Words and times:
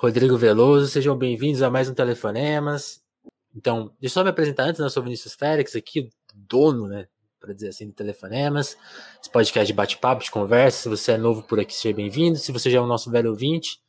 Rodrigo 0.00 0.36
Veloso, 0.36 0.86
sejam 0.86 1.18
bem-vindos 1.18 1.60
a 1.60 1.68
mais 1.68 1.88
um 1.88 1.92
Telefonemas. 1.92 3.02
Então, 3.52 3.86
deixa 4.00 4.12
eu 4.12 4.20
só 4.20 4.22
me 4.22 4.30
apresentar 4.30 4.62
antes, 4.62 4.78
né? 4.78 4.86
Eu 4.86 4.90
sou 4.90 5.02
Vinícius 5.02 5.34
Félix, 5.34 5.74
aqui, 5.74 6.08
dono, 6.32 6.86
né? 6.86 7.08
Para 7.40 7.52
dizer 7.52 7.70
assim, 7.70 7.88
do 7.88 7.92
Telefonemas. 7.92 8.76
Esse 9.20 9.28
podcast 9.28 9.66
de 9.66 9.72
bate-papo, 9.72 10.22
de 10.22 10.30
conversa. 10.30 10.82
Se 10.82 10.88
você 10.88 11.12
é 11.12 11.18
novo 11.18 11.42
por 11.42 11.58
aqui, 11.58 11.74
seja 11.74 11.92
bem-vindo. 11.96 12.38
Se 12.38 12.52
você 12.52 12.70
já 12.70 12.78
é 12.78 12.80
o 12.80 12.86
nosso 12.86 13.10
velho 13.10 13.30
ouvinte, 13.30 13.80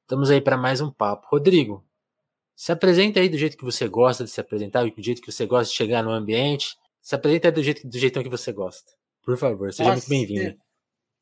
estamos 0.00 0.28
aí 0.28 0.40
para 0.40 0.56
mais 0.56 0.80
um 0.80 0.90
papo. 0.90 1.28
Rodrigo, 1.30 1.86
se 2.56 2.72
apresenta 2.72 3.20
aí 3.20 3.28
do 3.28 3.38
jeito 3.38 3.56
que 3.56 3.64
você 3.64 3.86
gosta 3.86 4.24
de 4.24 4.30
se 4.30 4.40
apresentar, 4.40 4.84
do 4.84 4.92
jeito 5.00 5.22
que 5.22 5.30
você 5.30 5.46
gosta 5.46 5.70
de 5.70 5.76
chegar 5.76 6.02
no 6.02 6.10
ambiente. 6.10 6.76
Se 7.00 7.14
apresenta 7.14 7.46
aí 7.46 7.52
do, 7.52 7.62
jeito, 7.62 7.86
do 7.86 7.96
jeitão 7.96 8.24
que 8.24 8.28
você 8.28 8.50
gosta. 8.50 8.90
Por 9.22 9.36
favor, 9.36 9.72
seja 9.72 9.88
Nossa, 9.88 10.08
muito 10.08 10.28
bem-vindo. 10.28 10.58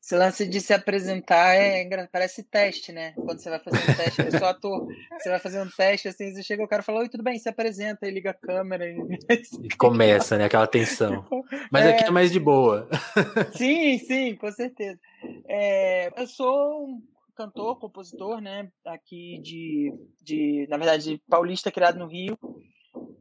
Esse 0.03 0.17
lance 0.17 0.45
de 0.45 0.59
se 0.59 0.73
apresentar 0.73 1.55
é 1.55 1.87
parece 2.07 2.43
teste, 2.43 2.91
né? 2.91 3.13
Quando 3.13 3.39
você 3.39 3.49
vai 3.49 3.59
fazer 3.59 3.77
um 3.77 3.95
teste, 3.95 4.21
eu 4.21 4.37
sou 4.37 4.47
ator, 4.49 4.85
você 5.17 5.29
vai 5.29 5.39
fazer 5.39 5.61
um 5.61 5.69
teste, 5.69 6.09
assim, 6.09 6.33
você 6.33 6.43
chega, 6.43 6.61
o 6.61 6.67
cara 6.67 6.83
fala, 6.83 6.99
oi, 6.99 7.07
tudo 7.07 7.23
bem, 7.23 7.39
se 7.39 7.47
apresenta, 7.47 8.05
e 8.05 8.11
liga 8.11 8.31
a 8.31 8.33
câmera. 8.33 8.85
E, 8.85 8.97
e 9.63 9.69
começa, 9.77 10.37
né? 10.37 10.43
Aquela 10.43 10.67
tensão. 10.67 11.25
Mas 11.71 11.85
é... 11.85 11.93
aqui 11.93 12.03
é 12.03 12.11
mais 12.11 12.33
de 12.33 12.39
boa. 12.41 12.89
Sim, 13.55 13.97
sim, 13.97 14.35
com 14.35 14.51
certeza. 14.51 14.99
É, 15.47 16.11
eu 16.21 16.27
sou 16.27 16.85
um 16.85 17.01
cantor, 17.33 17.79
compositor, 17.79 18.41
né? 18.41 18.69
Aqui 18.85 19.39
de, 19.41 19.93
de 20.21 20.67
na 20.69 20.75
verdade, 20.75 21.21
paulista, 21.29 21.71
criado 21.71 21.97
no 21.97 22.07
Rio. 22.07 22.37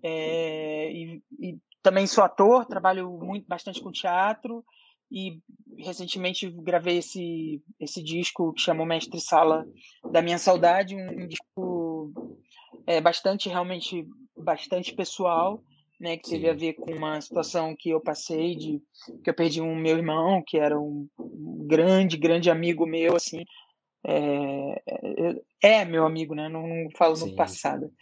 É, 0.02 0.91
e, 0.91 1.23
e 1.38 1.59
também 1.80 2.09
sou 2.09 2.24
ator, 2.24 2.66
trabalho 2.66 3.09
muito 3.23 3.46
bastante 3.46 3.80
com 3.80 3.93
teatro 3.93 4.65
e 5.12 5.39
recentemente 5.77 6.48
gravei 6.48 6.98
esse, 6.98 7.62
esse 7.79 8.02
disco 8.02 8.52
que 8.55 8.62
chamou 8.62 8.87
Mestre 8.87 9.21
Sala 9.21 9.66
da 10.11 10.23
Minha 10.23 10.38
Saudade, 10.38 10.97
um, 10.97 11.27
disco 11.27 12.13
é, 12.87 12.99
bastante, 12.99 13.49
realmente, 13.49 14.07
bastante 14.37 14.95
pessoal, 14.95 15.63
né, 16.01 16.16
que 16.16 16.29
Sim. 16.29 16.37
teve 16.37 16.49
a 16.49 16.55
ver 16.55 16.73
com 16.74 16.93
uma 16.93 17.21
situação 17.21 17.77
que 17.79 17.90
eu 17.90 18.01
passei, 18.01 18.57
de 18.57 18.83
que 19.23 19.29
eu 19.29 19.35
perdi 19.35 19.60
um 19.60 19.77
meu 19.77 19.99
irmão, 19.99 20.43
que 20.46 20.57
era 20.57 20.80
um, 20.80 21.07
um 21.18 21.66
grande, 21.66 22.16
grande 22.16 22.51
amigo 22.51 22.87
meu, 22.87 23.15
assim, 23.15 23.45
é, 24.05 24.83
é, 25.63 25.80
é 25.80 25.85
meu 25.85 26.05
amigo, 26.05 26.35
né? 26.35 26.49
Não, 26.49 26.66
não 26.66 26.90
falo 26.96 27.15
Sim. 27.15 27.30
no 27.30 27.37
passado. 27.37 27.93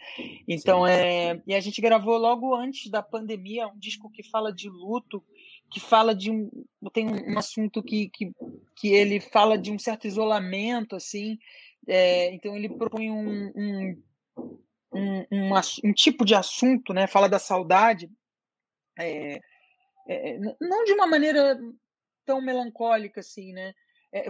Então, 0.47 0.85
Sim. 0.85 0.91
é, 0.91 1.41
e 1.45 1.53
a 1.53 1.59
gente 1.59 1.79
gravou 1.81 2.17
logo 2.17 2.55
antes 2.55 2.89
da 2.89 3.03
pandemia 3.03 3.67
um 3.67 3.77
disco 3.77 4.09
que 4.09 4.23
fala 4.23 4.51
de 4.51 4.67
luto 4.69 5.23
que 5.71 5.79
fala 5.79 6.13
de 6.13 6.29
um 6.29 6.49
tem 6.93 7.07
um 7.07 7.37
assunto 7.37 7.81
que, 7.81 8.09
que, 8.09 8.31
que 8.75 8.89
ele 8.89 9.19
fala 9.19 9.57
de 9.57 9.71
um 9.71 9.79
certo 9.79 10.05
isolamento 10.05 10.95
assim 10.95 11.37
é, 11.87 12.33
então 12.33 12.55
ele 12.55 12.69
propõe 12.69 13.09
um, 13.09 13.51
um, 13.55 14.03
um, 14.93 15.25
um, 15.31 15.51
um, 15.85 15.93
tipo 15.93 16.25
de 16.25 16.35
assunto 16.35 16.93
né 16.93 17.07
fala 17.07 17.29
da 17.29 17.39
saudade 17.39 18.11
é, 18.99 19.39
é, 20.07 20.37
não 20.59 20.83
de 20.83 20.91
uma 20.91 21.07
maneira 21.07 21.57
tão 22.25 22.41
melancólica 22.41 23.21
assim 23.21 23.53
né 23.53 23.73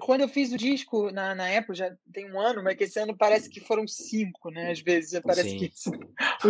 quando 0.02 0.22
eu 0.22 0.30
fiz 0.30 0.52
o 0.52 0.58
disco 0.58 1.10
na, 1.12 1.34
na 1.34 1.58
Apple, 1.58 1.76
já 1.76 1.92
tem 2.14 2.32
um 2.32 2.40
ano, 2.40 2.64
mas 2.64 2.76
que 2.76 2.84
esse 2.84 3.00
ano 3.00 3.18
parece 3.18 3.50
que 3.50 3.60
foram 3.60 3.88
cinco, 3.88 4.52
né? 4.52 4.70
Às 4.72 4.80
vezes, 4.80 5.20
parece 5.22 5.50
Sim. 5.50 5.58
que 5.58 5.72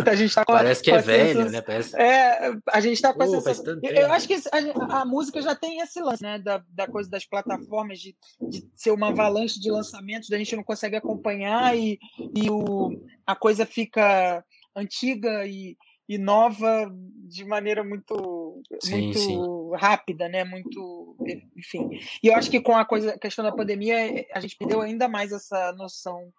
a 0.06 0.14
gente 0.14 0.34
tá 0.34 0.44
com, 0.44 0.52
Parece 0.52 0.82
que 0.82 0.90
é 0.90 0.98
velho, 0.98 1.50
né? 1.50 1.62
Parece... 1.62 1.96
É, 1.96 2.52
a 2.68 2.80
gente 2.80 2.94
está 2.94 3.14
com 3.14 3.22
essa. 3.22 3.62
Eu, 3.82 3.90
eu, 3.90 4.12
acho 4.12 4.28
que 4.28 4.34
a, 4.34 5.00
a, 5.00 5.04
música 5.06 5.40
já 5.40 5.54
tem 5.54 5.80
esse 5.80 5.98
lance, 6.02 6.22
né? 6.22 6.38
Da, 6.38 6.62
da 6.68 6.86
coisa 6.86 7.08
das 7.08 7.24
plataformas, 7.24 8.00
de, 8.00 8.14
de 8.38 8.68
ser 8.74 8.90
uma 8.90 9.08
avalanche 9.08 9.58
de 9.58 9.70
lançamentos, 9.70 10.28
da 10.28 10.36
gente 10.36 10.54
não 10.54 10.62
consegue 10.62 10.96
acompanhar 10.96 11.74
e, 11.74 11.98
e 12.36 12.50
o, 12.50 13.02
a 13.26 13.34
coisa 13.34 13.64
fica 13.64 14.44
antiga 14.76 15.46
e, 15.46 15.76
e 16.12 16.18
nova 16.18 16.92
de 17.26 17.42
maneira 17.46 17.82
muito 17.82 18.62
sim, 18.80 19.04
muito 19.04 19.18
sim. 19.18 19.38
rápida, 19.78 20.28
né? 20.28 20.44
Muito, 20.44 21.16
enfim. 21.56 21.88
E 22.22 22.26
eu 22.26 22.36
acho 22.36 22.50
que 22.50 22.60
com 22.60 22.76
a 22.76 22.84
coisa, 22.84 23.14
a 23.14 23.18
questão 23.18 23.42
da 23.42 23.52
pandemia, 23.52 24.26
a 24.34 24.40
gente 24.40 24.56
perdeu 24.56 24.82
ainda 24.82 25.08
mais 25.08 25.32
essa 25.32 25.72
noção 25.72 26.30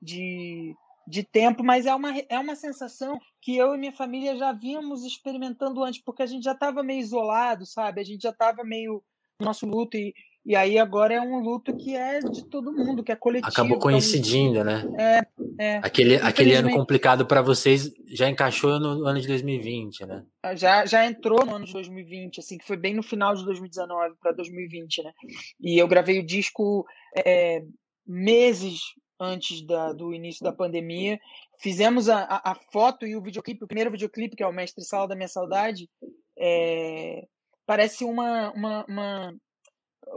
de, 0.00 0.74
de 1.08 1.24
tempo, 1.24 1.64
mas 1.64 1.86
é 1.86 1.94
uma, 1.94 2.18
é 2.28 2.38
uma 2.38 2.54
sensação 2.54 3.18
que 3.40 3.56
eu 3.56 3.74
e 3.74 3.78
minha 3.78 3.92
família 3.92 4.36
já 4.36 4.52
vínhamos 4.52 5.06
experimentando 5.06 5.82
antes, 5.82 6.02
porque 6.02 6.22
a 6.22 6.26
gente 6.26 6.44
já 6.44 6.52
estava 6.52 6.82
meio 6.82 7.00
isolado, 7.00 7.64
sabe? 7.64 8.02
A 8.02 8.04
gente 8.04 8.22
já 8.22 8.30
estava 8.30 8.62
meio 8.62 9.02
no 9.40 9.46
nosso 9.46 9.64
luto 9.64 9.96
e, 9.96 10.12
e 10.46 10.54
aí 10.54 10.78
agora 10.78 11.12
é 11.12 11.20
um 11.20 11.40
luto 11.40 11.76
que 11.76 11.96
é 11.96 12.20
de 12.20 12.44
todo 12.44 12.72
mundo, 12.72 13.02
que 13.02 13.10
é 13.10 13.16
coletivo. 13.16 13.50
Acabou 13.50 13.78
então, 13.78 13.80
coincidindo, 13.80 14.62
né? 14.62 14.84
É, 14.96 15.26
é. 15.58 15.76
Aquele, 15.78 16.14
aquele 16.18 16.54
ano 16.54 16.70
complicado 16.70 17.26
para 17.26 17.42
vocês 17.42 17.92
já 18.06 18.30
encaixou 18.30 18.78
no 18.78 19.04
ano 19.04 19.20
de 19.20 19.26
2020, 19.26 20.06
né? 20.06 20.24
Ah, 20.40 20.54
já, 20.54 20.86
já 20.86 21.04
entrou 21.04 21.44
no 21.44 21.56
ano 21.56 21.64
de 21.64 21.72
2020, 21.72 22.38
assim, 22.38 22.58
que 22.58 22.64
foi 22.64 22.76
bem 22.76 22.94
no 22.94 23.02
final 23.02 23.34
de 23.34 23.44
2019 23.44 24.14
para 24.20 24.30
2020, 24.30 25.02
né? 25.02 25.12
E 25.60 25.76
eu 25.76 25.88
gravei 25.88 26.20
o 26.20 26.24
disco 26.24 26.86
é, 27.16 27.64
meses 28.06 28.78
antes 29.18 29.66
da, 29.66 29.92
do 29.92 30.14
início 30.14 30.44
da 30.44 30.52
pandemia. 30.52 31.18
Fizemos 31.58 32.08
a, 32.08 32.20
a, 32.20 32.52
a, 32.52 32.54
foto 32.54 33.04
e 33.04 33.16
o 33.16 33.20
videoclipe, 33.20 33.64
o 33.64 33.66
primeiro 33.66 33.90
videoclipe, 33.90 34.36
que 34.36 34.44
é 34.44 34.46
o 34.46 34.52
Mestre 34.52 34.84
Sala 34.84 35.08
da 35.08 35.16
Minha 35.16 35.26
Saudade, 35.26 35.90
é, 36.38 37.26
parece 37.66 38.04
uma, 38.04 38.52
uma, 38.52 38.84
uma 38.86 39.34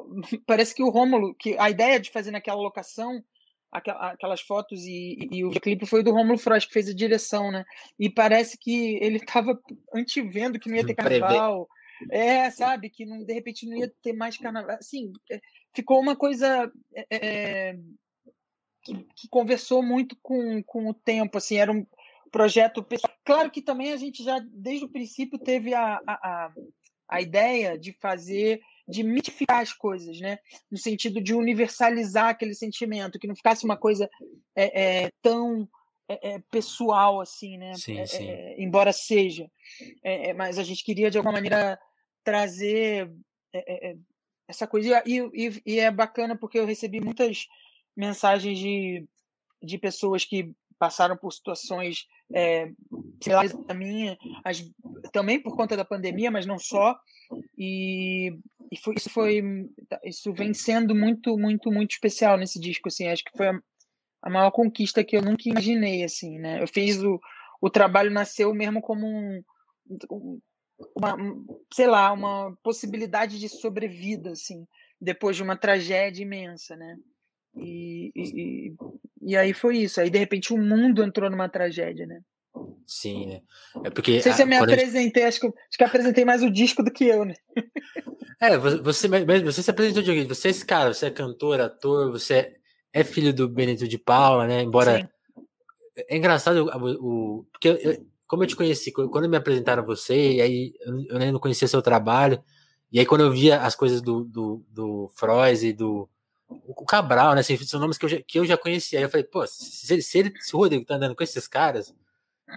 parece 0.45 0.73
que 0.73 0.83
o 0.83 0.89
Rômulo, 0.89 1.33
que 1.35 1.57
a 1.57 1.69
ideia 1.69 1.99
de 1.99 2.11
fazer 2.11 2.31
naquela 2.31 2.61
locação 2.61 3.23
aquelas 3.71 4.41
fotos 4.41 4.83
e, 4.83 5.27
e, 5.31 5.45
o 5.45 5.51
clipe 5.51 5.85
foi 5.85 6.01
do 6.01 6.11
Rômulo 6.11 6.39
Frost 6.39 6.67
que 6.67 6.73
fez 6.73 6.89
a 6.89 6.93
direção, 6.93 7.51
né? 7.51 7.63
E 7.99 8.09
parece 8.09 8.57
que 8.57 8.97
ele 9.01 9.17
estava 9.17 9.59
antevendo 9.93 10.59
que 10.59 10.69
não 10.69 10.75
ia 10.75 10.85
ter 10.85 10.95
carnaval. 10.95 11.67
É, 12.09 12.49
sabe, 12.49 12.89
que 12.89 13.05
não, 13.05 13.23
de 13.23 13.33
repente 13.33 13.67
não 13.67 13.77
ia 13.77 13.91
ter 14.01 14.13
mais 14.13 14.37
carnaval. 14.37 14.75
Assim, 14.77 15.11
é, 15.29 15.39
ficou 15.73 15.99
uma 15.99 16.15
coisa 16.15 16.71
é, 16.95 17.05
é, 17.11 17.77
que, 18.83 18.95
que, 19.15 19.27
conversou 19.29 19.83
muito 19.83 20.17
com, 20.21 20.63
com 20.63 20.87
o 20.87 20.93
tempo, 20.93 21.37
assim, 21.37 21.57
era 21.57 21.71
um 21.71 21.85
projeto 22.31 22.81
pessoal. 22.81 23.13
Claro 23.25 23.51
que 23.51 23.61
também 23.61 23.91
a 23.91 23.97
gente 23.97 24.23
já, 24.23 24.39
desde 24.51 24.85
o 24.85 24.89
princípio, 24.89 25.37
teve 25.37 25.73
a, 25.73 25.99
a, 26.07 26.13
a, 26.13 26.53
a 27.09 27.21
ideia 27.21 27.77
de 27.77 27.91
fazer 27.99 28.61
de 28.89 29.03
mitificar 29.03 29.61
as 29.61 29.71
coisas, 29.71 30.19
né? 30.19 30.39
No 30.69 30.77
sentido 30.77 31.21
de 31.21 31.35
universalizar 31.35 32.29
aquele 32.29 32.55
sentimento, 32.55 33.19
que 33.19 33.27
não 33.27 33.35
ficasse 33.35 33.63
uma 33.63 33.77
coisa 33.77 34.09
é, 34.55 35.03
é, 35.03 35.11
tão 35.21 35.69
é, 36.07 36.31
é 36.31 36.39
pessoal 36.49 37.21
assim, 37.21 37.57
né? 37.57 37.75
Sim, 37.75 37.99
é, 37.99 38.05
sim. 38.07 38.27
É, 38.27 38.61
embora 38.61 38.91
seja, 38.91 39.49
mas 40.35 40.57
a 40.57 40.63
gente 40.63 40.83
queria 40.83 41.11
de 41.11 41.17
alguma 41.17 41.33
maneira 41.33 41.79
trazer 42.23 43.11
essa 44.47 44.65
coisa 44.65 45.03
e, 45.05 45.19
e, 45.33 45.61
e, 45.65 45.79
é 45.79 45.91
bacana 45.91 46.35
porque 46.35 46.57
eu 46.57 46.65
recebi 46.65 46.99
muitas 46.99 47.47
mensagens 47.95 48.57
de, 48.57 49.07
de 49.61 49.77
pessoas 49.77 50.25
que 50.25 50.51
passaram 50.79 51.17
por 51.17 51.31
situações 51.31 52.07
é, 52.33 52.71
similares 53.21 53.53
à 53.67 53.73
minha, 53.73 54.17
as, 54.43 54.63
também 55.11 55.41
por 55.41 55.55
conta 55.55 55.75
da 55.75 55.83
pandemia, 55.83 56.31
mas 56.31 56.45
não 56.45 56.57
só. 56.57 56.97
E, 57.57 58.31
e 58.71 58.77
foi, 58.77 58.95
isso 58.95 59.09
foi 59.09 59.43
isso 60.03 60.33
vem 60.33 60.53
sendo 60.53 60.95
muito 60.95 61.37
muito 61.37 61.71
muito 61.71 61.91
especial 61.91 62.37
nesse 62.37 62.59
disco 62.59 62.87
assim. 62.87 63.07
Acho 63.07 63.23
que 63.23 63.37
foi 63.37 63.49
a, 63.49 63.59
a 64.23 64.29
maior 64.29 64.51
conquista 64.51 65.03
que 65.03 65.15
eu 65.15 65.21
nunca 65.21 65.47
imaginei 65.47 66.03
assim 66.03 66.39
né? 66.39 66.61
Eu 66.61 66.67
fiz 66.67 67.03
o, 67.03 67.19
o 67.61 67.69
trabalho 67.69 68.09
nasceu 68.09 68.53
mesmo 68.53 68.81
como 68.81 69.05
um, 69.05 69.43
uma 70.95 71.17
sei 71.71 71.87
lá 71.87 72.11
uma 72.11 72.55
possibilidade 72.63 73.37
de 73.37 73.49
sobrevida 73.49 74.31
assim 74.31 74.65
depois 74.99 75.35
de 75.35 75.43
uma 75.43 75.57
tragédia 75.57 76.23
imensa 76.23 76.75
né? 76.75 76.97
E, 77.55 78.11
e, 78.15 78.75
e 79.29 79.37
aí 79.37 79.53
foi 79.53 79.77
isso 79.77 79.99
aí 79.99 80.09
de 80.09 80.17
repente 80.17 80.53
o 80.53 80.57
mundo 80.57 81.03
entrou 81.03 81.29
numa 81.29 81.49
tragédia 81.49 82.05
né 82.05 82.21
Sim, 82.85 83.27
né? 83.27 83.41
É 83.83 83.89
porque. 83.89 84.15
Não 84.15 84.21
sei 84.21 84.33
se 84.33 84.41
eu 84.41 84.47
me 84.47 84.55
apresentei, 84.55 85.03
gente... 85.03 85.21
acho, 85.21 85.39
que, 85.39 85.47
acho 85.47 85.77
que 85.77 85.83
apresentei 85.83 86.25
mais 86.25 86.41
o 86.41 86.49
disco 86.49 86.83
do 86.83 86.91
que 86.91 87.05
eu, 87.05 87.23
né? 87.23 87.35
É, 88.41 88.57
você, 88.57 89.07
você 89.07 89.63
se 89.63 89.69
apresentou 89.69 90.01
de 90.01 90.23
Você 90.23 90.47
é 90.47 90.51
esse 90.51 90.65
cara, 90.65 90.93
você 90.93 91.07
é 91.07 91.11
cantor, 91.11 91.59
ator, 91.59 92.11
você 92.11 92.55
é 92.93 93.03
filho 93.03 93.33
do 93.33 93.47
Benito 93.47 93.87
de 93.87 93.97
Paula, 93.97 94.47
né? 94.47 94.61
Embora. 94.61 95.01
Sim. 95.01 95.43
É 96.07 96.17
engraçado 96.17 96.65
o. 96.65 97.39
o 97.39 97.43
porque 97.51 97.67
eu, 97.67 98.05
como 98.25 98.43
eu 98.43 98.47
te 98.47 98.55
conheci, 98.55 98.91
quando 98.91 99.27
me 99.27 99.35
apresentaram 99.35 99.83
você, 99.83 100.33
e 100.33 100.41
aí 100.41 100.73
eu 101.09 101.17
nem 101.17 101.31
não 101.31 101.39
conhecia 101.39 101.67
seu 101.67 101.81
trabalho, 101.81 102.41
e 102.91 102.99
aí 102.99 103.05
quando 103.05 103.21
eu 103.21 103.31
via 103.31 103.59
as 103.61 103.75
coisas 103.75 104.01
do, 104.01 104.23
do, 104.23 104.63
do 104.69 105.11
Frois 105.15 105.63
e 105.63 105.73
do. 105.73 106.07
O 106.49 106.85
Cabral, 106.85 107.35
né? 107.35 107.41
Assim, 107.41 107.57
são 107.57 107.79
nomes 107.79 107.97
que 107.97 108.05
eu 108.05 108.09
já, 108.09 108.21
que 108.21 108.39
eu 108.39 108.45
já 108.45 108.57
conhecia. 108.57 108.99
Aí 108.99 109.05
eu 109.05 109.09
falei, 109.09 109.23
pô, 109.23 109.45
se, 109.45 110.01
se, 110.01 110.17
ele, 110.17 110.33
se 110.39 110.55
o 110.55 110.59
Rodrigo 110.59 110.85
tá 110.85 110.95
andando 110.95 111.15
com 111.15 111.23
esses 111.23 111.47
caras 111.47 111.93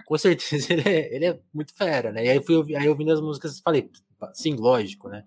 com 0.05 0.17
certeza 0.17 0.71
ele 0.73 0.89
é, 0.89 1.15
ele 1.15 1.25
é 1.25 1.39
muito 1.53 1.73
fera, 1.75 2.11
né? 2.11 2.25
E 2.25 2.29
aí 2.29 2.43
fui 2.43 2.75
aí 2.75 2.89
ouvindo 2.89 3.11
as 3.11 3.21
músicas 3.21 3.57
e 3.57 3.61
falei, 3.61 3.89
sim, 4.33 4.55
lógico, 4.55 5.09
né? 5.09 5.23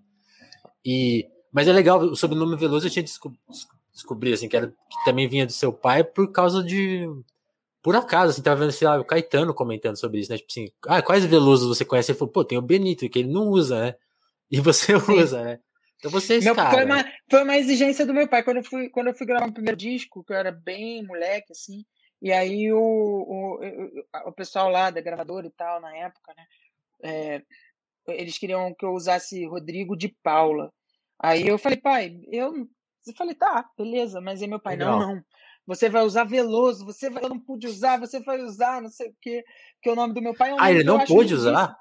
E, 0.84 1.28
mas 1.52 1.68
é 1.68 1.72
legal, 1.72 2.00
o 2.00 2.16
sobrenome 2.16 2.56
Veloso 2.56 2.86
eu 2.86 2.90
tinha 2.90 3.02
descobri, 3.92 4.32
assim, 4.32 4.48
que, 4.48 4.56
era, 4.56 4.68
que 4.68 5.04
também 5.04 5.28
vinha 5.28 5.46
do 5.46 5.52
seu 5.52 5.72
pai 5.72 6.04
por 6.04 6.30
causa 6.32 6.62
de. 6.62 7.06
Por 7.82 7.94
acaso, 7.94 8.32
assim, 8.32 8.42
tava 8.42 8.60
vendo, 8.60 8.72
sei 8.72 8.86
lá, 8.86 8.98
o 8.98 9.04
Caetano 9.04 9.54
comentando 9.54 9.96
sobre 9.96 10.20
isso, 10.20 10.30
né? 10.30 10.38
Tipo 10.38 10.50
assim, 10.50 10.68
ah, 10.86 11.00
quais 11.00 11.24
Veloso 11.24 11.68
você 11.68 11.84
conhece? 11.84 12.10
Ele 12.10 12.18
falou, 12.18 12.32
pô, 12.32 12.44
tem 12.44 12.58
o 12.58 12.62
Benito, 12.62 13.08
que 13.08 13.20
ele 13.20 13.32
não 13.32 13.48
usa, 13.48 13.80
né? 13.80 13.94
E 14.50 14.60
você 14.60 14.98
Sim. 15.00 15.12
usa, 15.12 15.42
né? 15.42 15.60
Então 15.98 16.10
você 16.10 16.38
é 16.38 16.40
meu, 16.40 16.54
cara. 16.54 16.70
Foi 16.70 16.84
uma, 16.84 17.04
foi 17.30 17.42
uma 17.42 17.56
exigência 17.56 18.06
do 18.06 18.14
meu 18.14 18.28
pai. 18.28 18.42
Quando 18.42 18.58
eu 18.58 18.64
fui, 18.64 18.88
quando 18.90 19.08
eu 19.08 19.14
fui 19.14 19.26
gravar 19.26 19.48
o 19.48 19.52
primeiro 19.52 19.76
disco, 19.76 20.24
que 20.24 20.32
eu 20.32 20.36
era 20.36 20.52
bem 20.52 21.04
moleque, 21.04 21.52
assim, 21.52 21.84
e 22.20 22.32
aí 22.32 22.72
o, 22.72 22.78
o, 22.78 23.60
o, 23.64 24.28
o 24.28 24.32
pessoal 24.32 24.68
lá 24.68 24.90
da 24.90 25.00
gravadora 25.00 25.46
e 25.46 25.50
tal, 25.50 25.80
na 25.80 25.94
época, 25.96 26.34
né? 26.36 26.44
É, 27.02 27.42
eles 28.08 28.38
queriam 28.38 28.74
que 28.74 28.84
eu 28.84 28.92
usasse 28.92 29.44
Rodrigo 29.46 29.96
de 29.96 30.08
Paula. 30.22 30.72
Aí 31.18 31.46
eu 31.46 31.58
falei, 31.58 31.78
pai, 31.78 32.20
eu, 32.30 32.54
eu 33.06 33.14
falei, 33.16 33.34
tá, 33.34 33.68
beleza, 33.76 34.20
mas 34.20 34.42
aí 34.42 34.48
meu 34.48 34.60
pai, 34.60 34.76
Legal. 34.76 34.98
não, 34.98 35.14
não. 35.14 35.22
Você 35.66 35.88
vai 35.88 36.02
usar 36.02 36.24
Veloso, 36.24 36.84
você 36.84 37.10
vai, 37.10 37.24
eu 37.24 37.28
não 37.28 37.40
pude 37.40 37.66
usar, 37.66 37.98
você 37.98 38.20
vai 38.20 38.40
usar, 38.40 38.80
não 38.80 38.88
sei 38.88 39.08
o 39.08 39.16
quê, 39.20 39.44
porque 39.74 39.90
o 39.90 39.96
nome 39.96 40.14
do 40.14 40.22
meu 40.22 40.34
pai 40.34 40.50
é 40.50 40.54
um 40.54 40.60
Ah, 40.60 40.70
ele 40.70 40.84
não 40.84 41.04
pôde 41.04 41.34
usar? 41.34 41.76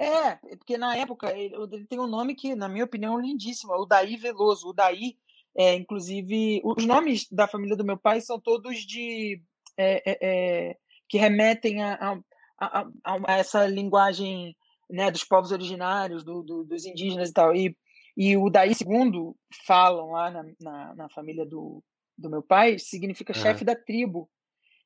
É, 0.00 0.36
porque 0.56 0.78
na 0.78 0.96
época 0.96 1.30
ele, 1.36 1.84
tem 1.86 2.00
um 2.00 2.06
nome 2.06 2.34
que, 2.34 2.54
na 2.54 2.70
minha 2.70 2.86
opinião, 2.86 3.18
é 3.18 3.22
lindíssimo, 3.22 3.74
é 3.74 3.76
o 3.76 3.84
Daí 3.84 4.16
Veloso. 4.16 4.68
O 4.68 4.72
Daí, 4.72 5.18
é, 5.54 5.74
inclusive, 5.74 6.62
os 6.64 6.86
nomes 6.86 7.28
da 7.30 7.46
família 7.46 7.76
do 7.76 7.84
meu 7.84 7.98
pai 7.98 8.22
são 8.22 8.40
todos 8.40 8.78
de. 8.78 9.42
É, 9.76 10.10
é, 10.10 10.18
é 10.22 10.76
que 11.06 11.18
remetem 11.18 11.82
a, 11.82 11.94
a, 11.94 12.18
a, 12.58 12.86
a, 13.04 13.38
essa 13.38 13.66
linguagem 13.66 14.56
né, 14.88 15.10
dos 15.10 15.24
povos 15.24 15.52
originários, 15.52 16.24
do, 16.24 16.42
do, 16.42 16.64
dos 16.64 16.86
indígenas 16.86 17.28
e 17.28 17.32
tal. 17.34 17.54
E, 17.54 17.76
e 18.16 18.38
o 18.38 18.48
Daí 18.48 18.74
segundo 18.74 19.36
falam 19.66 20.12
lá 20.12 20.30
na, 20.30 20.44
na, 20.58 20.94
na 20.94 21.08
família 21.10 21.44
do, 21.44 21.82
do 22.16 22.30
meu 22.30 22.42
pai, 22.42 22.78
significa 22.78 23.34
chefe 23.34 23.66
da 23.66 23.76
tribo. 23.76 24.30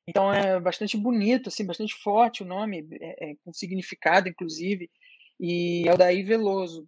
Então 0.07 0.31
é 0.31 0.59
bastante 0.59 0.97
bonito, 0.97 1.49
assim, 1.49 1.65
bastante 1.65 1.95
forte 1.95 2.43
o 2.43 2.45
nome, 2.45 2.87
é, 2.99 3.31
é, 3.31 3.35
com 3.43 3.53
significado, 3.53 4.27
inclusive. 4.27 4.89
E 5.39 5.87
é 5.87 5.93
o 5.93 5.97
Daí 5.97 6.23
Veloso. 6.23 6.87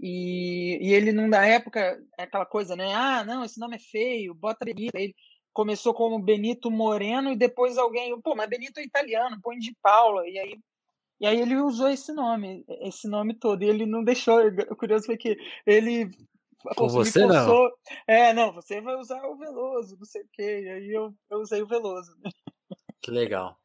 E, 0.00 0.78
e 0.80 0.94
ele, 0.94 1.12
não, 1.12 1.28
na 1.28 1.46
época, 1.46 2.00
é 2.18 2.22
aquela 2.22 2.46
coisa, 2.46 2.74
né? 2.74 2.92
Ah, 2.94 3.22
não, 3.24 3.44
esse 3.44 3.60
nome 3.60 3.76
é 3.76 3.78
feio, 3.78 4.34
bota 4.34 4.64
Benito. 4.64 4.96
Ele 4.96 5.14
começou 5.52 5.92
como 5.92 6.18
Benito 6.18 6.70
Moreno 6.70 7.32
e 7.32 7.36
depois 7.36 7.76
alguém, 7.76 8.18
pô, 8.20 8.34
mas 8.34 8.48
Benito 8.48 8.80
é 8.80 8.84
italiano, 8.84 9.38
põe 9.42 9.58
de 9.58 9.76
Paula. 9.82 10.26
E 10.26 10.38
aí 10.38 10.58
e 11.20 11.26
aí 11.26 11.38
ele 11.38 11.56
usou 11.56 11.90
esse 11.90 12.12
nome, 12.14 12.64
esse 12.80 13.06
nome 13.06 13.34
todo, 13.34 13.62
e 13.62 13.68
ele 13.68 13.84
não 13.84 14.02
deixou. 14.02 14.40
O 14.70 14.76
curioso 14.76 15.04
foi 15.04 15.18
que 15.18 15.36
ele. 15.66 16.10
Com 16.76 16.88
você 16.88 17.20
forçou, 17.20 17.64
não? 17.64 17.70
É, 18.06 18.32
não, 18.32 18.52
você 18.52 18.80
vai 18.80 18.96
usar 18.96 19.22
o 19.26 19.36
Veloso, 19.36 19.96
não 19.98 20.04
sei 20.06 20.22
o 20.22 20.28
quê. 20.32 20.62
E 20.62 20.68
aí 20.70 20.90
eu, 20.90 21.14
eu 21.30 21.38
usei 21.40 21.62
o 21.62 21.66
Veloso. 21.66 22.16
Que 23.02 23.10
legal. 23.10 23.58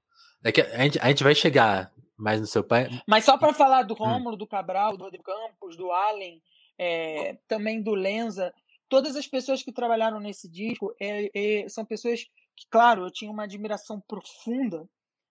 É 0.43 0.51
que 0.51 0.61
a, 0.61 0.83
gente, 0.83 0.99
a 0.99 1.07
gente 1.07 1.23
vai 1.23 1.35
chegar 1.35 1.91
mais 2.17 2.39
no 2.39 2.47
seu 2.47 2.63
pai. 2.63 2.89
Mas 3.07 3.25
só 3.25 3.37
para 3.37 3.53
falar 3.53 3.83
do 3.83 3.93
hum. 3.93 3.97
Rômulo, 3.97 4.35
hum. 4.35 4.37
do 4.37 4.47
Cabral, 4.47 4.97
do 4.97 5.03
Rodrigo 5.03 5.23
Campos, 5.23 5.75
do 5.75 5.91
Allen, 5.91 6.41
é, 6.77 7.37
também 7.47 7.81
do 7.81 7.93
Lenza, 7.93 8.53
todas 8.89 9.15
as 9.15 9.27
pessoas 9.27 9.63
que 9.63 9.71
trabalharam 9.71 10.19
nesse 10.19 10.49
disco 10.49 10.95
é, 10.99 11.29
é, 11.33 11.69
são 11.69 11.85
pessoas 11.85 12.23
que, 12.55 12.67
claro, 12.69 13.05
eu 13.05 13.11
tinha 13.11 13.31
uma 13.31 13.43
admiração 13.43 14.01
profunda 14.07 14.87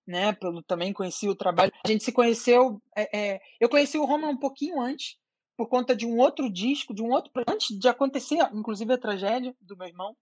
né? 0.06 0.32
Pelo 0.32 0.62
também 0.62 0.92
conheci 0.92 1.28
o 1.28 1.34
trabalho. 1.34 1.72
A 1.84 1.88
gente 1.88 2.04
se 2.04 2.12
conheceu. 2.12 2.80
É, 2.96 3.18
é, 3.18 3.40
eu 3.58 3.68
conheci 3.68 3.98
o 3.98 4.04
Roma 4.04 4.28
um 4.28 4.36
pouquinho 4.36 4.80
antes, 4.80 5.16
por 5.56 5.68
conta 5.68 5.94
de 5.94 6.06
um 6.06 6.18
outro 6.18 6.50
disco, 6.50 6.94
de 6.94 7.02
um 7.02 7.10
outro 7.10 7.30
antes 7.46 7.78
de 7.78 7.88
acontecer, 7.88 8.38
inclusive 8.52 8.92
a 8.92 8.98
tragédia 8.98 9.54
do 9.60 9.76
meu 9.76 9.86
irmão. 9.86 10.16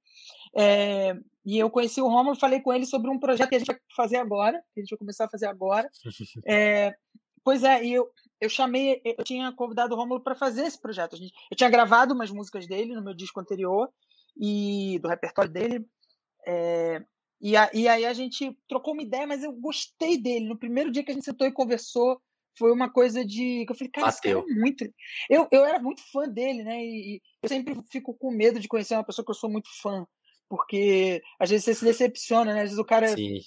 É, 0.57 1.17
e 1.45 1.59
eu 1.59 1.71
conheci 1.71 2.01
o 2.01 2.09
Romulo, 2.09 2.37
falei 2.37 2.61
com 2.61 2.73
ele 2.73 2.85
sobre 2.85 3.11
um 3.11 3.19
projeto 3.19 3.49
que 3.49 3.57
a 3.57 3.59
gente 3.59 3.69
vai 3.69 3.81
fazer 3.97 4.17
agora, 4.17 4.63
que 4.75 4.81
a 4.81 4.83
gente 4.83 4.91
vai 4.91 4.99
começar 4.99 5.25
a 5.25 5.31
fazer 5.31 5.47
agora. 5.47 5.89
É, 6.47 6.95
pois 7.45 7.65
é, 7.65 7.85
e 7.85 7.93
eu, 7.93 8.11
eu 8.41 8.49
chamei, 8.49 9.01
eu 9.05 9.25
tinha 9.25 9.53
convidado 9.53 9.95
o 9.95 9.97
Romulo 9.97 10.21
para 10.21 10.35
fazer 10.35 10.63
esse 10.63 10.81
projeto. 10.81 11.17
Gente, 11.17 11.33
eu 11.51 11.57
tinha 11.57 11.71
gravado 11.71 12.15
umas 12.15 12.31
músicas 12.31 12.67
dele 12.67 12.95
no 12.95 13.03
meu 13.03 13.15
disco 13.15 13.41
anterior 13.41 13.89
e 14.37 14.99
do 15.01 15.09
repertório 15.09 15.51
dele. 15.51 15.87
É, 16.47 17.03
e, 17.41 17.57
a, 17.57 17.71
e 17.73 17.89
aí 17.89 18.05
a 18.05 18.13
gente 18.13 18.57
trocou 18.69 18.95
uma 18.95 19.03
ideia, 19.03 19.27
mas 19.27 19.43
eu 19.43 19.53
gostei 19.53 20.17
dele. 20.17 20.49
No 20.49 20.59
primeiro 20.59 20.91
dia 20.91 21.03
que 21.03 21.11
a 21.11 21.15
gente 21.15 21.25
sentou 21.25 21.47
e 21.47 21.53
conversou, 21.53 22.21
foi 22.59 22.73
uma 22.73 22.91
coisa 22.91 23.25
de. 23.25 23.65
Eu 23.69 23.75
falei, 23.75 23.91
cara, 23.91 24.09
esse 24.09 24.21
cara 24.21 24.39
é 24.39 24.55
muito. 24.55 24.85
Eu, 25.29 25.49
eu 25.51 25.65
era 25.65 25.79
muito 25.79 26.03
fã 26.11 26.29
dele, 26.29 26.63
né? 26.63 26.79
E, 26.83 27.17
e, 27.17 27.23
eu 27.43 27.49
sempre 27.49 27.75
fico 27.91 28.15
com 28.15 28.31
medo 28.31 28.61
de 28.61 28.69
conhecer 28.69 28.95
uma 28.95 29.05
pessoa 29.05 29.25
que 29.25 29.31
eu 29.31 29.37
sou 29.37 29.51
muito 29.51 29.69
fã. 29.81 30.07
Porque 30.49 31.23
às 31.41 31.49
vezes 31.49 31.65
você 31.65 31.75
se 31.75 31.85
decepciona, 31.85 32.53
né? 32.53 32.61
Às 32.61 32.71
vezes 32.71 32.79
o 32.79 32.85
cara. 32.85 33.09
Sim. 33.09 33.41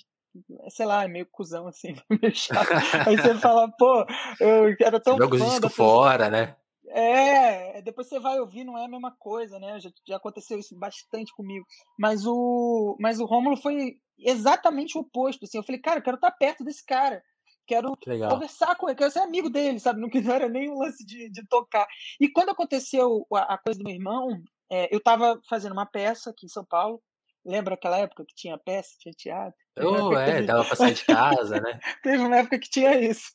Sei 0.70 0.86
lá, 0.86 1.06
é 1.06 1.08
meio 1.08 1.26
cuzão, 1.32 1.68
assim, 1.68 1.96
meio 2.22 2.36
chato. 2.36 2.68
Aí 3.08 3.16
você 3.16 3.36
fala, 3.36 3.72
pô, 3.78 4.06
eu 4.40 4.76
era 4.82 5.00
tão. 5.00 5.18
Joga 5.18 5.36
os 5.36 5.46
discos 5.46 5.74
fora, 5.74 6.30
né? 6.30 6.56
É, 6.90 7.82
depois 7.82 8.08
você 8.08 8.20
vai 8.20 8.40
ouvir, 8.40 8.64
não 8.64 8.78
é 8.78 8.86
a 8.86 8.88
mesma 8.88 9.12
coisa, 9.18 9.60
né? 9.60 9.80
Já, 9.80 9.90
já 10.08 10.18
aconteceu 10.18 10.58
isso 10.58 10.78
bastante 10.78 11.34
comigo. 11.34 11.66
Mas 11.98 12.26
o, 12.26 12.96
mas 13.00 13.20
o 13.20 13.26
Rômulo 13.26 13.58
foi 13.58 13.98
exatamente 14.18 14.98
o 14.98 15.02
oposto. 15.02 15.44
Assim. 15.44 15.58
Eu 15.58 15.64
falei, 15.64 15.82
cara, 15.82 16.00
eu 16.00 16.04
quero 16.04 16.16
estar 16.16 16.32
perto 16.32 16.64
desse 16.64 16.86
cara. 16.86 17.22
Quero 17.66 17.96
que 17.98 18.18
conversar 18.18 18.76
com 18.76 18.88
ele, 18.88 18.98
quero 18.98 19.12
ser 19.12 19.20
amigo 19.20 19.50
dele, 19.50 19.80
sabe? 19.80 20.00
Não, 20.00 20.08
não 20.08 20.34
era 20.34 20.48
nem 20.48 20.70
um 20.70 20.80
lance 20.80 21.06
de, 21.06 21.30
de 21.30 21.46
tocar. 21.48 21.88
E 22.20 22.30
quando 22.30 22.50
aconteceu 22.50 23.26
a, 23.34 23.56
a 23.56 23.58
coisa 23.58 23.80
do 23.80 23.84
meu 23.84 23.94
irmão, 23.94 24.42
é, 24.72 24.94
eu 24.94 25.00
estava 25.00 25.40
fazendo 25.50 25.74
uma 25.74 25.86
peça 25.86 26.30
aqui 26.30 26.46
em 26.46 26.50
São 26.50 26.64
Paulo, 26.64 27.02
Lembra 27.46 27.76
aquela 27.76 28.00
época 28.00 28.26
que 28.26 28.34
tinha 28.34 28.58
peça, 28.58 28.96
tinha 29.00 29.14
teatro? 29.14 29.60
Oh, 29.78 30.12
é, 30.18 30.26
teve... 30.26 30.48
dava 30.48 30.66
pra 30.66 30.76
sair 30.76 30.96
de 30.96 31.06
casa, 31.06 31.62
né? 31.62 31.80
Teve 32.02 32.18
uma 32.18 32.38
época 32.38 32.58
que 32.58 32.68
tinha 32.68 33.00
isso. 33.00 33.32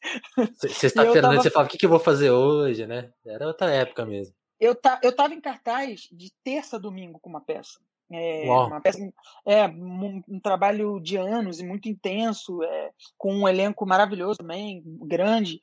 Sexta-feira, 0.57 1.23
tava... 1.23 1.37
você 1.37 1.49
fala, 1.49 1.67
o 1.67 1.69
que, 1.69 1.79
que 1.79 1.87
eu 1.87 1.91
vou 1.91 2.01
fazer 2.01 2.31
hoje, 2.31 2.87
né? 2.89 3.13
Era 3.25 3.47
outra 3.47 3.71
época 3.71 4.05
mesmo. 4.05 4.35
Eu, 4.59 4.75
ta... 4.75 5.01
eu 5.05 5.15
tava 5.15 5.33
em 5.33 5.41
cartaz 5.41 6.09
de 6.11 6.33
terça 6.43 6.77
a 6.77 6.81
domingo 6.81 7.21
com 7.21 7.31
uma 7.31 7.41
peça. 7.41 7.79
É, 8.13 8.45
uma 8.45 8.81
peça, 8.81 8.99
é 9.47 9.69
um, 9.69 10.23
um, 10.29 10.41
trabalho 10.41 10.99
de 10.99 11.17
anos 11.17 11.61
e 11.61 11.65
muito 11.65 11.89
intenso, 11.89 12.63
é, 12.65 12.91
com 13.17 13.33
um 13.33 13.49
elenco 13.49 13.87
maravilhoso 13.87 14.39
também, 14.39 14.83
grande. 15.03 15.63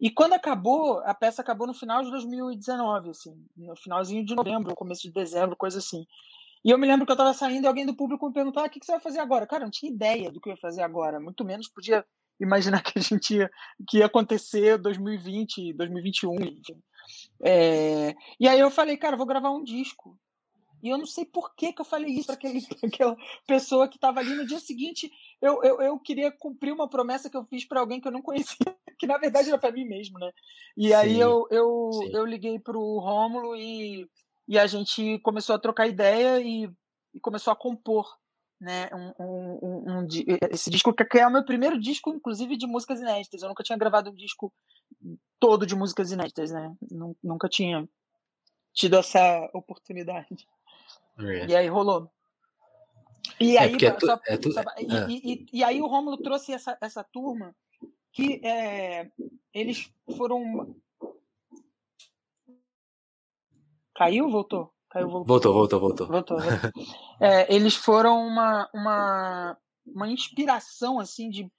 E 0.00 0.10
quando 0.10 0.32
acabou, 0.32 1.00
a 1.04 1.14
peça 1.14 1.42
acabou 1.42 1.66
no 1.66 1.74
final 1.74 2.02
de 2.02 2.10
2019, 2.10 3.10
assim, 3.10 3.34
no 3.56 3.76
finalzinho 3.76 4.24
de 4.24 4.34
novembro, 4.34 4.74
começo 4.74 5.02
de 5.02 5.12
dezembro, 5.12 5.54
coisa 5.54 5.78
assim. 5.78 6.06
E 6.64 6.70
eu 6.70 6.78
me 6.78 6.86
lembro 6.86 7.04
que 7.04 7.12
eu 7.12 7.14
estava 7.14 7.34
saindo 7.34 7.64
e 7.64 7.68
alguém 7.68 7.84
do 7.84 7.94
público 7.94 8.26
me 8.26 8.32
perguntou: 8.32 8.62
ah, 8.62 8.66
o 8.66 8.70
que, 8.70 8.84
você 8.84 8.92
vai 8.92 9.00
fazer 9.00 9.20
agora? 9.20 9.46
Cara, 9.46 9.62
eu 9.62 9.66
não 9.66 9.70
tinha 9.70 9.92
ideia 9.92 10.30
do 10.30 10.40
que 10.40 10.48
eu 10.48 10.52
ia 10.52 10.60
fazer 10.60 10.82
agora, 10.82 11.20
muito 11.20 11.44
menos 11.44 11.68
podia 11.68 12.04
imaginar 12.40 12.82
que 12.82 12.98
a 12.98 13.02
gente 13.02 13.36
ia, 13.36 13.50
que 13.88 13.98
ia 13.98 14.06
acontecer 14.06 14.78
2020, 14.78 15.72
2021, 15.74 16.34
enfim. 16.36 16.82
É, 17.42 18.14
e 18.38 18.48
aí 18.48 18.60
eu 18.60 18.70
falei, 18.70 18.96
cara, 18.96 19.16
vou 19.16 19.26
gravar 19.26 19.50
um 19.50 19.62
disco. 19.62 20.18
E 20.82 20.88
eu 20.88 20.98
não 20.98 21.06
sei 21.06 21.24
por 21.24 21.54
que, 21.54 21.72
que 21.72 21.80
eu 21.80 21.84
falei 21.84 22.12
isso 22.12 22.26
para 22.26 22.36
aquela 22.86 23.16
pessoa 23.46 23.88
que 23.88 23.96
estava 23.96 24.20
ali 24.20 24.34
no 24.34 24.46
dia 24.46 24.58
seguinte. 24.58 25.10
Eu, 25.40 25.62
eu, 25.62 25.80
eu 25.80 25.98
queria 26.00 26.32
cumprir 26.32 26.72
uma 26.72 26.88
promessa 26.88 27.30
que 27.30 27.36
eu 27.36 27.44
fiz 27.44 27.64
para 27.64 27.80
alguém 27.80 28.00
que 28.00 28.08
eu 28.08 28.12
não 28.12 28.22
conhecia, 28.22 28.56
que 28.98 29.06
na 29.06 29.18
verdade 29.18 29.48
era 29.48 29.58
para 29.58 29.72
mim 29.72 29.84
mesmo, 29.84 30.18
né? 30.18 30.30
E 30.76 30.88
sim, 30.88 30.94
aí 30.94 31.20
eu, 31.20 31.46
eu, 31.50 31.90
eu 32.12 32.24
liguei 32.24 32.58
para 32.58 32.76
o 32.76 32.98
Rômulo 32.98 33.54
e 33.56 34.08
e 34.48 34.58
a 34.58 34.66
gente 34.66 35.18
começou 35.20 35.54
a 35.54 35.58
trocar 35.58 35.86
ideia 35.86 36.40
e, 36.40 36.70
e 37.14 37.20
começou 37.20 37.52
a 37.52 37.56
compor 37.56 38.06
né, 38.60 38.88
um, 38.92 39.24
um, 39.24 39.58
um, 39.62 39.98
um, 40.00 40.08
esse 40.50 40.70
disco 40.70 40.92
que 40.92 41.18
é 41.18 41.26
o 41.26 41.32
meu 41.32 41.44
primeiro 41.44 41.80
disco, 41.80 42.10
inclusive 42.10 42.56
de 42.56 42.66
músicas 42.66 43.00
inéditas. 43.00 43.42
Eu 43.42 43.48
nunca 43.48 43.62
tinha 43.62 43.78
gravado 43.78 44.10
um 44.10 44.14
disco 44.14 44.52
todo 45.40 45.66
de 45.66 45.74
músicas 45.74 46.12
inéditas, 46.12 46.50
né? 46.52 46.72
Nunca 47.22 47.48
tinha 47.48 47.88
tido 48.72 48.96
essa 48.96 49.50
oportunidade. 49.52 50.46
É. 51.18 51.46
E 51.46 51.56
aí 51.56 51.68
rolou. 51.68 52.10
E 53.38 53.56
é, 53.56 53.60
aí, 53.60 53.76
é 53.76 53.90
tu, 53.90 54.06
só, 54.06 54.20
é 54.26 54.36
tu, 54.36 54.52
só, 54.52 54.62
e, 54.78 54.96
é. 54.96 55.06
e, 55.08 55.46
e, 55.52 55.64
aí 55.64 55.80
o 55.80 55.86
Rômulo 55.86 56.16
trouxe 56.18 56.52
essa, 56.52 56.76
essa 56.80 57.04
turma 57.04 57.54
que 58.12 58.40
eles 59.54 59.90
foram 60.16 60.74
Caiu 63.94 64.30
voltou? 64.30 64.72
Caiu, 64.90 65.08
voltou. 65.08 65.26
Voltou, 65.26 65.52
voltou, 65.54 65.80
voltou. 65.80 66.06
voltou, 66.06 66.38
voltou. 66.40 66.74
eles 67.48 67.74
foram 67.74 68.26
uma, 68.26 68.68
uma, 68.74 69.58
uma 69.86 70.08
inspiração, 70.08 70.98
assim, 70.98 71.30
de 71.30 71.50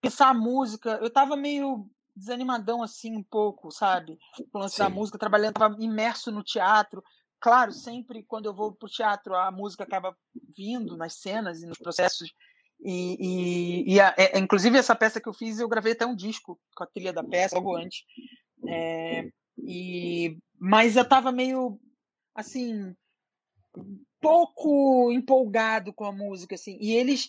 pensar 0.00 0.28
a 0.28 0.34
música. 0.34 0.98
Eu 1.02 1.10
tava 1.10 1.36
meio 1.36 1.88
desanimadão, 2.14 2.82
assim, 2.82 3.16
um 3.16 3.22
pouco, 3.22 3.70
sabe? 3.70 4.18
Com 4.52 4.58
o 4.58 4.62
lance 4.62 4.78
da 4.78 4.90
música, 4.90 5.18
trabalhando, 5.18 5.54
tava 5.54 5.76
imerso 5.80 6.30
no 6.30 6.42
teatro. 6.42 7.02
Claro, 7.42 7.72
sempre 7.72 8.22
quando 8.22 8.46
eu 8.46 8.54
vou 8.54 8.72
pro 8.72 8.88
teatro, 8.88 9.34
a 9.34 9.50
música 9.50 9.82
acaba 9.82 10.16
vindo 10.56 10.96
nas 10.96 11.14
cenas 11.14 11.60
e 11.60 11.66
nos 11.66 11.76
processos. 11.76 12.32
E, 12.80 13.16
e, 13.18 13.94
e 13.94 14.00
a, 14.00 14.14
é, 14.16 14.38
inclusive 14.38 14.78
essa 14.78 14.94
peça 14.94 15.20
que 15.20 15.28
eu 15.28 15.34
fiz, 15.34 15.58
eu 15.58 15.68
gravei 15.68 15.92
até 15.92 16.06
um 16.06 16.14
disco 16.14 16.56
com 16.76 16.84
a 16.84 16.86
trilha 16.86 17.12
da 17.12 17.24
peça, 17.24 17.56
logo 17.56 17.76
antes. 17.76 18.04
É, 18.68 19.28
e, 19.58 20.38
mas 20.56 20.94
eu 20.94 21.02
estava 21.02 21.32
meio 21.32 21.80
assim 22.32 22.94
pouco 24.20 25.10
empolgado 25.10 25.92
com 25.92 26.04
a 26.04 26.12
música, 26.12 26.54
assim. 26.54 26.78
E 26.80 26.92
eles, 26.92 27.28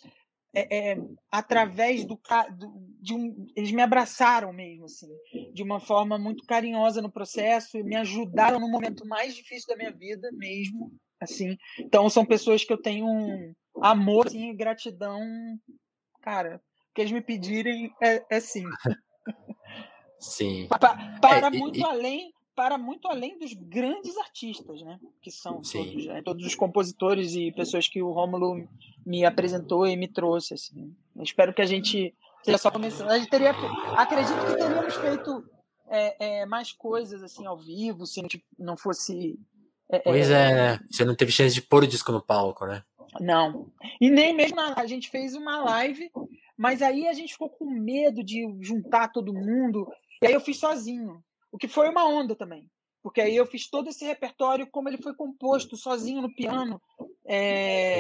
é, 0.53 0.91
é, 0.91 0.97
através 1.31 2.05
do, 2.05 2.19
do, 2.57 2.73
de 3.01 3.13
um, 3.13 3.47
eles 3.55 3.71
me 3.71 3.81
abraçaram 3.81 4.53
mesmo, 4.53 4.85
assim, 4.85 5.07
de 5.51 5.63
uma 5.63 5.79
forma 5.79 6.17
muito 6.17 6.45
carinhosa 6.45 7.01
no 7.01 7.11
processo, 7.11 7.77
e 7.77 7.83
me 7.83 7.95
ajudaram 7.95 8.59
no 8.59 8.69
momento 8.69 9.05
mais 9.07 9.35
difícil 9.35 9.67
da 9.67 9.75
minha 9.75 9.91
vida 9.91 10.29
mesmo, 10.33 10.91
assim. 11.19 11.57
Então 11.79 12.09
são 12.09 12.25
pessoas 12.25 12.63
que 12.63 12.71
eu 12.71 12.81
tenho 12.81 13.05
um 13.07 13.53
amor, 13.81 14.27
assim, 14.27 14.55
gratidão, 14.55 15.19
cara. 16.21 16.61
O 16.89 16.93
que 16.93 17.01
eles 17.01 17.11
me 17.11 17.21
pedirem 17.21 17.91
é, 18.01 18.23
é 18.29 18.39
sim. 18.39 18.65
Sim. 20.19 20.67
Pa, 20.67 20.95
para 21.19 21.47
é, 21.47 21.49
muito 21.49 21.79
e, 21.79 21.83
além 21.83 22.32
para 22.55 22.77
muito 22.77 23.07
além 23.07 23.37
dos 23.37 23.53
grandes 23.53 24.17
artistas, 24.17 24.81
né? 24.81 24.99
Que 25.21 25.31
são 25.31 25.61
todos, 25.61 26.05
né? 26.05 26.21
todos, 26.21 26.45
os 26.45 26.55
compositores 26.55 27.35
e 27.35 27.51
pessoas 27.51 27.87
que 27.87 28.01
o 28.01 28.11
Rômulo 28.11 28.67
me 29.05 29.25
apresentou 29.25 29.87
e 29.87 29.95
me 29.95 30.07
trouxe. 30.07 30.53
Assim. 30.53 30.95
espero 31.21 31.53
que 31.53 31.61
a 31.61 31.65
gente 31.65 32.13
seja 32.43 32.57
só 32.57 32.71
começando. 32.71 33.09
A 33.09 33.17
gente 33.17 33.29
teria, 33.29 33.51
acredito 33.97 34.45
que 34.45 34.55
teríamos 34.55 34.95
feito 34.95 35.43
é, 35.87 36.41
é, 36.41 36.45
mais 36.45 36.71
coisas 36.71 37.23
assim 37.23 37.45
ao 37.45 37.57
vivo, 37.57 38.05
se 38.05 38.21
não 38.57 38.77
fosse. 38.77 39.39
É, 39.89 39.97
é, 39.97 39.99
pois 39.99 40.29
é, 40.29 40.55
né? 40.55 40.79
Você 40.89 41.05
não 41.05 41.15
teve 41.15 41.31
chance 41.31 41.53
de 41.53 41.61
pôr 41.61 41.83
o 41.83 41.87
disco 41.87 42.11
no 42.11 42.21
palco, 42.21 42.65
né? 42.65 42.83
Não. 43.19 43.67
E 44.01 44.09
nem 44.09 44.33
mesmo 44.33 44.59
a, 44.59 44.79
a 44.81 44.85
gente 44.85 45.09
fez 45.09 45.35
uma 45.35 45.63
live, 45.63 46.11
mas 46.57 46.81
aí 46.81 47.07
a 47.07 47.13
gente 47.13 47.33
ficou 47.33 47.49
com 47.49 47.65
medo 47.65 48.23
de 48.23 48.47
juntar 48.61 49.09
todo 49.09 49.33
mundo. 49.33 49.87
E 50.21 50.27
aí 50.27 50.33
eu 50.33 50.41
fiz 50.41 50.57
sozinho. 50.57 51.23
O 51.53 51.57
que 51.59 51.67
foi 51.67 51.87
uma 51.87 52.03
onda 52.09 52.35
também. 52.35 52.67
Porque 53.03 53.21
aí 53.21 53.35
eu 53.35 53.45
fiz 53.45 53.69
todo 53.69 53.87
esse 53.87 54.03
repertório 54.03 54.67
como 54.71 54.89
ele 54.89 54.97
foi 54.97 55.13
composto, 55.13 55.77
sozinho 55.77 56.23
no 56.23 56.33
piano. 56.33 56.81
É, 57.27 57.99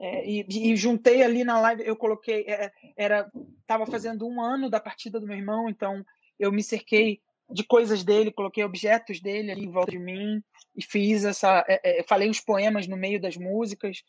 é, 0.00 0.26
e, 0.26 0.46
e, 0.48 0.74
juntei 0.74 1.22
ali 1.22 1.44
na 1.44 1.60
live, 1.60 1.86
eu 1.86 1.94
coloquei. 1.94 2.46
É, 2.48 2.72
era 2.96 3.30
Estava 3.60 3.86
fazendo 3.86 4.26
um 4.26 4.40
ano 4.40 4.70
da 4.70 4.80
partida 4.80 5.20
do 5.20 5.26
meu 5.26 5.36
irmão, 5.36 5.68
então 5.68 6.04
eu 6.38 6.50
me 6.50 6.62
cerquei 6.62 7.20
de 7.50 7.64
coisas 7.64 8.02
dele, 8.02 8.32
coloquei 8.32 8.64
objetos 8.64 9.20
dele 9.20 9.50
ali 9.50 9.64
em 9.64 9.70
volta 9.70 9.90
de 9.90 9.98
mim 9.98 10.42
e 10.74 10.82
fiz 10.82 11.24
essa. 11.24 11.64
É, 11.68 12.00
é, 12.00 12.02
falei 12.04 12.30
os 12.30 12.40
poemas 12.40 12.86
no 12.86 12.96
meio 12.96 13.20
das 13.20 13.36
músicas 13.36 14.02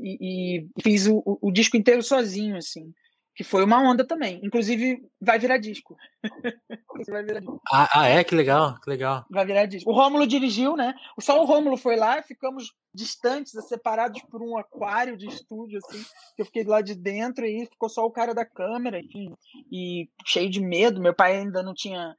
e, 0.00 0.60
e 0.60 0.82
fiz 0.82 1.06
o, 1.06 1.18
o, 1.26 1.48
o 1.48 1.52
disco 1.52 1.76
inteiro 1.76 2.02
sozinho, 2.02 2.56
assim 2.56 2.94
que 3.38 3.44
foi 3.44 3.62
uma 3.62 3.80
onda 3.80 4.04
também. 4.04 4.40
Inclusive, 4.42 5.00
vai 5.20 5.38
virar 5.38 5.58
disco. 5.58 5.96
vai 7.08 7.22
virar 7.22 7.38
disco. 7.38 7.62
Ah, 7.72 7.88
ah, 7.92 8.08
é? 8.08 8.24
Que 8.24 8.34
legal, 8.34 8.74
que 8.80 8.90
legal. 8.90 9.24
Vai 9.30 9.46
virar 9.46 9.64
disco. 9.64 9.88
O 9.88 9.94
Rômulo 9.94 10.26
dirigiu, 10.26 10.74
né? 10.74 10.92
Só 11.20 11.40
o 11.40 11.44
Rômulo 11.44 11.76
foi 11.76 11.94
lá, 11.94 12.20
ficamos 12.20 12.74
distantes, 12.92 13.52
separados 13.68 14.20
por 14.22 14.42
um 14.42 14.58
aquário 14.58 15.16
de 15.16 15.28
estúdio, 15.28 15.78
assim. 15.78 16.04
Eu 16.36 16.46
fiquei 16.46 16.64
lá 16.64 16.80
de 16.80 16.96
dentro 16.96 17.46
e 17.46 17.64
ficou 17.66 17.88
só 17.88 18.04
o 18.04 18.10
cara 18.10 18.34
da 18.34 18.44
câmera, 18.44 18.98
enfim. 18.98 19.32
E 19.70 20.08
cheio 20.26 20.50
de 20.50 20.60
medo. 20.60 21.00
Meu 21.00 21.14
pai 21.14 21.36
ainda 21.36 21.62
não 21.62 21.74
tinha 21.74 22.16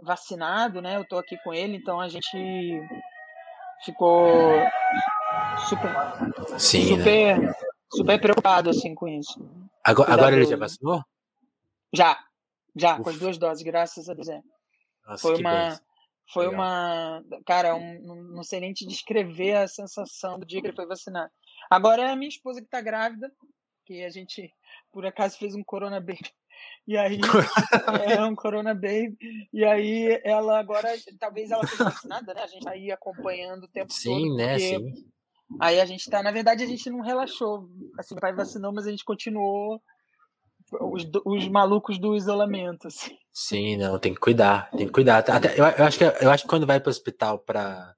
vacinado, 0.00 0.80
né? 0.80 0.96
Eu 0.96 1.06
tô 1.06 1.18
aqui 1.18 1.36
com 1.44 1.52
ele, 1.52 1.76
então 1.76 2.00
a 2.00 2.08
gente 2.08 2.80
ficou 3.84 4.32
super. 5.68 5.90
Sim, 6.58 6.96
super. 6.96 7.38
Né? 7.38 7.52
Super 7.94 8.20
preocupado 8.20 8.70
assim 8.70 8.94
com 8.94 9.08
isso. 9.08 9.40
Agora, 9.84 10.12
agora 10.12 10.36
ele 10.36 10.46
já 10.46 10.56
vacinou? 10.56 11.02
Já, 11.92 12.18
já, 12.74 12.94
Uf. 12.94 13.04
com 13.04 13.10
as 13.10 13.18
duas 13.18 13.38
doses, 13.38 13.62
graças 13.62 14.08
a 14.08 14.14
Deus. 14.14 14.28
É. 14.28 14.42
Nossa, 15.06 15.22
foi 15.22 15.38
uma, 15.38 15.80
foi 16.32 16.46
Legal. 16.46 16.60
uma, 16.60 17.24
cara, 17.44 17.74
um, 17.74 18.22
não 18.34 18.42
sei 18.42 18.60
nem 18.60 18.72
te 18.72 18.86
descrever 18.86 19.56
a 19.56 19.68
sensação 19.68 20.38
do 20.38 20.46
dia 20.46 20.60
que 20.60 20.68
ele 20.68 20.76
foi 20.76 20.86
vacinado. 20.86 21.30
Agora 21.70 22.02
é 22.02 22.12
a 22.12 22.16
minha 22.16 22.28
esposa 22.28 22.62
que 22.62 22.68
tá 22.68 22.80
grávida, 22.80 23.30
que 23.84 24.02
a 24.04 24.10
gente 24.10 24.52
por 24.90 25.04
acaso 25.06 25.38
fez 25.38 25.54
um 25.54 25.64
corona 25.64 26.00
baby. 26.00 26.30
E 26.86 26.96
aí 26.96 27.18
é 28.08 28.24
um 28.24 28.34
corona 28.34 28.74
baby. 28.74 29.16
E 29.52 29.64
aí 29.64 30.20
ela 30.24 30.58
agora, 30.58 30.88
talvez 31.18 31.50
ela 31.50 31.66
seja 31.66 31.84
vacinada, 31.84 32.34
né? 32.34 32.42
A 32.42 32.46
gente 32.46 32.64
tá 32.64 32.70
aí 32.70 32.90
acompanhando 32.90 33.64
o 33.64 33.68
tempo 33.68 33.92
sim, 33.92 34.10
todo. 34.10 34.20
Sim, 34.20 34.36
né? 34.36 34.58
Sim. 34.58 35.12
Aí 35.60 35.80
a 35.80 35.84
gente 35.84 36.08
tá, 36.10 36.22
na 36.22 36.30
verdade, 36.30 36.62
a 36.62 36.66
gente 36.66 36.90
não 36.90 37.00
relaxou. 37.00 37.68
Assim, 37.98 38.14
o 38.14 38.20
pai 38.20 38.32
vacinou, 38.34 38.72
mas 38.72 38.86
a 38.86 38.90
gente 38.90 39.04
continuou 39.04 39.80
os, 40.80 41.04
os 41.24 41.48
malucos 41.48 41.98
do 41.98 42.16
isolamento. 42.16 42.88
Assim. 42.88 43.16
Sim, 43.32 43.76
não, 43.76 43.98
tem 43.98 44.14
que 44.14 44.20
cuidar, 44.20 44.70
tem 44.70 44.86
que 44.86 44.92
cuidar. 44.92 45.18
Até, 45.18 45.52
eu, 45.52 45.64
eu, 45.64 45.84
acho 45.84 45.98
que, 45.98 46.04
eu 46.04 46.30
acho 46.30 46.44
que 46.44 46.48
quando 46.48 46.66
vai 46.66 46.80
para 46.80 46.88
o 46.88 46.90
hospital 46.90 47.38
para 47.38 47.94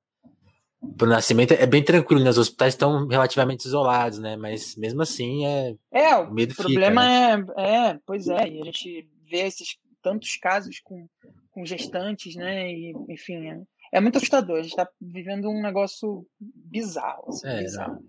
o 1.00 1.06
nascimento 1.06 1.52
é 1.52 1.66
bem 1.66 1.82
tranquilo, 1.82 2.22
né? 2.22 2.30
Os 2.30 2.38
hospitais 2.38 2.74
estão 2.74 3.06
relativamente 3.06 3.64
isolados, 3.64 4.18
né? 4.18 4.36
Mas 4.36 4.76
mesmo 4.76 5.02
assim 5.02 5.46
é. 5.46 5.74
É, 5.90 6.16
o 6.16 6.32
medo 6.32 6.54
problema 6.54 7.02
fica, 7.02 7.36
né? 7.36 7.54
é, 7.56 7.90
é, 7.90 7.98
pois 8.06 8.28
é, 8.28 8.48
e 8.48 8.60
a 8.60 8.64
gente 8.64 9.08
vê 9.28 9.40
esses 9.40 9.76
tantos 10.02 10.36
casos 10.36 10.80
com, 10.80 11.08
com 11.50 11.64
gestantes, 11.64 12.34
né? 12.36 12.70
E, 12.70 12.94
enfim, 13.08 13.64
é, 13.94 14.00
muito 14.00 14.16
assustador. 14.16 14.58
A 14.58 14.62
gente 14.62 14.72
está 14.72 14.88
vivendo 15.00 15.48
um 15.48 15.62
negócio 15.62 16.26
bizarro. 16.40 17.28
Assim, 17.28 17.46
é, 17.46 17.62
bizarro. 17.62 18.04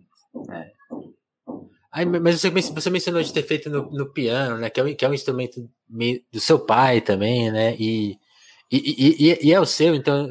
É. 0.52 0.72
Aí, 1.92 2.06
mas 2.06 2.42
você, 2.42 2.50
você 2.50 2.90
mencionou 2.90 3.22
de 3.22 3.32
ter 3.32 3.44
feito 3.44 3.70
no, 3.70 3.92
no 3.92 4.12
piano, 4.12 4.58
né? 4.58 4.70
Que 4.70 4.82
é, 4.82 4.94
que 4.96 5.06
é 5.06 5.10
um 5.10 5.14
instrumento 5.14 5.70
do 6.32 6.40
seu 6.40 6.60
pai 6.66 7.02
também, 7.02 7.52
né? 7.52 7.76
E, 7.78 8.20
e, 8.72 9.28
e, 9.28 9.48
e, 9.48 9.54
é 9.54 9.60
o 9.60 9.66
seu, 9.66 9.94
então 9.94 10.28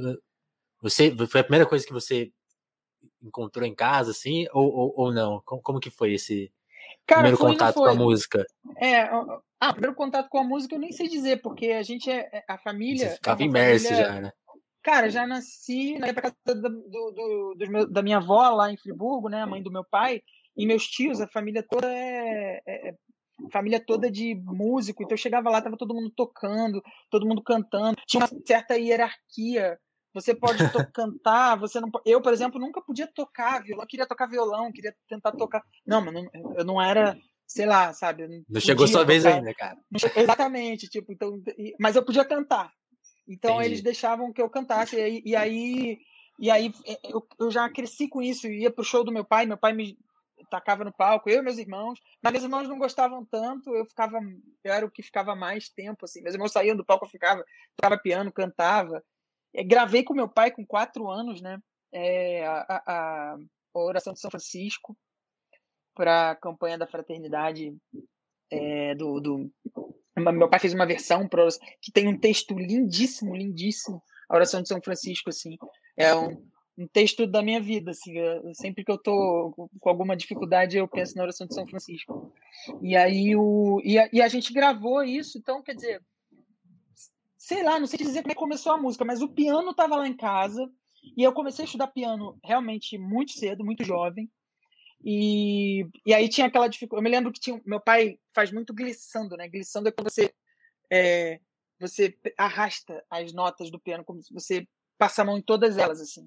você 0.83 1.15
foi 1.29 1.41
a 1.41 1.45
primeira 1.45 1.67
coisa 1.67 1.87
que 1.87 1.93
você 1.93 2.33
encontrou 3.23 3.65
em 3.65 3.75
casa, 3.75 4.11
assim, 4.11 4.47
ou, 4.53 4.67
ou, 4.67 4.95
ou 4.97 5.15
não? 5.15 5.41
Como, 5.45 5.63
como 5.63 5.81
que 5.81 5.89
foi 5.89 6.15
esse 6.15 6.53
Cara, 7.07 7.21
primeiro 7.21 7.37
foi, 7.39 7.53
contato 7.53 7.77
com 7.77 7.85
a 7.85 7.95
música? 7.95 8.45
É, 8.77 9.03
ah, 9.61 9.73
primeiro 9.73 9.95
contato 9.95 10.29
com 10.29 10.39
a 10.39 10.45
música 10.45 10.75
eu 10.75 10.81
nem 10.81 10.91
sei 10.91 11.09
dizer, 11.09 11.41
porque 11.41 11.69
a 11.69 11.83
gente 11.85 12.11
é, 12.11 12.29
é 12.33 12.45
a 12.49 12.59
família. 12.59 13.09
Você 13.09 13.15
ficava 13.15 13.41
é 13.41 13.47
imerso 13.47 13.87
família, 13.87 14.07
já, 14.07 14.21
né? 14.21 14.33
Cara, 14.85 15.09
já 15.09 15.27
nasci 15.27 15.99
na 15.99 16.09
época 16.09 16.37
do, 16.45 16.55
do, 16.55 17.55
do 17.57 17.71
meu, 17.71 17.91
da 17.91 18.03
minha 18.03 18.19
avó 18.19 18.51
lá 18.51 18.71
em 18.71 18.77
Friburgo, 18.77 19.31
né? 19.31 19.41
A 19.41 19.47
mãe 19.47 19.63
do 19.63 19.73
meu 19.73 19.83
pai, 19.83 20.21
e 20.55 20.67
meus 20.67 20.87
tios, 20.87 21.23
a 21.23 21.27
família 21.27 21.65
toda 21.67 21.91
é, 21.91 22.61
é, 22.67 22.89
é 22.91 22.95
família 23.51 23.81
toda 23.81 24.11
de 24.11 24.35
músico, 24.45 25.03
então 25.03 25.15
eu 25.15 25.21
chegava 25.21 25.49
lá, 25.49 25.63
tava 25.63 25.79
todo 25.79 25.95
mundo 25.95 26.13
tocando, 26.15 26.83
todo 27.11 27.27
mundo 27.27 27.43
cantando, 27.43 27.97
tinha 28.07 28.21
uma 28.21 28.31
certa 28.47 28.77
hierarquia. 28.77 29.79
Você 30.13 30.35
pode 30.35 30.59
cantar, 30.95 31.57
você 31.57 31.81
não 31.81 31.91
Eu, 32.05 32.21
por 32.21 32.35
exemplo, 32.35 32.61
nunca 32.61 32.83
podia 32.83 33.07
tocar 33.07 33.63
violão, 33.63 33.87
queria 33.87 34.07
tocar 34.07 34.27
violão, 34.27 34.71
queria 34.71 34.95
tentar 35.09 35.33
tocar. 35.33 35.63
Não, 35.87 36.05
mas 36.05 36.13
não, 36.13 36.31
eu 36.57 36.65
não 36.65 36.81
era, 36.81 37.17
sei 37.47 37.65
lá, 37.65 37.95
sabe? 37.95 38.29
Não, 38.29 38.45
não 38.51 38.61
chegou 38.61 38.87
sua 38.87 39.05
vez 39.05 39.25
ainda, 39.25 39.53
cara. 39.55 39.79
Exatamente, 40.15 40.89
tipo, 40.89 41.11
então, 41.11 41.43
mas 41.81 41.97
eu 41.97 42.05
podia 42.05 42.25
cantar. 42.25 42.71
Então 43.27 43.55
Entendi. 43.55 43.69
eles 43.69 43.83
deixavam 43.83 44.33
que 44.33 44.41
eu 44.41 44.51
cantasse. 44.51 44.97
E 44.97 45.01
aí, 45.01 45.23
e 45.25 45.37
aí, 45.37 45.99
e 46.39 46.51
aí 46.51 46.73
é, 46.87 46.99
eu, 47.05 47.27
eu, 47.39 47.51
já 47.51 47.69
cresci 47.69 48.09
com 48.09 48.23
isso. 48.23 48.47
ia 48.47 48.71
pro 48.71 48.85
show 48.85 49.05
do 49.05 49.13
meu 49.13 49.25
pai, 49.25 49.47
meu 49.47 49.57
pai 49.57 49.73
me 49.73 49.99
tacava 50.51 50.85
no 50.85 50.93
palco, 50.93 51.31
eu 51.31 51.41
e 51.41 51.43
meus 51.43 51.59
irmãos. 51.59 52.01
Mas 52.23 52.33
meus 52.33 52.45
irmãos 52.45 52.69
não 52.69 52.79
gostavam 52.79 53.25
tanto, 53.25 53.75
eu 53.75 53.85
ficava. 53.87 54.19
Eu 54.63 54.73
era 54.73 54.87
o 54.87 54.91
que 54.91 55.03
ficava 55.03 55.35
mais 55.35 55.69
tempo, 55.69 56.05
assim. 56.05 56.23
Meus 56.23 56.35
irmãos 56.35 56.53
saíam 56.53 56.77
do 56.77 56.85
palco, 56.85 57.07
eu 57.07 57.11
ficava, 57.11 57.45
tocava 57.77 57.99
piano, 57.99 58.33
cantava. 58.33 59.03
É, 59.55 59.63
gravei 59.63 60.03
com 60.03 60.15
meu 60.15 60.29
pai 60.29 60.51
com 60.51 60.67
quatro 60.67 61.09
anos, 61.09 61.41
né? 61.41 61.59
É, 61.93 62.45
a, 62.47 62.83
a, 62.87 63.37
a 63.75 63.79
oração 63.79 64.13
de 64.13 64.21
São 64.21 64.31
Francisco 64.31 64.97
para 65.95 66.33
a 66.33 66.37
campanha 66.37 66.77
da 66.77 66.89
fraternidade 66.89 67.73
é, 68.51 68.95
do, 68.97 69.21
do, 69.21 69.51
meu 70.17 70.49
pai 70.49 70.61
fez 70.61 70.75
uma 70.75 70.87
versão 70.87 71.29
pra, 71.29 71.47
que 71.81 71.91
tem 71.93 72.09
um 72.09 72.19
texto 72.19 72.55
lindíssimo, 72.55 73.37
lindíssimo. 73.37 74.03
A 74.29 74.37
oração 74.37 74.63
de 74.63 74.69
São 74.69 74.81
Francisco, 74.81 75.31
assim. 75.31 75.57
É 75.97 76.15
um, 76.15 76.43
um 76.79 76.87
texto 76.87 77.27
da 77.27 77.43
minha 77.43 77.61
vida, 77.61 77.91
assim. 77.91 78.19
Eu, 78.19 78.55
sempre 78.55 78.85
que 78.85 78.91
eu 78.91 78.99
tô 78.99 79.71
com 79.81 79.89
alguma 79.89 80.17
dificuldade, 80.17 80.77
eu 80.77 80.89
penso 80.89 81.17
na 81.17 81.23
oração 81.23 81.47
de 81.47 81.55
São 81.55 81.67
Francisco. 81.67 82.33
E 82.83 82.97
aí 82.97 83.35
o 83.37 83.81
e 83.85 83.99
a, 83.99 84.09
e 84.13 84.23
a 84.23 84.29
gente 84.29 84.53
gravou 84.53 85.03
isso, 85.03 85.39
então 85.39 85.63
quer 85.63 85.75
dizer, 85.75 86.03
sei 87.37 87.63
lá, 87.63 87.79
não 87.79 87.87
sei 87.87 87.99
dizer 87.99 88.23
como 88.23 88.33
é 88.33 88.35
que 88.35 88.41
começou 88.41 88.73
a 88.73 88.79
música, 88.79 89.05
mas 89.05 89.21
o 89.21 89.29
piano 89.29 89.71
estava 89.71 89.97
lá 89.97 90.09
em 90.09 90.17
casa 90.17 90.69
e 91.17 91.23
eu 91.23 91.33
comecei 91.33 91.65
a 91.65 91.67
estudar 91.67 91.89
piano 91.89 92.39
realmente 92.43 92.97
muito 92.99 93.33
cedo, 93.33 93.65
muito 93.65 93.85
jovem. 93.85 94.31
E, 95.05 95.87
e 96.07 96.15
aí 96.15 96.29
tinha 96.31 96.47
aquela 96.47 96.67
dificuldade. 96.67 97.05
Eu 97.07 97.11
me 97.11 97.15
lembro 97.15 97.31
que 97.31 97.39
tinha, 97.39 97.61
meu 97.67 97.79
pai 97.79 98.19
faz 98.35 98.51
muito 98.51 98.73
glissando, 98.73 99.37
né? 99.37 99.47
Glissando 99.49 99.89
é 99.89 99.93
quando 99.93 100.11
você, 100.11 100.33
é, 100.91 101.39
você 101.79 102.17
arrasta 102.39 103.05
as 103.11 103.33
notas 103.35 103.71
do 103.71 103.79
piano, 103.79 104.03
como 104.03 104.23
se 104.23 104.33
você 104.33 104.67
passa 104.97 105.21
a 105.21 105.25
mão 105.25 105.37
em 105.37 105.43
todas 105.43 105.77
elas, 105.77 106.01
assim. 106.01 106.23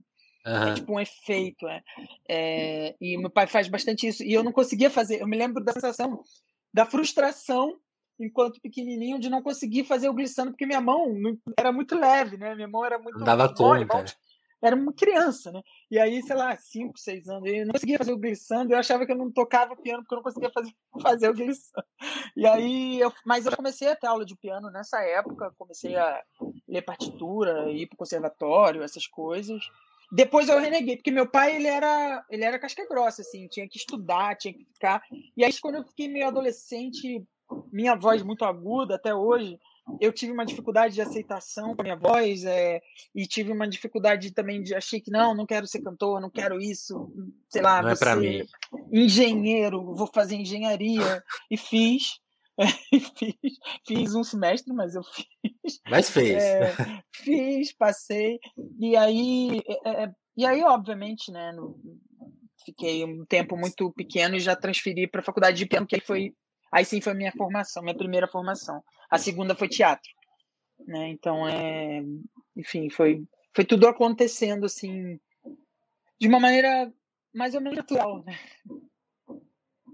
Uhum. 0.46 0.68
É 0.70 0.74
tipo 0.76 0.94
um 0.94 1.00
efeito, 1.00 1.66
né? 1.66 1.82
É, 2.30 2.96
e 3.02 3.18
meu 3.18 3.32
pai 3.32 3.48
faz 3.48 3.68
bastante 3.68 4.08
isso. 4.08 4.24
E 4.24 4.32
eu 4.32 4.44
não 4.44 4.52
conseguia 4.52 4.92
fazer. 4.92 5.22
Eu 5.22 5.28
me 5.28 5.38
lembro 5.38 5.64
da 5.64 5.74
sensação 5.74 6.24
da 6.72 6.86
frustração 6.86 7.80
enquanto 8.20 8.62
pequenininho 8.62 9.20
de 9.20 9.30
não 9.30 9.42
conseguir 9.42 9.84
fazer 9.86 10.10
o 10.10 10.14
glissando 10.14 10.52
porque 10.52 10.66
minha 10.66 10.82
mão 10.82 11.16
era 11.58 11.72
muito 11.72 11.96
leve, 11.98 12.38
né? 12.38 12.54
Minha 12.54 12.68
mão 12.68 12.86
era 12.86 13.00
muito 13.00 13.18
não 13.18 13.26
dava 13.26 13.54
mole, 13.58 13.88
conta. 13.88 14.14
Era 14.62 14.76
uma 14.76 14.94
criança, 14.94 15.52
né? 15.52 15.62
E 15.90 16.00
aí, 16.00 16.22
sei 16.24 16.36
lá, 16.36 16.56
5, 16.56 16.98
6 16.98 17.28
anos, 17.28 17.50
eu 17.50 17.66
não 17.66 17.74
conseguia 17.74 17.98
fazer 17.98 18.14
o 18.14 18.18
glissando, 18.18 18.74
eu 18.74 18.78
achava 18.78 19.06
que 19.06 19.12
eu 19.12 19.18
não 19.18 19.32
tocava 19.32 19.76
piano 19.76 20.04
porque 20.04 20.16
eu 20.16 20.18
não 20.18 20.24
conseguia 20.24 20.52
fazer, 20.52 20.72
fazer 21.02 21.30
o 21.30 21.34
glissando. 21.34 21.88
E 22.36 22.46
aí, 22.46 23.00
eu, 23.00 23.14
mas 23.26 23.46
eu 23.46 23.56
comecei 23.56 23.90
a 23.90 23.96
ter 23.96 24.08
aula 24.08 24.26
de 24.26 24.36
piano 24.36 24.70
nessa 24.72 25.02
época, 25.02 25.54
comecei 25.58 25.96
a 25.96 26.24
ler 26.68 26.82
partitura, 26.82 27.70
ir 27.72 27.88
para 27.88 27.96
o 27.96 28.00
conservatório, 28.00 28.84
essas 28.84 29.06
coisas. 29.08 29.62
Depois 30.12 30.48
eu 30.48 30.60
reneguei, 30.60 30.96
porque 30.96 31.12
meu 31.12 31.30
pai 31.30 31.56
ele 31.56 31.68
era, 31.68 32.26
ele 32.30 32.44
era 32.44 32.60
casca 32.60 32.88
grossa, 32.88 33.22
assim, 33.22 33.48
tinha 33.48 33.68
que 33.68 33.78
estudar, 33.78 34.38
tinha 34.38 34.54
que 34.54 34.66
ficar. 34.74 35.04
E 35.36 35.44
aí, 35.44 35.52
quando 35.60 35.76
eu 35.76 35.84
fiquei 35.84 36.08
meio 36.08 36.28
adolescente, 36.28 37.24
minha 37.72 37.96
voz 37.96 38.24
muito 38.24 38.46
aguda 38.46 38.96
até 38.96 39.14
hoje, 39.14 39.60
eu 40.00 40.12
tive 40.12 40.32
uma 40.32 40.46
dificuldade 40.46 40.96
de 40.96 41.01
aceitação 41.01 41.75
com 41.75 41.82
a 41.82 41.84
minha 41.84 41.96
voz 41.96 42.44
é, 42.44 42.82
e 43.15 43.25
tive 43.25 43.51
uma 43.51 43.67
dificuldade 43.67 44.32
também 44.32 44.62
de 44.62 44.75
achei 44.75 45.00
que 45.00 45.12
não, 45.12 45.36
não 45.36 45.46
quero 45.46 45.67
ser 45.67 45.82
cantor, 45.82 46.20
não 46.20 46.29
quero 46.29 46.60
isso, 46.60 47.12
sei 47.50 47.62
lá, 47.62 47.82
não 47.82 47.89
é 47.89 47.96
para 47.96 48.15
mim. 48.15 48.44
engenheiro, 48.91 49.96
vou 49.96 50.08
fazer 50.13 50.36
engenharia 50.36 51.24
e 51.50 51.58
fiz. 51.58 52.20
fiz, 53.17 53.36
fiz 53.86 54.15
um 54.15 54.24
semestre, 54.24 54.74
mas 54.74 54.96
eu 54.96 55.03
fiz. 55.03 55.79
Mas 55.89 56.10
fez. 56.10 56.44
É, 56.44 56.75
fiz, 57.13 57.72
passei. 57.74 58.39
E 58.79 58.96
aí, 58.96 59.62
é, 59.86 60.03
é 60.03 60.12
e 60.36 60.46
aí, 60.46 60.63
obviamente, 60.63 61.32
né, 61.32 61.51
no, 61.51 61.79
fiquei 62.67 63.03
um 63.03 63.25
tempo 63.25 63.56
muito 63.56 63.91
pequeno 63.94 64.36
e 64.36 64.39
já 64.39 64.56
transferi 64.56 65.08
para 65.08 65.22
a 65.22 65.24
faculdade 65.24 65.58
de 65.58 65.65
piano, 65.65 65.88
que 65.88 65.96
aí 65.96 66.01
foi 66.01 66.34
Aí 66.72 66.86
sim 66.86 67.02
foi 67.02 67.14
minha 67.14 67.32
formação, 67.32 67.84
minha 67.84 67.98
primeira 67.98 68.28
formação. 68.28 68.84
A 69.10 69.18
segunda 69.18 69.56
foi 69.56 69.68
teatro. 69.68 70.10
Né? 70.86 71.10
Então, 71.10 71.48
é, 71.48 72.04
enfim, 72.56 72.90
foi, 72.90 73.24
foi 73.54 73.66
tudo 73.66 73.88
acontecendo 73.88 74.66
assim, 74.66 75.20
de 76.20 76.28
uma 76.28 76.40
maneira 76.40 76.92
mais 77.34 77.56
ou 77.56 77.62
menos 77.62 77.78
natural. 77.78 78.24
Né? 78.24 78.38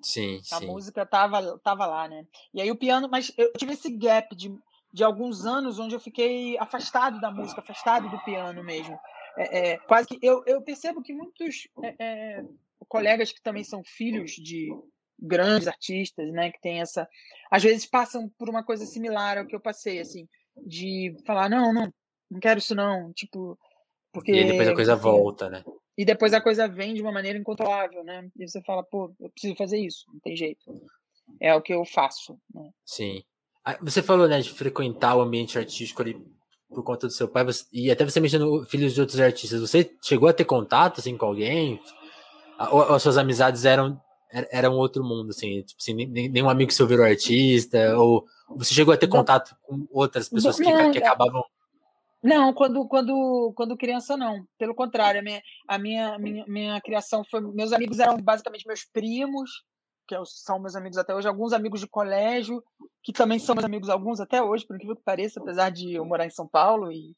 Sim, 0.02 0.40
a 0.52 0.60
sim. 0.60 0.66
música 0.66 1.06
tava, 1.06 1.58
tava 1.60 1.86
lá, 1.86 2.08
né? 2.08 2.28
E 2.54 2.62
aí 2.62 2.70
o 2.70 2.76
piano, 2.76 3.08
mas 3.10 3.32
eu 3.38 3.54
tive 3.54 3.74
esse 3.74 3.90
gap 3.90 4.36
de, 4.36 4.54
de 4.92 5.04
alguns 5.04 5.46
anos 5.46 5.80
onde 5.80 5.96
eu 5.96 6.00
fiquei 6.00 6.58
afastado 6.58 7.22
da 7.22 7.32
música, 7.32 7.62
afastado 7.62 8.10
do 8.10 8.20
piano 8.20 8.62
mesmo. 8.64 9.00
É, 9.38 9.72
é, 9.72 9.78
quase 9.78 10.08
que 10.08 10.20
eu, 10.22 10.44
eu 10.46 10.62
percebo 10.62 11.02
que 11.02 11.14
muitos 11.14 11.68
é, 11.82 11.96
é 12.00 12.46
colegas 12.88 13.32
que 13.32 13.42
também 13.42 13.64
são 13.64 13.82
filhos 13.84 14.32
de, 14.32 14.70
grandes 15.24 15.68
artistas, 15.68 16.30
né, 16.32 16.52
que 16.52 16.60
tem 16.62 16.82
essa, 16.82 17.08
às 17.50 17.64
vezes 17.64 17.86
passam 17.86 18.30
por 18.38 18.50
uma 18.50 18.64
coisa 18.64 18.86
similar 18.86 19.38
ao 19.38 19.46
que 19.48 19.56
eu 19.56 19.60
passei, 19.60 20.00
assim, 20.00 20.28
de 20.66 21.16
falar 21.26 21.50
não, 21.50 21.74
não, 21.74 21.94
não 22.30 22.40
quero 22.40 22.60
isso 22.60 22.76
não, 22.76 23.14
tipo, 23.14 23.58
porque 24.12 24.32
e 24.32 24.46
depois 24.46 24.68
a 24.68 24.76
coisa 24.76 24.96
volta, 24.96 25.50
né? 25.50 25.64
E 25.98 26.06
depois 26.06 26.34
a 26.34 26.42
coisa 26.42 26.68
vem 26.68 26.94
de 26.94 27.02
uma 27.02 27.12
maneira 27.12 27.38
incontrolável, 27.38 28.04
né? 28.04 28.28
E 28.38 28.48
você 28.48 28.62
fala, 28.62 28.84
pô, 28.84 29.14
eu 29.20 29.30
preciso 29.30 29.56
fazer 29.56 29.80
isso, 29.80 30.06
não 30.12 30.20
tem 30.20 30.36
jeito. 30.36 30.64
É 31.40 31.56
o 31.56 31.62
que 31.62 31.74
eu 31.74 31.84
faço, 31.86 32.38
né? 32.54 32.70
Sim. 32.86 33.24
Você 33.82 34.02
falou, 34.02 34.28
né, 34.28 34.42
de 34.42 34.52
frequentar 34.52 35.16
o 35.16 35.22
ambiente 35.22 35.58
artístico 35.58 36.02
ali 36.02 36.22
por 36.70 36.84
conta 36.84 37.08
do 37.08 37.14
seu 37.14 37.28
pai, 37.28 37.44
você, 37.44 37.66
e 37.72 37.92
até 37.92 38.04
você 38.04 38.20
mencionou 38.20 38.66
filhos 38.66 38.94
de 38.94 39.02
outros 39.02 39.20
artistas. 39.20 39.62
Você 39.62 39.96
chegou 40.02 40.28
a 40.28 40.34
ter 40.34 40.46
contato 40.46 41.00
assim 41.00 41.16
com 41.16 41.26
alguém? 41.26 41.80
Ou, 42.72 42.80
ou 42.80 42.96
as 42.96 43.02
suas 43.04 43.18
amizades 43.18 43.64
eram 43.64 44.02
era 44.52 44.70
um 44.70 44.76
outro 44.76 45.04
mundo, 45.04 45.30
assim, 45.30 45.62
tipo 45.62 45.80
assim, 45.80 45.94
nenhum 45.94 46.50
amigo 46.50 46.72
seu 46.72 46.88
virou 46.88 47.06
artista, 47.06 47.96
ou 47.98 48.26
você 48.50 48.74
chegou 48.74 48.94
a 48.94 48.98
ter 48.98 49.08
contato 49.08 49.56
com 49.62 49.88
outras 49.92 50.28
pessoas 50.28 50.58
que, 50.58 50.64
que 50.92 50.98
acabavam. 50.98 51.44
Não, 52.22 52.54
quando, 52.54 52.88
quando, 52.88 53.54
quando 53.56 53.78
criança, 53.78 54.18
não. 54.18 54.48
Pelo 54.58 54.74
contrário, 54.74 55.20
a 55.20 55.24
minha, 55.24 55.42
a 55.68 55.78
minha, 55.78 56.18
minha, 56.18 56.46
minha 56.48 56.82
criação 56.82 57.24
foi. 57.30 57.42
Meus 57.42 57.74
amigos 57.74 58.00
eram 58.00 58.18
basicamente 58.18 58.66
meus 58.66 58.86
primos, 58.86 59.52
que 60.08 60.16
são 60.26 60.58
meus 60.58 60.76
amigos 60.76 60.98
até 60.98 61.14
hoje, 61.14 61.28
alguns 61.28 61.54
amigos 61.54 61.82
de 61.82 61.88
colégio, 61.88 62.64
que 63.04 63.14
também 63.14 63.40
são 63.40 63.54
meus 63.54 63.66
amigos, 63.66 63.90
alguns 63.90 64.20
até 64.20 64.42
hoje, 64.42 64.66
por 64.66 64.76
incrível 64.76 64.96
que 64.96 65.04
pareça, 65.04 65.40
apesar 65.40 65.70
de 65.70 65.94
eu 65.94 66.06
morar 66.06 66.26
em 66.26 66.32
São 66.32 66.48
Paulo. 66.48 66.92
E, 66.92 67.14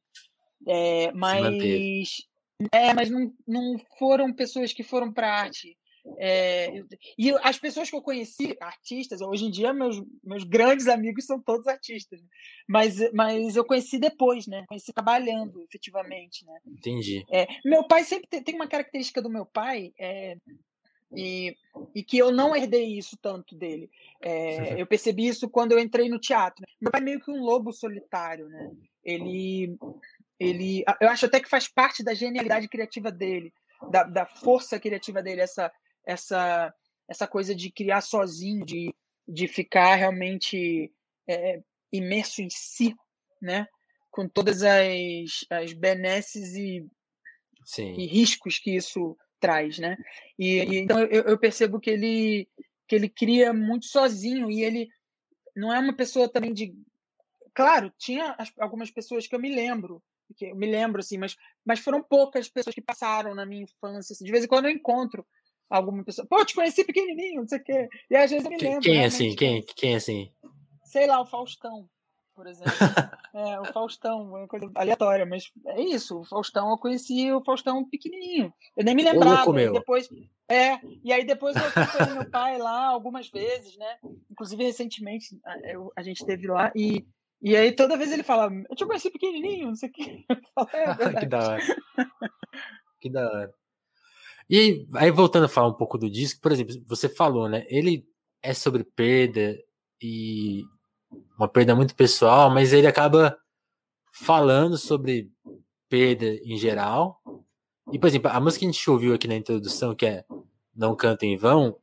é, 0.68 1.12
mas 1.14 2.28
é, 2.72 2.94
mas 2.94 3.10
não, 3.10 3.32
não 3.48 3.78
foram 4.00 4.34
pessoas 4.34 4.74
que 4.74 4.84
foram 4.84 5.14
para 5.14 5.34
arte 5.34 5.78
é, 6.18 6.84
e 7.18 7.32
as 7.42 7.58
pessoas 7.58 7.90
que 7.90 7.96
eu 7.96 8.02
conheci, 8.02 8.56
artistas, 8.60 9.22
hoje 9.22 9.46
em 9.46 9.52
dia 9.52 9.74
meus, 9.74 10.02
meus 10.24 10.44
grandes 10.44 10.88
amigos 10.88 11.26
são 11.26 11.42
todos 11.42 11.68
artistas, 11.68 12.22
né? 12.22 12.28
mas, 12.68 13.12
mas 13.12 13.56
eu 13.56 13.66
conheci 13.66 13.98
depois, 13.98 14.46
né? 14.46 14.66
Conheci 14.68 14.94
trabalhando 14.94 15.62
efetivamente, 15.64 16.46
né? 16.46 16.60
Entendi. 16.66 17.26
É, 17.32 17.48
meu 17.66 17.88
pai 17.88 18.04
sempre 18.04 18.28
tem, 18.28 18.44
tem, 18.44 18.56
uma 18.56 18.68
característica 18.68 19.22
do 19.22 19.30
meu 19.30 19.46
pai 19.46 19.94
é, 20.00 20.38
e, 21.16 21.56
e 21.94 22.04
que 22.04 22.18
eu 22.18 22.32
não 22.32 22.56
herdei 22.56 22.98
isso 22.98 23.18
tanto 23.18 23.56
dele. 23.56 23.90
É, 24.22 24.80
eu 24.82 24.86
percebi 24.86 25.28
isso 25.28 25.50
quando 25.50 25.72
eu 25.72 25.80
entrei 25.80 26.08
no 26.08 26.20
teatro. 26.20 26.62
Né? 26.62 26.68
Meu 26.80 26.92
pai 26.92 27.02
é 27.02 27.04
meio 27.04 27.20
que 27.20 27.32
um 27.32 27.42
lobo 27.42 27.74
solitário, 27.74 28.48
né? 28.48 28.72
Ele, 29.04 29.78
ele, 30.40 30.84
eu 31.02 31.10
acho 31.10 31.26
até 31.26 31.40
que 31.40 31.50
faz 31.50 31.68
parte 31.68 32.04
da 32.04 32.14
genialidade 32.14 32.68
criativa 32.68 33.12
dele. 33.12 33.52
Da, 33.92 34.04
da, 34.04 34.26
força 34.26 34.80
criativa 34.80 35.22
dele, 35.22 35.42
essa, 35.42 35.72
essa, 36.06 36.74
essa 37.10 37.28
coisa 37.28 37.56
de 37.56 37.72
criar 37.72 38.02
sozinho, 38.02 38.66
de, 38.66 38.94
de 39.28 39.48
ficar 39.48 39.96
realmente 39.96 40.92
é, 41.28 41.62
imerso 41.92 42.42
em 42.42 42.50
si, 42.50 42.96
né? 43.42 43.68
Com 44.12 44.28
todas 44.28 44.64
as, 44.64 45.46
as 45.50 45.74
benesses 45.74 46.56
e, 46.56 46.88
e 47.80 48.06
riscos 48.06 48.60
que 48.60 48.76
isso 48.76 49.18
traz, 49.40 49.78
né? 49.80 49.98
E, 50.38 50.60
e 50.60 50.78
então 50.80 51.00
eu, 51.00 51.24
eu, 51.24 51.38
percebo 51.38 51.80
que 51.80 51.90
ele 51.90 52.48
que 52.88 52.96
ele 52.96 53.10
cria 53.10 53.52
muito 53.54 53.86
sozinho 53.86 54.50
e 54.50 54.64
ele 54.64 54.90
não 55.56 55.74
é 55.74 55.80
uma 55.80 55.96
pessoa 55.96 56.30
também 56.30 56.54
de 56.54 56.74
claro 57.54 57.92
tinha 57.98 58.36
algumas 58.60 58.92
pessoas 58.92 59.28
que 59.28 59.36
eu 59.36 59.40
me 59.40 59.54
lembro 59.54 60.04
que 60.36 60.46
eu 60.46 60.56
me 60.56 60.68
lembro 60.68 61.00
assim 61.00 61.18
mas 61.18 61.36
mas 61.66 61.80
foram 61.80 62.02
poucas 62.02 62.48
pessoas 62.48 62.76
que 62.76 62.82
passaram 62.82 63.34
na 63.34 63.46
minha 63.46 63.64
infância 63.64 64.14
assim. 64.14 64.24
de 64.24 64.32
vez 64.32 64.44
em 64.44 64.48
quando 64.48 64.66
eu 64.66 64.72
encontro 64.72 65.26
alguma 65.70 66.04
pessoa. 66.04 66.28
Pô, 66.28 66.44
te 66.46 66.56
conheci 66.56 66.84
pequenininho, 66.84 67.42
não 67.42 67.48
sei 67.48 67.60
o 67.60 67.64
quê. 67.64 67.90
E 68.10 68.16
às 68.16 68.30
vezes 68.30 68.46
eu 68.46 68.52
me 68.52 68.58
lembro. 68.58 68.82
Quem 68.82 69.02
é 69.02 69.06
assim? 69.06 69.36
Quem, 69.36 69.64
quem 69.76 69.94
é 69.94 69.98
assim? 69.98 70.32
Sei 70.84 71.08
lá, 71.08 71.22
o 71.22 71.26
Faustão, 71.26 71.90
por 72.36 72.48
exemplo. 72.48 72.72
é, 73.34 73.60
o 73.60 73.66
Faustão, 73.66 74.24
uma 74.24 74.48
coisa 74.48 74.70
aleatória, 74.76 75.26
mas 75.26 75.52
é 75.68 75.82
isso. 75.82 76.20
O 76.20 76.26
Faustão, 76.26 76.70
eu 76.70 76.78
conheci 76.78 77.32
o 77.32 77.44
Faustão 77.44 77.88
pequenininho. 77.90 78.54
Eu 78.78 78.84
nem 78.84 78.96
me 78.96 79.04
lembrava. 79.04 79.50
Ô, 79.50 79.54
depois, 79.54 80.10
é, 80.50 80.80
e 81.04 81.12
aí 81.12 81.26
depois 81.26 81.56
eu 81.56 81.64
acompanhei 81.66 82.14
meu 82.14 82.30
pai 82.30 82.58
lá 82.58 82.88
algumas 82.88 83.30
vezes, 83.30 83.76
né? 83.78 83.98
Inclusive, 84.30 84.64
recentemente, 84.64 85.40
eu, 85.64 85.92
a 85.96 86.04
gente 86.04 86.18
esteve 86.18 86.48
lá 86.48 86.72
e. 86.76 87.06
E 87.42 87.56
aí 87.56 87.72
toda 87.74 87.98
vez 87.98 88.12
ele 88.12 88.24
fala, 88.24 88.50
eu 88.70 88.76
te 88.76 88.86
conheci 88.86 89.12
pequenininho, 89.12 89.68
não 89.68 89.76
sei 89.76 89.90
o 89.90 89.92
que. 89.92 90.26
é, 90.74 90.96
que 91.20 91.26
da 91.28 91.48
hora. 91.48 91.62
Que 93.00 93.10
da 93.10 93.30
hora. 93.30 93.54
E 94.50 94.88
aí, 94.96 95.12
voltando 95.12 95.46
a 95.46 95.50
falar 95.50 95.70
um 95.70 95.74
pouco 95.74 95.98
do 95.98 96.10
disco, 96.10 96.40
por 96.40 96.52
exemplo, 96.52 96.76
você 96.86 97.10
falou, 97.10 97.50
né? 97.50 97.66
Ele 97.68 98.08
é 98.42 98.54
sobre 98.54 98.84
perda 98.84 99.58
e 100.02 100.64
uma 101.38 101.48
perda 101.48 101.76
muito 101.76 101.96
pessoal, 101.96 102.50
mas 102.50 102.72
ele 102.72 102.86
acaba 102.86 103.38
falando 104.12 104.78
sobre 104.78 105.32
perda 105.90 106.26
em 106.44 106.58
geral. 106.58 107.20
E, 107.92 107.98
por 107.98 108.08
exemplo, 108.08 108.30
a 108.32 108.40
música 108.40 108.60
que 108.60 108.66
a 108.66 108.72
gente 108.72 108.90
ouviu 108.90 109.14
aqui 109.14 109.28
na 109.28 109.36
introdução, 109.36 109.96
que 109.96 110.06
é 110.06 110.26
Não 110.76 110.96
Canta 110.96 111.26
em 111.26 111.36
Vão, 111.36 111.78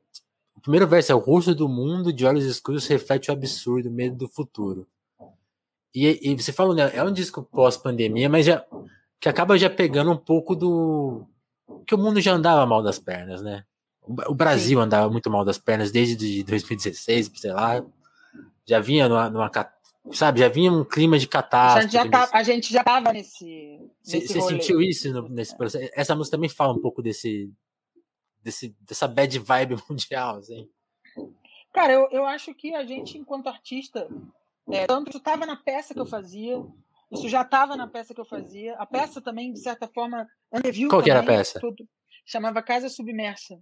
o 0.56 0.60
primeiro 0.60 0.86
verso 0.86 1.10
é 1.10 1.14
o 1.14 1.18
rosto 1.18 1.54
do 1.54 1.68
mundo 1.68 2.12
de 2.12 2.24
olhos 2.24 2.44
escuros 2.44 2.86
reflete 2.86 3.30
o 3.30 3.34
absurdo, 3.34 3.88
o 3.88 3.92
medo 3.92 4.16
do 4.16 4.28
futuro. 4.28 4.86
E, 5.94 6.30
e 6.30 6.34
você 6.36 6.52
falou, 6.52 6.74
né? 6.74 6.90
É 6.94 7.02
um 7.02 7.12
disco 7.12 7.42
pós-pandemia, 7.42 8.28
mas 8.28 8.46
já 8.46 8.64
que 9.20 9.28
acaba 9.28 9.58
já 9.58 9.68
pegando 9.68 10.10
um 10.10 10.16
pouco 10.16 10.54
do 10.56 11.26
que 11.86 11.94
o 11.94 11.98
mundo 11.98 12.20
já 12.20 12.32
andava 12.32 12.66
mal 12.66 12.82
das 12.82 12.98
pernas, 12.98 13.42
né? 13.42 13.64
O 14.04 14.34
Brasil 14.34 14.78
Sim. 14.78 14.84
andava 14.84 15.10
muito 15.10 15.30
mal 15.30 15.44
das 15.44 15.58
pernas 15.58 15.92
desde 15.92 16.42
2016, 16.42 17.30
sei 17.34 17.52
lá. 17.52 17.84
Já 18.66 18.80
vinha 18.80 19.08
numa, 19.08 19.30
numa 19.30 19.50
sabe, 20.12 20.40
já 20.40 20.48
vinha 20.48 20.72
um 20.72 20.84
clima 20.84 21.18
de 21.18 21.28
catástrofe. 21.28 21.78
A 21.78 21.82
gente 21.82 21.92
já, 21.92 22.10
tá, 22.10 22.30
a 22.32 22.42
gente 22.42 22.72
já 22.72 22.84
tava 22.84 23.12
nesse. 23.12 23.78
Você 24.02 24.40
sentiu 24.40 24.82
isso 24.82 25.12
no, 25.12 25.28
nesse 25.28 25.56
processo? 25.56 25.90
Essa 25.94 26.16
música 26.16 26.36
também 26.36 26.48
fala 26.48 26.72
um 26.72 26.80
pouco 26.80 27.00
desse, 27.02 27.52
desse 28.42 28.74
dessa 28.80 29.06
bad 29.06 29.38
vibe 29.38 29.76
mundial, 29.88 30.36
assim. 30.36 30.68
Cara, 31.72 31.92
eu, 31.92 32.08
eu 32.10 32.26
acho 32.26 32.54
que 32.54 32.74
a 32.74 32.84
gente, 32.84 33.16
enquanto 33.16 33.48
artista, 33.48 34.08
é, 34.70 34.86
tanto 34.86 35.16
estava 35.16 35.46
na 35.46 35.56
peça 35.56 35.94
que 35.94 36.00
eu 36.00 36.06
fazia, 36.06 36.62
isso 37.12 37.28
já 37.28 37.42
estava 37.42 37.76
na 37.76 37.86
peça 37.86 38.14
que 38.14 38.20
eu 38.20 38.24
fazia. 38.24 38.74
A 38.76 38.86
peça 38.86 39.20
também, 39.20 39.52
de 39.52 39.60
certa 39.60 39.86
forma, 39.88 40.26
anteviu. 40.52 40.88
Qual 40.88 41.02
que 41.02 41.10
era 41.10 41.20
a 41.20 41.26
peça? 41.26 41.60
Tudo. 41.60 41.86
Chamava 42.24 42.62
Casa 42.62 42.88
Submersa, 42.88 43.60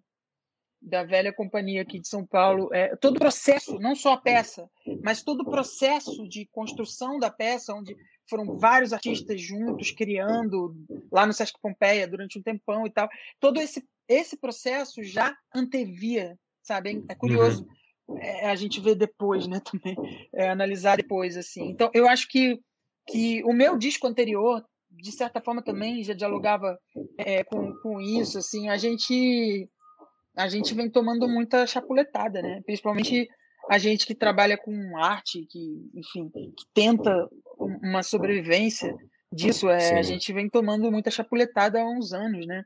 da 0.81 1.05
velha 1.05 1.33
companhia 1.33 1.83
aqui 1.83 1.99
de 1.99 2.09
São 2.09 2.27
Paulo. 2.27 2.73
É, 2.73 2.95
todo 2.97 3.17
o 3.17 3.21
processo, 3.21 3.79
não 3.79 3.95
só 3.95 4.13
a 4.13 4.21
peça, 4.21 4.69
mas 5.03 5.23
todo 5.23 5.41
o 5.41 5.51
processo 5.51 6.29
de 6.29 6.47
construção 6.53 7.19
da 7.19 7.31
peça, 7.31 7.75
onde 7.75 7.97
foram 8.29 8.57
vários 8.57 8.93
artistas 8.93 9.41
juntos 9.41 9.91
criando 9.91 10.75
lá 11.11 11.27
no 11.27 11.33
Sesc 11.33 11.59
Pompeia 11.61 12.07
durante 12.07 12.39
um 12.39 12.43
tempão 12.43 12.87
e 12.87 12.91
tal. 12.91 13.09
Todo 13.41 13.61
esse, 13.61 13.85
esse 14.09 14.37
processo 14.37 15.03
já 15.03 15.37
antevia, 15.55 16.39
sabe? 16.63 17.05
É 17.09 17.15
curioso. 17.15 17.67
Uhum. 18.09 18.19
É, 18.19 18.51
a 18.51 18.57
gente 18.57 18.81
ver 18.81 18.97
depois, 18.97 19.47
né, 19.47 19.61
também, 19.61 19.97
é, 20.33 20.49
analisar 20.49 20.97
depois, 20.97 21.37
assim. 21.37 21.69
Então, 21.69 21.91
eu 21.95 22.09
acho 22.09 22.27
que, 22.29 22.61
que 23.11 23.43
o 23.45 23.53
meu 23.53 23.77
disco 23.77 24.07
anterior, 24.07 24.65
de 24.91 25.13
certa 25.13 25.41
forma, 25.41 25.63
também 25.63 26.03
já 26.03 26.15
dialogava 26.15 26.79
é, 27.19 27.45
com, 27.45 27.73
com 27.83 28.01
isso, 28.01 28.39
assim, 28.39 28.69
a 28.69 28.77
gente 28.77 29.69
a 30.37 30.49
gente 30.49 30.73
vem 30.75 30.89
tomando 30.89 31.29
muita 31.29 31.67
chapuletada, 31.67 32.41
né? 32.41 32.63
Principalmente 32.65 33.29
a 33.69 33.79
gente 33.79 34.07
que 34.07 34.15
trabalha 34.15 34.57
com 34.57 34.97
arte, 34.97 35.47
que, 35.51 35.91
enfim, 35.95 36.31
que 36.31 36.65
tenta 36.73 37.29
uma 37.59 38.03
sobrevivência 38.03 38.95
disso, 39.33 39.69
é, 39.69 39.99
a 39.99 40.03
gente 40.03 40.33
vem 40.33 40.49
tomando 40.49 40.91
muita 40.91 41.11
chapuletada 41.11 41.81
há 41.81 41.85
uns 41.85 42.13
anos, 42.13 42.47
né? 42.47 42.65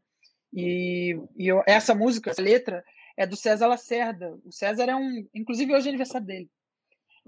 E, 0.53 1.19
e 1.37 1.49
eu, 1.49 1.63
essa 1.67 1.95
música, 1.95 2.31
essa 2.31 2.43
letra, 2.43 2.85
é 3.17 3.27
do 3.27 3.37
César 3.37 3.67
Lacerda. 3.67 4.39
O 4.45 4.53
César 4.53 4.85
é 4.85 4.95
um. 4.95 5.27
Inclusive, 5.35 5.75
hoje 5.75 5.87
é 5.87 5.91
aniversário 5.91 6.27
dele. 6.27 6.51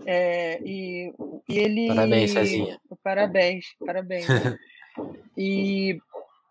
É, 0.05 0.61
e, 0.63 1.13
e 1.49 1.59
ele. 1.59 1.89
Parabéns, 1.89 2.31
Cezinha. 2.33 2.81
Parabéns, 3.03 3.65
parabéns. 3.79 4.27
e 5.37 5.99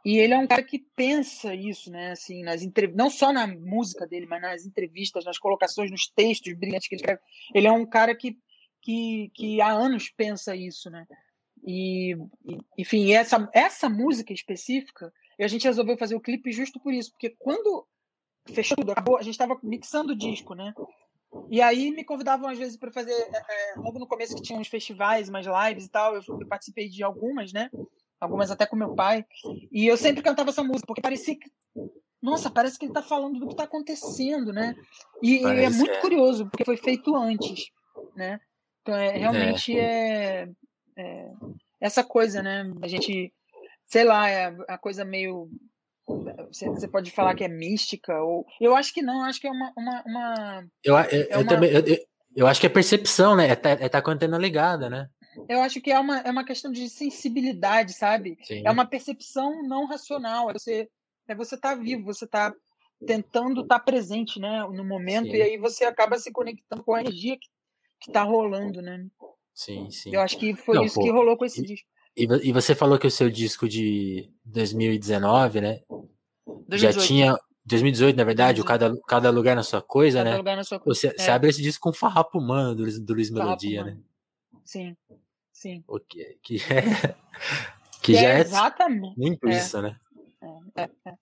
e 0.06 0.20
ele 0.20 0.36
é 0.36 0.38
um 0.38 0.46
cara 0.46 0.62
que 0.62 0.78
pensa 0.96 1.56
isso, 1.56 1.92
né? 1.92 2.12
Assim, 2.12 2.44
nas 2.44 2.62
entrev... 2.62 2.94
não 2.94 3.10
só 3.10 3.34
na 3.34 3.48
música 3.48 4.06
dele, 4.06 4.28
mas 4.28 4.40
nas 4.40 4.64
entrevistas, 4.64 5.26
nas 5.26 5.40
colocações, 5.40 5.90
nos 5.90 6.08
textos 6.08 6.54
brilhantes 6.54 6.88
que 6.88 6.94
ele 6.94 7.02
escreve. 7.02 7.22
Ele 7.56 7.66
é 7.66 7.72
um 7.72 7.88
cara 7.88 8.16
que, 8.16 8.38
que, 8.84 9.32
que 9.34 9.60
há 9.60 9.72
anos 9.72 10.10
pensa 10.16 10.56
isso, 10.56 10.92
né? 10.92 11.08
E, 11.66 12.16
enfim, 12.78 13.14
essa, 13.14 13.50
essa 13.52 13.90
música 13.90 14.32
específica, 14.32 15.12
a 15.40 15.48
gente 15.48 15.64
resolveu 15.66 15.98
fazer 15.98 16.14
o 16.14 16.22
clipe 16.22 16.52
justo 16.52 16.80
por 16.80 16.94
isso, 16.94 17.10
porque 17.10 17.36
quando 17.40 17.88
fechou 18.54 18.78
tudo, 18.78 18.92
acabou, 18.92 19.18
a 19.18 19.24
gente 19.24 19.34
estava 19.34 19.60
mixando 19.64 20.14
o 20.14 20.16
disco, 20.16 20.54
né? 20.54 20.72
E 21.50 21.62
aí 21.62 21.92
me 21.92 22.04
convidavam 22.04 22.50
às 22.50 22.58
vezes 22.58 22.78
para 22.78 22.92
fazer, 22.92 23.12
é, 23.12 23.38
é, 23.38 23.76
logo 23.78 24.00
no 24.00 24.08
começo 24.08 24.36
que 24.36 24.42
tinha 24.42 24.60
uns 24.60 24.68
festivais, 24.68 25.30
umas 25.30 25.46
lives 25.46 25.86
e 25.86 25.90
tal, 25.90 26.16
eu, 26.16 26.22
eu 26.28 26.48
participei 26.48 26.90
de 26.90 27.04
algumas, 27.04 27.54
né? 27.54 27.70
algumas 28.20 28.52
até 28.52 28.66
com 28.66 28.76
meu 28.76 28.96
pai, 28.96 29.26
e 29.72 29.88
eu 29.88 29.98
sempre 29.98 30.24
cantava 30.24 30.50
essa 30.50 30.64
música, 30.64 30.88
porque 30.88 31.02
parecia 31.02 31.36
que. 31.38 31.50
Nossa, 32.22 32.50
parece 32.50 32.80
que 32.80 32.86
ele 32.86 32.92
está 32.92 33.04
falando 33.04 33.40
do 33.40 33.48
que 33.48 33.54
está 33.54 33.66
acontecendo, 33.66 34.52
né? 34.52 34.76
E, 35.22 35.38
e, 35.38 35.46
é 35.46 35.70
muito 35.70 35.92
é. 35.92 36.02
curioso, 36.02 36.48
porque 36.50 36.66
foi 36.66 36.78
feito 36.78 37.16
antes, 37.16 37.66
né? 38.16 38.40
Então, 38.82 38.96
é, 38.96 39.12
realmente 39.18 39.78
é. 39.78 40.50
é, 40.98 41.04
é 41.04 41.32
essa 41.80 42.04
coisa, 42.04 42.42
né? 42.42 42.72
A 42.82 42.88
gente, 42.88 43.32
sei 43.86 44.04
lá, 44.04 44.30
é 44.30 44.56
a 44.68 44.78
coisa 44.78 45.06
meio 45.06 45.50
você 46.48 46.88
pode 46.88 47.12
falar 47.12 47.36
que 47.36 47.44
é 47.44 47.48
mística 47.48 48.22
ou 48.22 48.46
eu 48.62 48.76
acho 48.76 48.94
que 48.94 49.02
não 49.02 49.24
acho 49.24 49.42
que 49.42 49.48
é 49.48 49.52
uma, 49.52 49.74
uma, 49.76 50.04
uma 50.06 50.68
eu, 50.84 50.96
eu, 50.96 51.28
é 51.30 51.38
uma... 51.38 51.48
também 51.48 51.72
eu, 51.72 51.84
eu, 52.36 52.48
acho 52.48 52.62
que 52.62 52.68
é 52.68 52.70
percepção 52.70 53.36
né 53.36 53.50
é 53.50 53.56
tá, 53.56 53.72
é 53.72 53.90
tá 53.90 54.02
com 54.02 54.12
a 54.12 54.14
antena 54.14 54.38
ligada 54.38 54.90
né 54.90 55.10
eu 55.50 55.62
acho 55.62 55.82
que 55.82 55.92
é 55.92 56.00
uma, 56.00 56.20
é 56.20 56.32
uma 56.32 56.46
questão 56.46 56.72
de 56.72 56.90
sensibilidade, 56.90 57.92
sabe? 57.92 58.38
Sim. 58.42 58.64
É 58.66 58.72
uma 58.72 58.86
percepção 58.86 59.68
não 59.68 59.86
racional. 59.86 60.50
É 60.50 60.54
você 60.54 60.90
é 61.28 61.36
você 61.36 61.58
tá 61.58 61.74
vivo, 61.76 62.06
você 62.06 62.28
tá 62.28 62.54
tentando 63.06 63.62
estar 63.62 63.80
tá 63.80 63.84
presente, 63.84 64.40
né, 64.40 64.64
no 64.72 64.86
momento 64.86 65.30
sim. 65.30 65.36
e 65.36 65.42
aí 65.42 65.58
você 65.58 65.84
acaba 65.84 66.18
se 66.18 66.32
conectando 66.32 66.84
com 66.84 66.94
a 66.94 67.02
energia 67.02 67.36
que, 67.36 67.48
que 68.00 68.12
tá 68.12 68.24
rolando, 68.24 68.82
né? 68.82 69.06
Sim, 69.54 69.90
sim. 69.90 70.14
Eu 70.14 70.22
acho 70.22 70.38
que 70.38 70.56
foi 70.56 70.76
não, 70.76 70.86
isso 70.86 70.96
pô, 70.96 71.02
que 71.02 71.12
rolou 71.12 71.38
com 71.38 71.46
esse 71.46 71.62
e, 71.62 71.66
disco. 71.66 71.88
E, 72.18 72.54
você 72.54 72.74
falou 72.74 72.98
que 72.98 73.08
o 73.08 73.12
seu 73.12 73.30
disco 73.30 73.68
de 73.68 74.30
2019, 74.46 75.62
né? 75.62 75.82
2018. 76.46 76.80
Já 76.80 77.02
tinha 77.02 77.38
2018, 77.66 78.16
na 78.16 78.24
verdade, 78.24 78.62
2018. 78.62 78.64
o 78.64 78.66
cada, 78.66 79.08
cada 79.08 79.30
lugar 79.30 79.56
na 79.56 79.64
sua 79.64 79.82
coisa, 79.82 80.20
cada 80.20 80.30
né? 80.32 80.38
Lugar 80.38 80.56
na 80.56 80.64
sua 80.64 80.80
coisa. 80.80 81.00
Você, 81.00 81.08
é. 81.08 81.18
você 81.18 81.32
abre 81.32 81.50
esse 81.50 81.62
disco 81.62 81.84
com 81.84 81.90
um 81.90 81.94
farrapo 81.94 82.40
humano 82.40 82.74
do, 82.76 83.02
do 83.02 83.14
Luiz 83.14 83.30
Melodia, 83.30 83.84
né? 83.84 83.98
Sim. 84.64 84.96
Sim. 85.52 85.84
O 85.88 86.00
que, 86.00 86.38
que 86.42 86.58
é. 86.72 87.16
Que, 88.02 88.14
que 88.14 88.14
já 88.14 88.30
é, 88.30 88.38
é 88.38 88.42
exatamente. 88.42 89.20
Nem 89.20 89.36
por 89.36 89.50
é. 89.50 89.58
isso, 89.58 89.82
né? 89.82 90.00
É, 90.76 90.84
é, 90.84 90.90
é, 91.08 91.14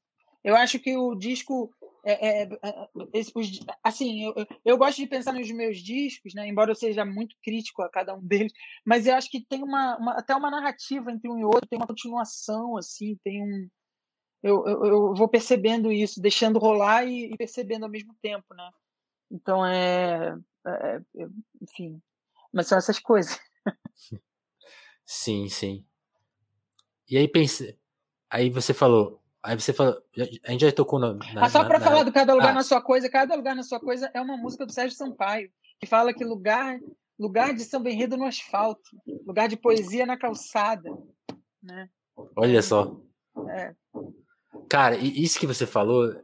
eu 0.44 0.56
acho 0.56 0.80
que 0.80 0.98
o 0.98 1.16
disco. 1.16 1.74
É, 2.06 2.50
esse, 3.14 3.32
os, 3.34 3.60
assim, 3.82 4.26
eu, 4.26 4.34
eu 4.66 4.78
gosto 4.78 4.98
de 4.98 5.08
pensar 5.08 5.32
nos 5.32 5.50
meus 5.52 5.78
discos, 5.78 6.34
né? 6.34 6.46
Embora 6.48 6.72
eu 6.72 6.76
seja 6.76 7.06
muito 7.06 7.36
crítico 7.42 7.82
a 7.82 7.90
cada 7.90 8.14
um 8.14 8.22
deles, 8.22 8.52
mas 8.86 9.08
eu 9.08 9.16
acho 9.16 9.30
que 9.30 9.46
tem 9.46 9.64
uma, 9.64 9.98
uma 9.98 10.14
até 10.14 10.36
uma 10.36 10.52
narrativa 10.52 11.10
entre 11.12 11.30
um 11.30 11.40
e 11.40 11.46
outro, 11.46 11.68
tem 11.68 11.80
uma 11.80 11.88
continuação, 11.88 12.76
assim, 12.76 13.18
tem 13.24 13.42
um. 13.42 13.70
Eu, 14.44 14.68
eu, 14.68 14.86
eu 14.86 15.16
vou 15.16 15.30
percebendo 15.30 15.90
isso, 15.90 16.22
deixando 16.22 16.60
rolar 16.60 17.06
e, 17.06 17.32
e, 17.32 17.38
percebendo 17.38 17.84
ao 17.84 17.90
mesmo 17.90 18.14
tempo, 18.22 18.54
né? 18.54 18.70
Então 19.32 19.66
é, 19.66 20.38
é 20.68 21.00
enfim, 21.62 22.02
mas 22.52 22.68
são 22.68 22.78
essas 22.78 23.00
coisas. 23.00 23.40
Sim, 25.06 25.50
sim. 25.50 25.86
E 27.10 27.18
aí 27.18 27.28
pense, 27.28 27.78
aí 28.30 28.50
você 28.50 28.74
falou, 28.74 29.23
aí 29.44 29.60
você 29.60 29.74
falou, 29.74 29.96
a 30.46 30.52
gente 30.52 30.62
já 30.62 30.72
tocou 30.72 31.00
na, 31.00 31.14
na 31.14 31.46
ah, 31.46 31.50
só 31.50 31.66
para 31.66 31.80
falar 31.80 32.04
do 32.04 32.12
cada 32.12 32.34
lugar 32.34 32.52
ah. 32.52 32.56
na 32.56 32.64
sua 32.64 32.82
coisa, 32.82 33.10
cada 33.10 33.36
lugar 33.36 33.56
na 33.56 33.64
sua 33.64 33.80
coisa 33.80 34.10
é 34.14 34.22
uma 34.22 34.38
música 34.38 34.66
do 34.66 34.72
Sérgio 34.72 34.98
Sampaio 34.98 35.52
que 35.80 35.86
fala 35.86 36.14
que 36.14 36.24
lugar 36.24 36.80
lugar 37.20 37.54
de 37.54 37.64
samba 37.64 37.90
enredo 37.90 38.18
no 38.18 38.26
asfalto, 38.26 38.90
lugar 39.26 39.48
de 39.48 39.56
poesia 39.56 40.06
na 40.06 40.18
calçada, 40.18 40.90
né? 41.62 41.90
Olha 42.36 42.62
só. 42.62 43.00
É. 43.50 43.74
Cara, 44.68 44.96
isso 44.98 45.40
que 45.40 45.48
você 45.48 45.66
falou, 45.66 46.16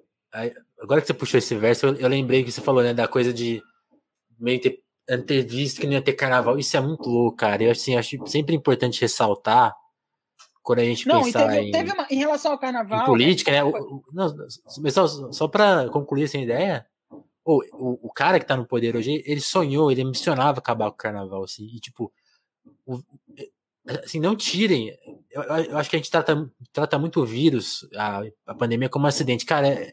agora 0.80 1.02
que 1.02 1.08
você 1.08 1.14
puxou 1.14 1.38
esse 1.38 1.56
verso, 1.56 1.88
eu, 1.88 1.96
eu 1.96 2.08
lembrei 2.08 2.44
que 2.44 2.52
você 2.52 2.62
falou, 2.62 2.84
né, 2.84 2.94
da 2.94 3.08
coisa 3.08 3.34
de 3.34 3.62
meio 4.40 4.60
ter 4.60 4.82
antevisto 5.10 5.82
que 5.82 5.88
não 5.88 5.94
ia 5.94 6.02
ter 6.02 6.14
carnaval. 6.14 6.58
Isso 6.58 6.76
é 6.78 6.80
muito 6.80 7.10
louco, 7.10 7.38
cara. 7.38 7.64
Eu 7.64 7.72
assim, 7.72 7.96
acho 7.96 8.26
sempre 8.28 8.56
importante 8.56 9.02
ressaltar 9.02 9.76
quando 10.70 10.80
a 10.82 10.86
gente 10.86 11.08
não, 11.08 11.24
pensar 11.24 11.48
teve, 11.48 11.62
em, 11.62 11.72
teve 11.72 11.92
uma, 11.92 12.08
em 12.12 12.18
relação 12.20 12.52
ao 12.52 12.60
carnaval. 12.60 13.04
política, 13.08 13.52
né? 13.52 13.64
O, 13.64 14.04
não, 14.14 14.32
só 14.92 15.08
só 15.32 15.48
para 15.48 15.90
concluir 15.90 16.26
essa 16.26 16.38
ideia, 16.38 16.86
o, 17.44 17.60
o, 17.74 18.00
o, 18.04 18.14
cara 18.14 18.40
que 18.40 18.46
tá 18.46 18.56
no 18.56 18.68
poder 18.68 18.96
hoje, 18.96 19.24
ele 19.26 19.42
sonhou, 19.42 19.92
ele 19.92 20.04
ambicionava 20.04 20.60
acabar 20.60 20.92
com 20.92 20.94
o 20.94 20.98
carnaval, 21.00 21.44
assim, 21.44 21.66
e 21.66 21.80
tipo, 21.80 22.14
o, 22.86 23.02
assim, 24.04 24.20
não 24.20 24.36
tirem. 24.36 24.96
Eu, 25.32 25.42
eu, 25.42 25.78
acho 25.80 25.90
que 25.90 25.96
a 25.96 26.00
gente 26.00 26.12
trata, 26.12 26.48
trata 26.72 27.00
muito 27.00 27.20
o 27.20 27.26
vírus, 27.26 27.90
a, 27.96 28.22
a 28.46 28.54
pandemia, 28.54 28.90
como 28.90 29.06
um 29.06 29.08
acidente. 29.08 29.48
Cara, 29.48 29.70
é, 29.70 29.92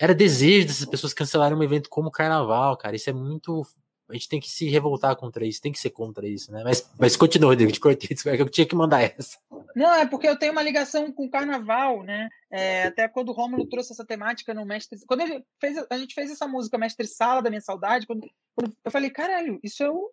era 0.00 0.12
desejo 0.12 0.66
dessas 0.66 0.86
pessoas 0.86 1.14
cancelarem 1.14 1.56
um 1.56 1.62
evento 1.62 1.88
como 1.88 2.08
o 2.08 2.12
carnaval, 2.12 2.76
cara. 2.76 2.96
Isso 2.96 3.08
é 3.08 3.12
muito 3.12 3.64
a 4.12 4.14
gente 4.14 4.28
tem 4.28 4.40
que 4.40 4.50
se 4.50 4.68
revoltar 4.68 5.16
contra 5.16 5.44
isso, 5.46 5.60
tem 5.60 5.72
que 5.72 5.78
ser 5.80 5.90
contra 5.90 6.28
isso, 6.28 6.52
né? 6.52 6.62
Mas, 6.62 6.88
mas 6.98 7.16
continua, 7.16 7.50
Rodrigo, 7.50 7.72
te 7.72 7.80
cortei, 7.80 8.16
é 8.26 8.40
eu 8.40 8.48
tinha 8.48 8.66
que 8.66 8.76
mandar 8.76 9.02
essa. 9.02 9.38
Não, 9.74 9.94
é 9.94 10.06
porque 10.06 10.28
eu 10.28 10.38
tenho 10.38 10.52
uma 10.52 10.62
ligação 10.62 11.10
com 11.10 11.24
o 11.24 11.30
carnaval, 11.30 12.02
né? 12.02 12.28
É, 12.50 12.84
até 12.84 13.08
quando 13.08 13.30
o 13.30 13.32
Rômulo 13.32 13.66
trouxe 13.66 13.92
essa 13.92 14.04
temática 14.04 14.52
no 14.52 14.66
Mestre. 14.66 14.98
Quando 15.06 15.22
ele 15.22 15.42
fez, 15.58 15.82
a 15.88 15.96
gente 15.96 16.14
fez 16.14 16.30
essa 16.30 16.46
música 16.46 16.76
Mestre 16.76 17.06
Sala 17.06 17.40
da 17.40 17.48
Minha 17.48 17.62
Saudade, 17.62 18.06
quando, 18.06 18.30
quando 18.54 18.76
eu 18.84 18.90
falei, 18.90 19.08
caralho, 19.08 19.58
isso 19.62 19.82
é 19.82 19.90
o 19.90 20.10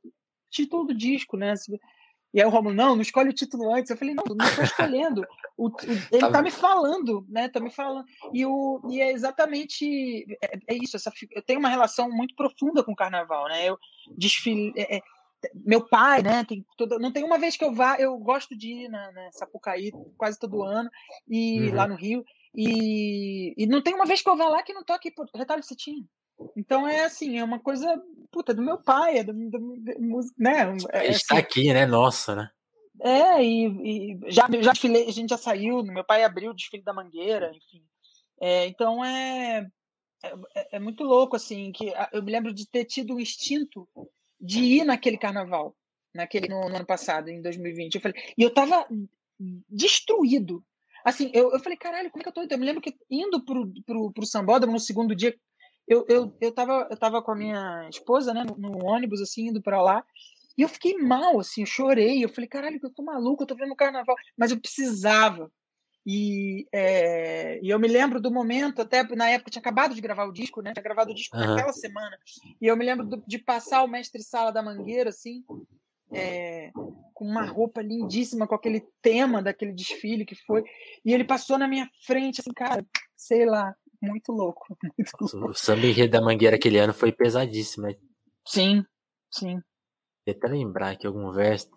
título 0.49 0.85
do 0.85 0.93
disco, 0.93 1.35
né? 1.35 1.53
E 2.33 2.39
aí 2.39 2.45
o 2.45 2.49
Romulo, 2.49 2.75
não, 2.75 2.95
não 2.95 3.01
escolhe 3.01 3.29
o 3.29 3.33
título 3.33 3.73
antes. 3.73 3.89
Eu 3.89 3.97
falei, 3.97 4.13
não, 4.13 4.23
não 4.23 4.45
estou 4.45 4.63
escolhendo. 4.63 5.25
O, 5.57 5.67
o, 5.67 5.71
ele 6.11 6.25
está 6.25 6.31
tá 6.31 6.41
me 6.41 6.51
falando, 6.51 7.25
né? 7.27 7.49
Tá 7.49 7.59
me 7.59 7.71
falando. 7.71 8.05
E, 8.33 8.45
o, 8.45 8.81
e 8.89 9.01
é 9.01 9.11
exatamente 9.11 10.25
é, 10.41 10.59
é, 10.67 10.75
isso. 10.75 10.95
Essa, 10.95 11.11
eu 11.31 11.41
tenho 11.41 11.59
uma 11.59 11.69
relação 11.69 12.09
muito 12.11 12.35
profunda 12.35 12.83
com 12.83 12.91
o 12.91 12.95
carnaval, 12.95 13.47
né? 13.47 13.65
Eu 13.65 13.77
desfile. 14.15 14.73
É, 14.75 14.97
é, 14.97 15.01
meu 15.53 15.81
pai, 15.87 16.21
né? 16.21 16.43
Tem 16.43 16.63
toda, 16.77 16.99
não 16.99 17.11
tem 17.11 17.23
uma 17.23 17.39
vez 17.39 17.57
que 17.57 17.63
eu 17.63 17.73
vá, 17.73 17.95
eu 17.97 18.17
gosto 18.17 18.55
de 18.55 18.85
ir 18.85 18.89
na, 18.89 19.11
na 19.11 19.31
Sapucaí 19.31 19.91
quase 20.17 20.37
todo 20.37 20.63
ano, 20.63 20.89
e 21.27 21.69
uhum. 21.69 21.75
lá 21.75 21.87
no 21.87 21.95
Rio. 21.95 22.23
E, 22.53 23.53
e 23.57 23.65
não 23.67 23.81
tem 23.81 23.93
uma 23.93 24.05
vez 24.05 24.21
que 24.21 24.29
eu 24.29 24.35
vá 24.35 24.49
lá 24.49 24.61
que 24.63 24.73
não 24.73 24.83
toque 24.83 25.13
retalho 25.33 25.63
cetim. 25.63 26.07
Então 26.55 26.87
é 26.87 27.05
assim, 27.05 27.37
é 27.37 27.43
uma 27.43 27.59
coisa 27.59 28.01
puta 28.31 28.53
do 28.53 28.61
meu 28.61 28.77
pai, 28.77 29.19
é 29.19 29.23
do, 29.23 29.33
do, 29.33 29.59
do 29.59 30.19
né? 30.37 30.75
É, 30.91 30.99
a 30.99 31.11
gente 31.11 31.25
tá 31.25 31.35
assim, 31.35 31.43
aqui, 31.43 31.73
né? 31.73 31.85
Nossa, 31.85 32.35
né? 32.35 32.49
É, 33.01 33.43
e, 33.43 33.65
e 33.65 34.19
já, 34.31 34.47
já 34.61 34.71
desfilei, 34.71 35.07
a 35.07 35.11
gente 35.11 35.29
já 35.29 35.37
saiu, 35.37 35.83
meu 35.83 36.03
pai 36.03 36.23
abriu 36.23 36.51
o 36.51 36.53
desfile 36.53 36.83
da 36.83 36.93
Mangueira, 36.93 37.51
enfim. 37.55 37.83
É, 38.41 38.65
então 38.67 39.03
é, 39.03 39.67
é, 40.23 40.75
é, 40.75 40.79
muito 40.79 41.03
louco, 41.03 41.35
assim, 41.35 41.71
que 41.71 41.93
eu 42.11 42.23
me 42.23 42.31
lembro 42.31 42.53
de 42.53 42.67
ter 42.67 42.85
tido 42.85 43.15
o 43.15 43.19
instinto 43.19 43.87
de 44.39 44.59
ir 44.59 44.83
naquele 44.83 45.17
carnaval, 45.17 45.75
naquele 46.13 46.47
no, 46.47 46.69
no 46.69 46.75
ano 46.75 46.85
passado, 46.85 47.29
em 47.29 47.41
2020. 47.41 47.95
Eu 47.95 48.01
falei, 48.01 48.21
e 48.37 48.43
eu 48.43 48.53
tava 48.53 48.85
destruído. 49.69 50.63
Assim, 51.03 51.31
eu, 51.33 51.51
eu 51.51 51.59
falei, 51.59 51.77
caralho, 51.77 52.11
como 52.11 52.21
é 52.21 52.23
que 52.23 52.29
eu 52.29 52.33
tô? 52.33 52.41
Eu 52.41 52.59
me 52.59 52.65
lembro 52.65 52.81
que 52.81 52.93
indo 53.09 53.43
pro, 53.45 53.71
pro, 53.85 54.11
pro 54.11 54.25
Sambódromo 54.25 54.73
no 54.73 54.79
segundo 54.79 55.15
dia, 55.15 55.33
eu, 55.89 56.05
eu, 56.07 56.37
eu, 56.39 56.51
tava, 56.51 56.87
eu 56.89 56.95
tava 56.95 57.19
com 57.21 57.31
a 57.31 57.35
minha 57.35 57.89
esposa, 57.89 58.31
né, 58.31 58.45
no, 58.45 58.55
no 58.55 58.85
ônibus, 58.85 59.21
assim, 59.21 59.47
indo 59.47 59.59
para 59.61 59.81
lá, 59.81 60.05
E 60.55 60.61
eu 60.61 60.69
fiquei 60.69 60.95
mal, 60.97 61.39
assim, 61.39 61.61
eu 61.61 61.67
chorei. 61.67 62.23
Eu 62.23 62.29
falei, 62.29 62.47
caralho, 62.47 62.79
eu 62.81 62.93
tô 62.93 63.01
maluco, 63.01 63.41
eu 63.43 63.47
tô 63.47 63.55
vendo 63.55 63.71
o 63.71 63.75
carnaval. 63.75 64.15
Mas 64.37 64.51
eu 64.51 64.59
precisava. 64.59 65.51
E, 66.05 66.67
é, 66.71 67.59
e 67.61 67.69
eu 67.69 67.79
me 67.79 67.87
lembro 67.87 68.21
do 68.21 68.31
momento, 68.31 68.81
até 68.81 69.03
na 69.15 69.29
época 69.29 69.51
tinha 69.51 69.61
acabado 69.61 69.95
de 69.95 70.01
gravar 70.01 70.25
o 70.25 70.31
disco, 70.31 70.61
né? 70.61 70.73
Tinha 70.73 70.83
gravado 70.83 71.11
o 71.11 71.15
disco 71.15 71.35
uhum. 71.35 71.45
naquela 71.45 71.73
semana. 71.73 72.17
E 72.61 72.67
eu 72.67 72.77
me 72.77 72.85
lembro 72.85 73.05
do, 73.05 73.23
de 73.27 73.39
passar 73.39 73.83
o 73.83 73.87
mestre 73.87 74.21
Sala 74.21 74.51
da 74.51 74.61
Mangueira, 74.61 75.09
assim, 75.09 75.43
é, 76.13 76.71
com 77.13 77.25
uma 77.25 77.45
roupa 77.45 77.81
lindíssima, 77.81 78.47
com 78.47 78.55
aquele 78.55 78.85
tema 79.01 79.41
daquele 79.41 79.73
desfile 79.73 80.25
que 80.25 80.35
foi. 80.35 80.63
E 81.03 81.13
ele 81.13 81.23
passou 81.23 81.57
na 81.57 81.67
minha 81.67 81.89
frente, 82.05 82.41
assim, 82.41 82.53
cara, 82.53 82.85
sei 83.15 83.45
lá, 83.45 83.75
muito 84.01 84.31
louco. 84.31 84.77
Muito 84.97 85.35
louco. 85.35 85.51
O 85.51 85.53
samba 85.53 85.85
enredo 85.85 86.11
da 86.11 86.21
Mangueira 86.21 86.55
aquele 86.55 86.77
ano 86.77 86.93
foi 86.93 87.11
pesadíssimo, 87.11 87.87
né? 87.87 87.95
Sim, 88.45 88.83
sim. 89.31 89.55
Vou 90.25 90.35
até 90.35 90.47
lembrar 90.47 90.91
aqui 90.91 91.05
algum 91.05 91.31
verso. 91.31 91.69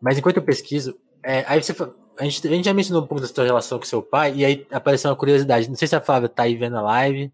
Mas 0.00 0.18
enquanto 0.18 0.36
eu 0.38 0.44
pesquiso, 0.44 0.98
é, 1.24 1.44
aí 1.46 1.62
você, 1.62 1.72
a, 2.18 2.24
gente, 2.24 2.46
a 2.46 2.50
gente 2.50 2.64
já 2.64 2.74
mencionou 2.74 3.04
um 3.04 3.06
pouco 3.06 3.20
da 3.20 3.28
sua 3.28 3.44
relação 3.44 3.78
com 3.78 3.84
seu 3.84 4.02
pai, 4.02 4.34
e 4.34 4.44
aí 4.44 4.66
apareceu 4.70 5.10
uma 5.10 5.16
curiosidade. 5.16 5.68
Não 5.68 5.76
sei 5.76 5.88
se 5.88 5.96
a 5.96 6.00
Flávia 6.00 6.28
tá 6.28 6.44
aí 6.44 6.56
vendo 6.56 6.76
a 6.76 6.82
live, 6.82 7.32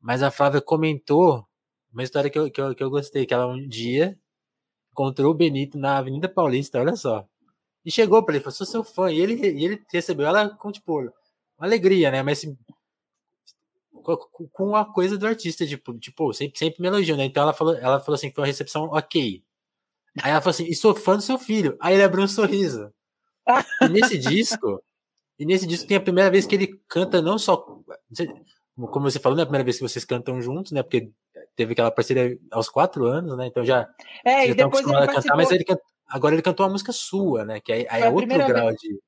mas 0.00 0.22
a 0.22 0.30
Flávia 0.30 0.60
comentou 0.60 1.46
uma 1.92 2.02
história 2.02 2.30
que 2.30 2.38
eu, 2.38 2.50
que 2.50 2.60
eu, 2.60 2.74
que 2.74 2.82
eu 2.82 2.90
gostei, 2.90 3.24
que 3.26 3.32
ela 3.32 3.46
um 3.46 3.66
dia 3.66 4.18
encontrou 4.92 5.30
o 5.30 5.34
Benito 5.34 5.78
na 5.78 5.98
Avenida 5.98 6.28
Paulista, 6.28 6.78
olha 6.78 6.96
só. 6.96 7.26
E 7.84 7.90
chegou 7.90 8.22
para 8.24 8.34
ele, 8.34 8.42
falou, 8.42 8.56
sou 8.56 8.66
seu 8.66 8.82
fã. 8.82 9.12
E 9.12 9.20
ele, 9.20 9.34
e 9.34 9.64
ele 9.64 9.82
recebeu 9.92 10.26
ela 10.26 10.48
com, 10.48 10.72
tipo, 10.72 11.00
uma 11.00 11.12
alegria, 11.60 12.10
né? 12.10 12.22
Mas 12.22 12.38
assim, 12.38 12.56
com 14.06 14.76
a 14.76 14.84
coisa 14.84 15.16
do 15.16 15.26
artista, 15.26 15.66
tipo, 15.66 15.98
tipo 15.98 16.32
sempre, 16.32 16.58
sempre 16.58 16.82
me 16.82 16.88
elogiou, 16.88 17.16
né? 17.16 17.24
Então 17.24 17.42
ela 17.42 17.52
falou, 17.52 17.74
ela 17.74 17.98
falou 17.98 18.14
assim 18.14 18.30
foi 18.30 18.42
uma 18.42 18.46
recepção 18.46 18.84
ok. 18.84 19.42
Aí 20.22 20.30
ela 20.30 20.40
falou 20.40 20.50
assim, 20.50 20.66
e 20.66 20.74
sou 20.74 20.94
fã 20.94 21.16
do 21.16 21.22
seu 21.22 21.38
filho. 21.38 21.76
Aí 21.80 21.94
ele 21.94 22.02
abriu 22.02 22.24
um 22.24 22.28
sorriso. 22.28 22.92
E 23.82 23.88
nesse 23.88 24.18
disco, 24.18 24.82
e 25.38 25.44
nesse 25.44 25.66
disco 25.66 25.86
tem 25.86 25.96
a 25.96 26.00
primeira 26.00 26.30
vez 26.30 26.46
que 26.46 26.54
ele 26.54 26.80
canta 26.88 27.20
não 27.20 27.38
só. 27.38 27.56
Como 27.56 29.10
você 29.10 29.18
falou, 29.18 29.36
não 29.36 29.42
é 29.42 29.44
a 29.44 29.46
primeira 29.46 29.64
vez 29.64 29.76
que 29.76 29.82
vocês 29.82 30.04
cantam 30.04 30.40
juntos, 30.40 30.72
né? 30.72 30.82
Porque 30.82 31.10
teve 31.54 31.72
aquela 31.72 31.90
parceria 31.90 32.38
aos 32.50 32.68
quatro 32.68 33.06
anos, 33.06 33.36
né? 33.36 33.46
Então 33.46 33.64
já. 33.64 33.88
É, 34.24 34.48
e 34.48 34.54
depois 34.54 34.86
ele 34.86 34.96
a 34.96 35.06
cantar, 35.06 35.36
mas 35.36 35.50
ele 35.50 35.64
agora 36.06 36.34
ele 36.34 36.42
cantou 36.42 36.64
uma 36.64 36.72
música 36.72 36.92
sua, 36.92 37.44
né? 37.44 37.60
Que 37.60 37.72
aí, 37.72 37.86
aí 37.88 38.02
é 38.02 38.08
outro 38.08 38.26
grau 38.28 38.66
vez. 38.68 38.80
de. 38.80 38.98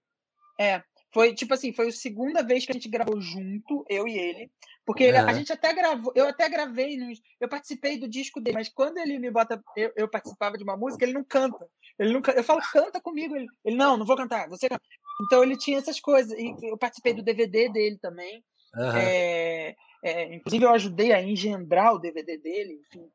É, 0.59 0.83
foi 1.13 1.35
tipo 1.35 1.55
assim, 1.55 1.73
foi 1.73 1.89
a 1.89 1.93
segunda 1.93 2.43
vez 2.43 2.65
que 2.65 2.73
a 2.73 2.75
gente 2.75 2.89
gravou 2.89 3.21
junto, 3.21 3.85
eu 3.89 4.07
e 4.07 4.19
ele. 4.19 4.51
Porque 4.89 5.05
ele, 5.05 5.19
a 5.19 5.35
gente 5.35 5.53
até 5.53 5.75
gravou, 5.75 6.11
eu 6.17 6.27
até 6.29 6.49
gravei, 6.49 6.97
eu 7.39 7.47
participei 7.47 7.99
do 7.99 8.09
disco 8.09 8.41
dele, 8.41 8.57
mas 8.57 8.71
quando 8.71 8.97
ele 8.97 9.19
me 9.19 9.31
bota, 9.31 9.63
eu, 9.77 9.93
eu, 9.95 10.09
participava 10.09 10.57
de 10.57 10.65
uma 10.65 10.79
música, 10.79 11.05
ele 11.05 11.13
não 11.13 11.23
canta. 11.23 11.69
Ele 11.99 12.11
nunca, 12.11 12.33
eu 12.33 12.43
falo, 12.43 12.63
canta 12.73 12.99
comigo. 12.99 13.37
Ele, 13.37 13.47
ele, 13.67 13.77
não, 13.77 13.99
não 13.99 14.07
vou 14.07 14.17
cantar, 14.17 14.49
você 14.49 14.67
canta. 14.67 14.81
Então 15.27 15.43
ele 15.43 15.59
tinha 15.59 15.77
essas 15.77 16.01
coisas. 16.01 16.33
E 16.39 16.55
eu 16.63 16.79
participei 16.79 17.13
do 17.13 17.23
DVD 17.23 17.69
dele 17.69 17.99
também. 17.99 18.43
Uhum. 18.75 18.97
É, 18.97 19.77
é, 20.03 20.35
inclusive 20.35 20.65
eu 20.65 20.71
ajudei 20.71 21.13
a 21.13 21.23
engendrar 21.23 21.93
o 21.93 21.99
DVD 21.99 22.39
dele, 22.39 22.81
enfim. 22.81 23.11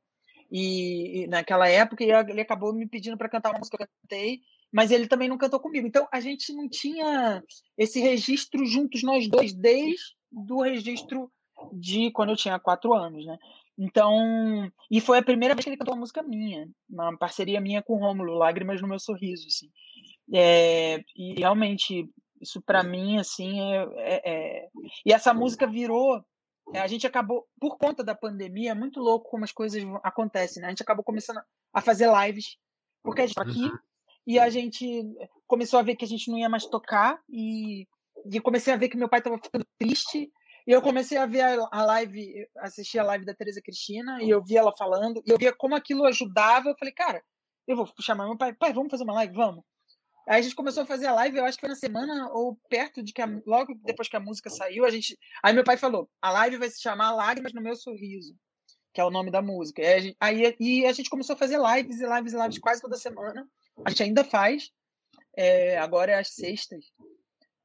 E, 0.52 1.24
e 1.24 1.28
naquela 1.28 1.68
época 1.68 2.04
ele 2.04 2.42
acabou 2.42 2.72
me 2.72 2.88
pedindo 2.88 3.18
para 3.18 3.30
cantar 3.30 3.50
uma 3.50 3.58
música 3.58 3.78
que 3.78 3.84
eu 3.84 3.88
cantei 4.04 4.42
mas 4.72 4.90
ele 4.90 5.08
também 5.08 5.30
não 5.30 5.38
cantou 5.38 5.60
comigo. 5.60 5.86
Então 5.86 6.08
a 6.12 6.20
gente 6.20 6.52
não 6.52 6.68
tinha 6.68 7.44
esse 7.78 8.00
registro 8.00 8.66
juntos 8.66 9.04
nós 9.04 9.28
dois 9.28 9.54
desde 9.54 10.16
do 10.32 10.62
registro 10.62 11.32
de 11.72 12.12
quando 12.12 12.30
eu 12.30 12.36
tinha 12.36 12.60
quatro 12.60 12.94
anos, 12.94 13.26
né? 13.26 13.38
Então, 13.78 14.72
e 14.90 15.02
foi 15.02 15.18
a 15.18 15.24
primeira 15.24 15.56
vez 15.56 15.64
que 15.64 15.70
ele 15.70 15.78
cantou 15.78 15.94
uma 15.94 16.02
música 16.02 16.22
minha, 16.22 16.70
uma 16.90 17.18
parceria 17.18 17.60
minha 17.60 17.82
com 17.82 17.94
o 17.94 18.00
Rômulo, 18.00 18.36
Lágrimas 18.36 18.82
no 18.82 18.88
Meu 18.88 19.00
Sorriso, 19.00 19.48
assim. 19.48 19.70
É, 20.34 21.04
e 21.16 21.34
realmente, 21.40 22.10
isso 22.40 22.62
para 22.62 22.84
mim, 22.84 23.18
assim, 23.18 23.60
é, 23.62 23.88
é, 23.98 24.32
é, 24.32 24.70
E 25.06 25.12
essa 25.12 25.34
música 25.34 25.66
virou. 25.68 26.24
É, 26.74 26.80
a 26.80 26.88
gente 26.88 27.06
acabou, 27.06 27.46
por 27.60 27.78
conta 27.78 28.04
da 28.04 28.16
pandemia, 28.16 28.72
é 28.72 28.76
muito 28.76 29.00
louco 29.00 29.30
como 29.30 29.44
as 29.44 29.52
coisas 29.52 29.84
acontecem, 30.04 30.62
né? 30.62 30.68
A 30.68 30.70
gente 30.72 30.84
acabou 30.84 31.04
começando 31.04 31.42
a 31.74 31.82
fazer 31.82 32.10
lives, 32.22 32.58
porque 33.04 33.22
a 33.22 33.26
gente 33.26 33.36
tá 33.36 33.42
aqui, 33.42 33.66
uhum 33.66 33.78
e 34.26 34.40
a 34.40 34.50
gente 34.50 35.04
começou 35.46 35.80
a 35.80 35.84
ver 35.84 35.96
que 35.96 36.06
a 36.06 36.08
gente 36.08 36.32
não 36.32 36.38
ia 36.38 36.50
mais 36.50 36.66
tocar 36.66 37.20
e, 37.30 37.88
e 38.32 38.40
comecei 38.40 38.74
a 38.74 38.78
ver 38.78 38.90
que 38.90 38.98
meu 38.98 39.10
pai 39.10 39.20
estava 39.20 39.38
ficando 39.38 39.66
triste 39.78 40.32
e 40.66 40.72
eu 40.72 40.82
comecei 40.82 41.18
a 41.18 41.26
ver 41.26 41.42
a, 41.72 41.84
live, 41.84 42.48
assistir 42.58 43.00
a 43.00 43.04
live 43.04 43.26
da 43.26 43.34
Teresa 43.34 43.62
Cristina 43.62 44.22
e 44.22 44.30
eu 44.30 44.44
vi 44.44 44.58
ela 44.58 44.74
falando 44.78 45.22
e 45.26 45.30
eu 45.30 45.38
via 45.38 45.54
como 45.54 45.76
aquilo 45.76 46.06
ajudava. 46.06 46.70
Eu 46.70 46.78
falei, 46.78 46.94
cara, 46.94 47.22
eu 47.68 47.76
vou 47.76 47.90
chamar 48.00 48.26
meu 48.26 48.38
pai, 48.38 48.54
pai, 48.54 48.74
vamos 48.74 48.90
fazer 48.90 49.04
uma 49.04 49.14
live, 49.14 49.34
vamos. 49.34 49.64
Aí 50.28 50.40
a 50.40 50.42
gente 50.42 50.56
começou 50.56 50.84
a 50.84 50.86
fazer 50.86 51.08
a 51.08 51.14
live, 51.14 51.38
eu 51.38 51.46
acho 51.46 51.58
que 51.58 51.62
foi 51.62 51.70
na 51.70 51.76
semana 51.76 52.30
ou 52.32 52.58
perto 52.70 53.04
de 53.04 53.12
que 53.12 53.22
a, 53.22 53.28
logo 53.46 53.76
depois 53.84 54.08
que 54.08 54.16
a 54.16 54.22
música 54.22 54.50
saiu, 54.50 54.86
a 54.86 54.90
gente, 54.90 55.18
aí 55.44 55.54
meu 55.54 55.66
pai 55.66 55.76
falou, 55.76 56.10
a 56.22 56.32
live 56.32 56.58
vai 56.58 56.70
se 56.70 56.82
chamar 56.82 57.12
Lágrimas 57.12 57.54
no 57.54 57.62
meu 57.62 57.76
sorriso, 57.76 58.34
que 58.94 59.02
é 59.02 59.04
o 59.04 59.12
nome 59.12 59.30
da 59.30 59.42
música. 59.42 59.82
Aí 59.82 59.94
a 59.94 60.00
gente, 60.00 60.18
aí, 60.22 60.56
e 60.62 60.86
a 60.86 60.94
gente 60.94 61.10
começou 61.10 61.34
a 61.34 61.40
fazer 61.40 61.60
lives 61.60 62.00
e 62.00 62.06
lives 62.06 62.34
e 62.34 62.42
lives 62.42 62.60
quase 62.60 62.82
toda 62.82 62.96
semana. 62.96 63.46
A 63.84 63.90
gente 63.90 64.04
ainda 64.04 64.24
faz. 64.24 64.72
É, 65.36 65.78
agora 65.78 66.12
é 66.12 66.20
às 66.20 66.30
sextas. 66.30 66.86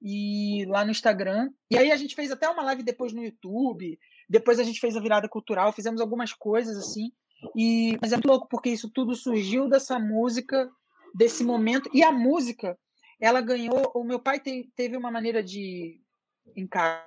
E 0.01 0.65
lá 0.67 0.85
no 0.85 0.91
Instagram. 0.91 1.51
E 1.71 1.77
aí 1.77 1.91
a 1.91 1.97
gente 1.97 2.15
fez 2.15 2.31
até 2.31 2.49
uma 2.49 2.63
live 2.63 2.83
depois 2.83 3.13
no 3.13 3.23
YouTube. 3.23 3.99
Depois 4.29 4.59
a 4.59 4.63
gente 4.63 4.81
fez 4.81 4.97
a 4.97 5.01
virada 5.01 5.29
cultural, 5.29 5.73
fizemos 5.73 6.01
algumas 6.01 6.33
coisas 6.33 6.77
assim. 6.77 7.11
E, 7.57 7.97
mas 8.01 8.13
é 8.13 8.17
muito 8.17 8.29
louco, 8.29 8.49
porque 8.49 8.71
isso 8.71 8.91
tudo 8.91 9.15
surgiu 9.15 9.69
dessa 9.69 9.99
música, 9.99 10.71
desse 11.15 11.43
momento. 11.45 11.89
E 11.93 12.03
a 12.03 12.13
música, 12.13 12.79
ela 13.21 13.41
ganhou. 13.41 13.91
O 13.95 14.05
meu 14.05 14.21
pai 14.21 14.41
te, 14.41 14.71
teve 14.77 14.97
uma 14.97 15.11
maneira 15.11 15.43
de 15.43 16.01
encarar 16.57 17.07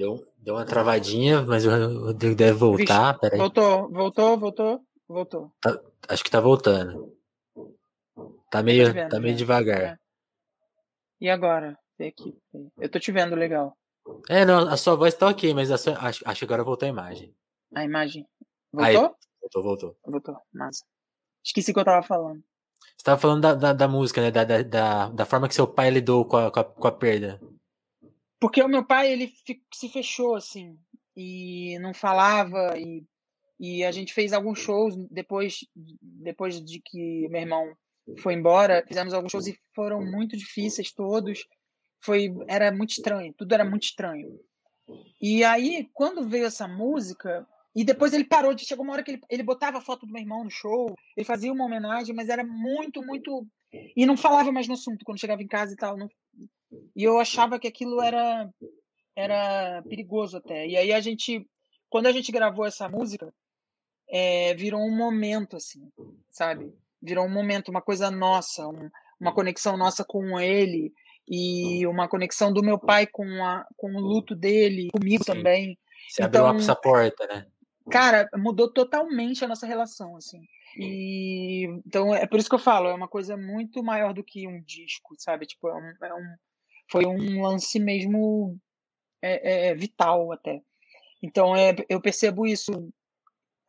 Deu, 0.00 0.26
deu 0.38 0.54
uma 0.54 0.64
travadinha, 0.64 1.42
mas 1.42 1.66
o 1.66 2.06
Rodrigo 2.06 2.34
deve 2.34 2.54
voltar. 2.54 3.18
Vixe, 3.20 3.36
voltou, 3.36 3.90
voltou, 3.90 4.38
voltou, 4.38 4.80
voltou. 5.06 5.52
Tá, 5.60 5.78
acho 6.08 6.24
que 6.24 6.30
tá 6.30 6.40
voltando. 6.40 7.14
Tá 8.50 8.62
meio, 8.64 8.92
vendo, 8.92 9.08
tá 9.08 9.20
meio 9.20 9.36
devagar. 9.36 9.80
É. 9.80 9.98
E 11.20 11.30
agora? 11.30 11.78
Aqui. 12.00 12.36
Eu 12.78 12.88
tô 12.88 12.98
te 12.98 13.12
vendo 13.12 13.36
legal. 13.36 13.76
É, 14.28 14.44
não, 14.44 14.68
a 14.68 14.76
sua 14.76 14.96
voz 14.96 15.14
tá 15.14 15.28
ok, 15.28 15.54
mas 15.54 15.68
sua, 15.80 15.96
acho, 15.98 16.22
acho 16.26 16.38
que 16.38 16.44
agora 16.44 16.64
voltou 16.64 16.86
a 16.86 16.90
imagem. 16.90 17.34
A 17.74 17.84
imagem. 17.84 18.26
Voltou? 18.72 19.04
Aí, 19.04 19.12
voltou, 19.40 19.62
voltou. 19.62 19.96
Voltou, 20.04 20.36
massa. 20.52 20.84
Esqueci 21.44 21.70
o 21.70 21.74
que 21.74 21.80
eu 21.80 21.84
tava 21.84 22.04
falando. 22.04 22.42
Você 22.96 23.04
tava 23.04 23.20
falando 23.20 23.42
da, 23.42 23.54
da, 23.54 23.72
da 23.72 23.88
música, 23.88 24.20
né? 24.20 24.30
Da, 24.30 24.44
da, 24.44 24.62
da, 24.62 25.08
da, 25.10 25.26
forma 25.26 25.46
que 25.46 25.54
seu 25.54 25.66
pai 25.66 25.90
lidou 25.90 26.24
com 26.24 26.36
a, 26.36 26.50
com 26.50 26.60
a, 26.60 26.64
com 26.64 26.88
a 26.88 26.92
perda. 26.92 27.40
Porque 28.40 28.62
o 28.62 28.68
meu 28.68 28.84
pai, 28.84 29.12
ele 29.12 29.32
se 29.72 29.88
fechou, 29.90 30.34
assim, 30.34 30.78
e 31.14 31.78
não 31.78 31.92
falava, 31.92 32.78
e, 32.78 33.04
e 33.58 33.84
a 33.84 33.92
gente 33.92 34.14
fez 34.14 34.32
alguns 34.32 34.58
shows 34.58 34.96
depois, 35.10 35.60
depois 36.02 36.64
de 36.64 36.80
que 36.80 37.28
meu 37.28 37.42
irmão 37.42 37.76
foi 38.18 38.34
embora, 38.34 38.84
fizemos 38.86 39.12
alguns 39.12 39.32
shows 39.32 39.46
e 39.46 39.58
foram 39.74 40.00
muito 40.04 40.36
difíceis 40.36 40.92
todos, 40.92 41.46
foi 42.02 42.34
era 42.48 42.72
muito 42.72 42.90
estranho, 42.90 43.34
tudo 43.36 43.52
era 43.52 43.64
muito 43.64 43.84
estranho. 43.84 44.38
E 45.20 45.44
aí, 45.44 45.88
quando 45.92 46.28
veio 46.28 46.46
essa 46.46 46.66
música, 46.66 47.46
e 47.74 47.84
depois 47.84 48.12
ele 48.12 48.24
parou 48.24 48.54
de. 48.54 48.64
Chegou 48.64 48.84
uma 48.84 48.94
hora 48.94 49.02
que 49.02 49.12
ele, 49.12 49.20
ele 49.30 49.42
botava 49.42 49.78
a 49.78 49.82
foto 49.82 50.06
do 50.06 50.12
meu 50.12 50.20
irmão 50.20 50.42
no 50.42 50.50
show, 50.50 50.94
ele 51.16 51.24
fazia 51.24 51.52
uma 51.52 51.64
homenagem, 51.64 52.14
mas 52.14 52.28
era 52.28 52.44
muito, 52.44 53.02
muito. 53.02 53.46
E 53.96 54.04
não 54.04 54.16
falava 54.16 54.50
mais 54.50 54.66
no 54.66 54.74
assunto 54.74 55.04
quando 55.04 55.20
chegava 55.20 55.42
em 55.42 55.46
casa 55.46 55.72
e 55.72 55.76
tal. 55.76 55.96
Não, 55.96 56.08
e 56.96 57.04
eu 57.04 57.18
achava 57.18 57.58
que 57.58 57.68
aquilo 57.68 58.00
era 58.00 58.50
era 59.14 59.82
perigoso 59.82 60.36
até. 60.36 60.66
E 60.66 60.76
aí 60.76 60.92
a 60.92 61.00
gente, 61.00 61.46
quando 61.88 62.06
a 62.06 62.12
gente 62.12 62.32
gravou 62.32 62.64
essa 62.64 62.88
música, 62.88 63.32
é, 64.08 64.54
virou 64.54 64.80
um 64.80 64.96
momento 64.96 65.56
assim, 65.56 65.88
sabe? 66.30 66.72
Virou 67.02 67.24
um 67.24 67.32
momento, 67.32 67.68
uma 67.68 67.82
coisa 67.82 68.10
nossa, 68.10 68.66
um, 68.66 68.90
uma 69.18 69.34
conexão 69.34 69.76
nossa 69.76 70.04
com 70.04 70.38
ele 70.38 70.92
e 71.28 71.86
uma 71.86 72.08
conexão 72.08 72.52
do 72.52 72.62
meu 72.62 72.78
pai 72.78 73.06
com, 73.06 73.24
a, 73.44 73.64
com 73.76 73.94
o 73.94 74.00
luto 74.00 74.34
dele, 74.34 74.88
comigo 74.92 75.24
Sim. 75.24 75.32
também. 75.32 75.78
Você 76.08 76.22
então, 76.22 76.46
abriu 76.46 76.60
essa 76.60 76.74
porta, 76.74 77.26
né? 77.26 77.46
Cara, 77.90 78.28
mudou 78.36 78.72
totalmente 78.72 79.44
a 79.44 79.48
nossa 79.48 79.66
relação, 79.66 80.16
assim. 80.16 80.40
E 80.76 81.66
então 81.86 82.14
é 82.14 82.26
por 82.26 82.38
isso 82.38 82.48
que 82.48 82.54
eu 82.54 82.60
falo, 82.60 82.88
é 82.88 82.94
uma 82.94 83.08
coisa 83.08 83.36
muito 83.36 83.82
maior 83.82 84.14
do 84.14 84.22
que 84.22 84.46
um 84.46 84.62
disco, 84.62 85.14
sabe? 85.18 85.46
Tipo, 85.46 85.68
é 85.68 85.74
um, 85.74 86.06
é 86.06 86.14
um 86.14 86.36
foi 86.90 87.06
um 87.06 87.42
lance 87.42 87.78
mesmo 87.78 88.58
é, 89.22 89.68
é, 89.68 89.74
vital 89.74 90.32
até. 90.32 90.60
Então 91.22 91.54
é, 91.54 91.74
eu 91.88 92.00
percebo 92.00 92.46
isso. 92.46 92.72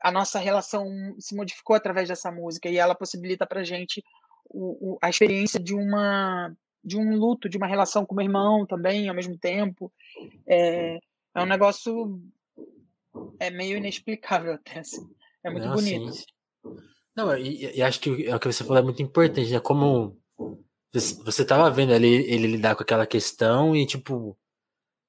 A 0.02 0.12
nossa 0.12 0.40
relação 0.40 0.88
se 1.20 1.36
modificou 1.36 1.76
através 1.76 2.10
dessa 2.10 2.32
música 2.32 2.70
e 2.70 2.78
ela 2.78 2.96
possibilita 2.96 3.46
para 3.46 3.64
gente 3.64 4.04
o, 4.46 4.94
o, 4.94 4.98
a 5.02 5.10
experiência 5.10 5.60
de 5.60 5.74
uma 5.74 6.56
de 6.84 6.98
um 6.98 7.16
luto, 7.16 7.48
de 7.48 7.58
uma 7.58 7.68
relação 7.68 8.06
com 8.06 8.14
o 8.14 8.18
meu 8.18 8.26
irmão 8.26 8.66
também 8.66 9.08
ao 9.08 9.16
mesmo 9.16 9.38
tempo. 9.38 9.92
É, 10.48 10.98
é 11.36 11.42
um 11.42 11.46
negócio 11.46 12.20
é 13.40 13.50
meio 13.50 13.78
inexplicável 13.78 14.54
até, 14.54 14.80
assim. 14.80 15.08
É 15.44 15.50
muito 15.50 15.68
Não, 15.68 15.76
bonito. 15.76 16.12
Sim. 16.12 16.26
Não, 17.16 17.36
e, 17.38 17.78
e, 17.78 17.84
acho 17.84 18.00
que 18.00 18.26
é 18.26 18.36
o 18.36 18.40
que 18.40 18.52
você 18.52 18.64
falou 18.64 18.80
é 18.80 18.84
muito 18.84 19.02
importante, 19.02 19.52
né? 19.52 19.60
Como 19.60 20.18
você 20.92 21.46
tava 21.46 21.70
vendo 21.70 21.94
ali 21.94 22.08
ele 22.08 22.48
lidar 22.48 22.76
com 22.76 22.84
aquela 22.84 23.06
questão 23.06 23.76
e, 23.76 23.86
tipo, 23.86 24.38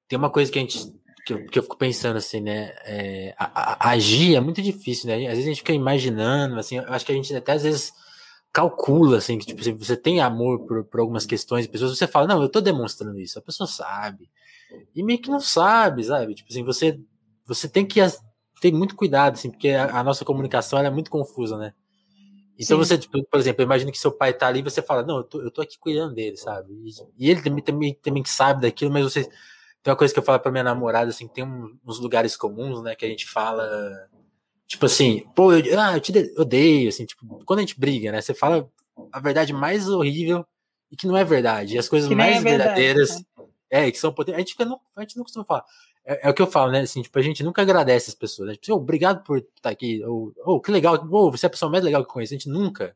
tem 0.08 0.18
uma 0.18 0.30
coisa 0.30 0.50
que 0.50 0.58
a 0.58 0.62
gente. 0.62 0.78
Que 1.24 1.32
eu, 1.34 1.46
que 1.46 1.58
eu 1.58 1.62
fico 1.62 1.76
pensando 1.76 2.16
assim, 2.16 2.40
né? 2.40 2.74
É, 2.84 3.34
a, 3.38 3.88
a, 3.88 3.90
agir 3.90 4.34
é 4.34 4.40
muito 4.40 4.60
difícil, 4.60 5.08
né? 5.08 5.26
Às 5.26 5.34
vezes 5.34 5.44
a 5.44 5.48
gente 5.48 5.58
fica 5.58 5.72
imaginando, 5.72 6.58
assim, 6.58 6.78
eu 6.78 6.92
acho 6.92 7.06
que 7.06 7.12
a 7.12 7.14
gente 7.14 7.34
até 7.34 7.52
às 7.52 7.62
vezes 7.62 7.92
calcula, 8.52 9.18
assim, 9.18 9.38
que 9.38 9.46
tipo, 9.46 9.62
se 9.62 9.72
você 9.72 9.96
tem 9.96 10.20
amor 10.20 10.66
por, 10.66 10.84
por 10.84 11.00
algumas 11.00 11.24
questões, 11.24 11.66
pessoas, 11.66 11.96
você 11.96 12.06
fala, 12.06 12.26
não, 12.26 12.42
eu 12.42 12.48
tô 12.48 12.60
demonstrando 12.60 13.18
isso, 13.18 13.38
a 13.38 13.42
pessoa 13.42 13.66
sabe. 13.66 14.28
E 14.94 15.02
meio 15.02 15.20
que 15.20 15.30
não 15.30 15.40
sabe, 15.40 16.04
sabe? 16.04 16.34
Tipo 16.34 16.50
assim, 16.50 16.64
você, 16.64 17.00
você 17.46 17.68
tem 17.68 17.86
que 17.86 18.00
ter 18.60 18.72
muito 18.72 18.94
cuidado, 18.94 19.34
assim, 19.34 19.50
porque 19.50 19.70
a, 19.70 19.98
a 19.98 20.04
nossa 20.04 20.24
comunicação 20.24 20.78
é 20.78 20.90
muito 20.90 21.10
confusa, 21.10 21.56
né? 21.56 21.72
Então 22.58 22.76
Sim. 22.78 22.84
você, 22.84 22.98
tipo, 22.98 23.24
por 23.24 23.40
exemplo, 23.40 23.62
imagina 23.62 23.90
que 23.90 23.98
seu 23.98 24.12
pai 24.12 24.32
tá 24.32 24.46
ali 24.46 24.60
e 24.60 24.62
você 24.62 24.82
fala, 24.82 25.02
não, 25.02 25.18
eu 25.18 25.24
tô, 25.24 25.40
eu 25.40 25.50
tô 25.50 25.62
aqui 25.62 25.78
cuidando 25.78 26.14
dele, 26.14 26.36
sabe? 26.36 26.72
E, 26.72 26.90
e 27.18 27.30
ele 27.30 27.42
também, 27.42 27.62
também, 27.62 27.94
também 27.94 28.24
sabe 28.24 28.62
daquilo, 28.62 28.90
mas 28.92 29.04
você. 29.04 29.28
Tem 29.82 29.90
uma 29.90 29.96
coisa 29.96 30.14
que 30.14 30.18
eu 30.18 30.24
falo 30.24 30.38
pra 30.38 30.52
minha 30.52 30.64
namorada, 30.64 31.10
assim, 31.10 31.26
tem 31.26 31.44
um, 31.44 31.76
uns 31.84 31.98
lugares 31.98 32.36
comuns, 32.36 32.82
né, 32.82 32.94
que 32.94 33.04
a 33.04 33.08
gente 33.08 33.26
fala. 33.26 34.08
Tipo 34.66 34.86
assim, 34.86 35.26
pô, 35.34 35.52
eu, 35.52 35.78
ah, 35.78 35.96
eu 35.96 36.00
te 36.00 36.12
odeio, 36.38 36.88
assim, 36.88 37.04
tipo, 37.04 37.44
quando 37.44 37.58
a 37.58 37.62
gente 37.62 37.78
briga, 37.78 38.12
né? 38.12 38.20
Você 38.20 38.32
fala 38.32 38.70
a 39.12 39.20
verdade 39.20 39.52
mais 39.52 39.88
horrível 39.88 40.46
e 40.90 40.96
que 40.96 41.06
não 41.06 41.16
é 41.16 41.24
verdade. 41.24 41.74
E 41.74 41.78
as 41.78 41.88
coisas 41.88 42.08
mais 42.10 42.36
é 42.36 42.40
verdadeiras. 42.40 43.18
Né? 43.18 43.24
É, 43.70 43.90
que 43.90 43.98
são 43.98 44.12
potentes. 44.12 44.36
A 44.36 44.38
gente, 44.38 44.64
não, 44.64 44.80
a 44.94 45.00
gente 45.00 45.16
não 45.16 45.24
costuma 45.24 45.44
falar. 45.44 45.64
É, 46.04 46.28
é, 46.28 46.30
o 46.30 46.34
que 46.34 46.42
eu 46.42 46.46
falo, 46.46 46.70
né? 46.70 46.80
Assim, 46.80 47.00
tipo, 47.00 47.18
a 47.18 47.22
gente 47.22 47.42
nunca 47.42 47.62
agradece 47.62 48.10
as 48.10 48.14
pessoas. 48.14 48.50
Né? 48.50 48.54
Tipo, 48.56 48.76
oh, 48.76 48.80
obrigado 48.80 49.22
por 49.24 49.38
estar 49.38 49.70
aqui. 49.70 50.04
Ou, 50.04 50.32
oh, 50.44 50.60
que 50.60 50.70
legal. 50.70 50.94
Oh, 51.10 51.30
você 51.30 51.46
é 51.46 51.48
a 51.48 51.50
pessoa 51.50 51.70
mais 51.70 51.82
legal 51.82 52.02
que 52.02 52.10
eu 52.10 52.12
conheço. 52.12 52.34
A 52.34 52.36
gente 52.36 52.48
nunca. 52.48 52.94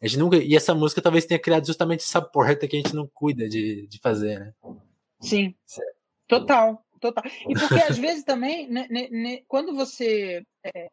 A 0.00 0.06
gente 0.06 0.18
nunca. 0.18 0.36
E 0.36 0.54
essa 0.54 0.74
música 0.74 1.02
talvez 1.02 1.24
tenha 1.26 1.40
criado 1.40 1.66
justamente 1.66 2.00
essa 2.00 2.22
porta 2.22 2.68
que 2.68 2.76
a 2.76 2.80
gente 2.80 2.94
não 2.94 3.08
cuida 3.12 3.48
de, 3.48 3.86
de 3.88 3.98
fazer, 3.98 4.38
né? 4.38 4.54
Sim. 5.20 5.54
Total, 6.38 6.84
total. 7.00 7.24
E 7.48 7.54
porque 7.54 7.82
às 7.82 7.98
vezes 7.98 8.24
também, 8.24 8.68
né, 8.68 8.86
né, 8.90 9.08
né, 9.10 9.38
quando 9.48 9.74
você 9.74 10.44
é, 10.64 10.90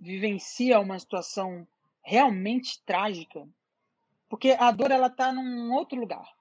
vivencia 0.00 0.80
uma 0.80 0.98
situação 0.98 1.66
realmente 2.02 2.82
trágica, 2.84 3.46
porque 4.28 4.50
a 4.58 4.70
dor 4.70 4.90
ela 4.90 5.10
tá 5.10 5.32
num 5.32 5.72
outro 5.72 5.98
lugar 5.98 6.36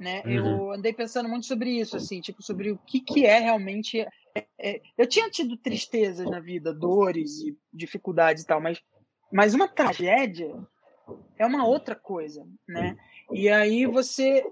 né? 0.00 0.22
Uhum. 0.24 0.32
Eu 0.32 0.72
andei 0.72 0.92
pensando 0.92 1.28
muito 1.28 1.46
sobre 1.46 1.70
isso, 1.70 1.96
assim, 1.96 2.20
tipo, 2.20 2.42
sobre 2.42 2.72
o 2.72 2.78
que, 2.78 3.00
que 3.00 3.24
é 3.24 3.38
realmente. 3.38 4.00
É, 4.34 4.46
é, 4.58 4.80
eu 4.96 5.06
tinha 5.06 5.30
tido 5.30 5.56
tristezas 5.56 6.28
na 6.28 6.40
vida, 6.40 6.72
dores 6.72 7.40
e 7.40 7.56
dificuldades 7.72 8.42
e 8.42 8.46
tal, 8.46 8.60
mas, 8.60 8.82
mas 9.32 9.54
uma 9.54 9.68
tragédia 9.68 10.52
é 11.38 11.46
uma 11.46 11.66
outra 11.66 11.94
coisa, 11.94 12.46
né? 12.66 12.96
E 13.32 13.48
aí 13.48 13.86
você 13.86 14.44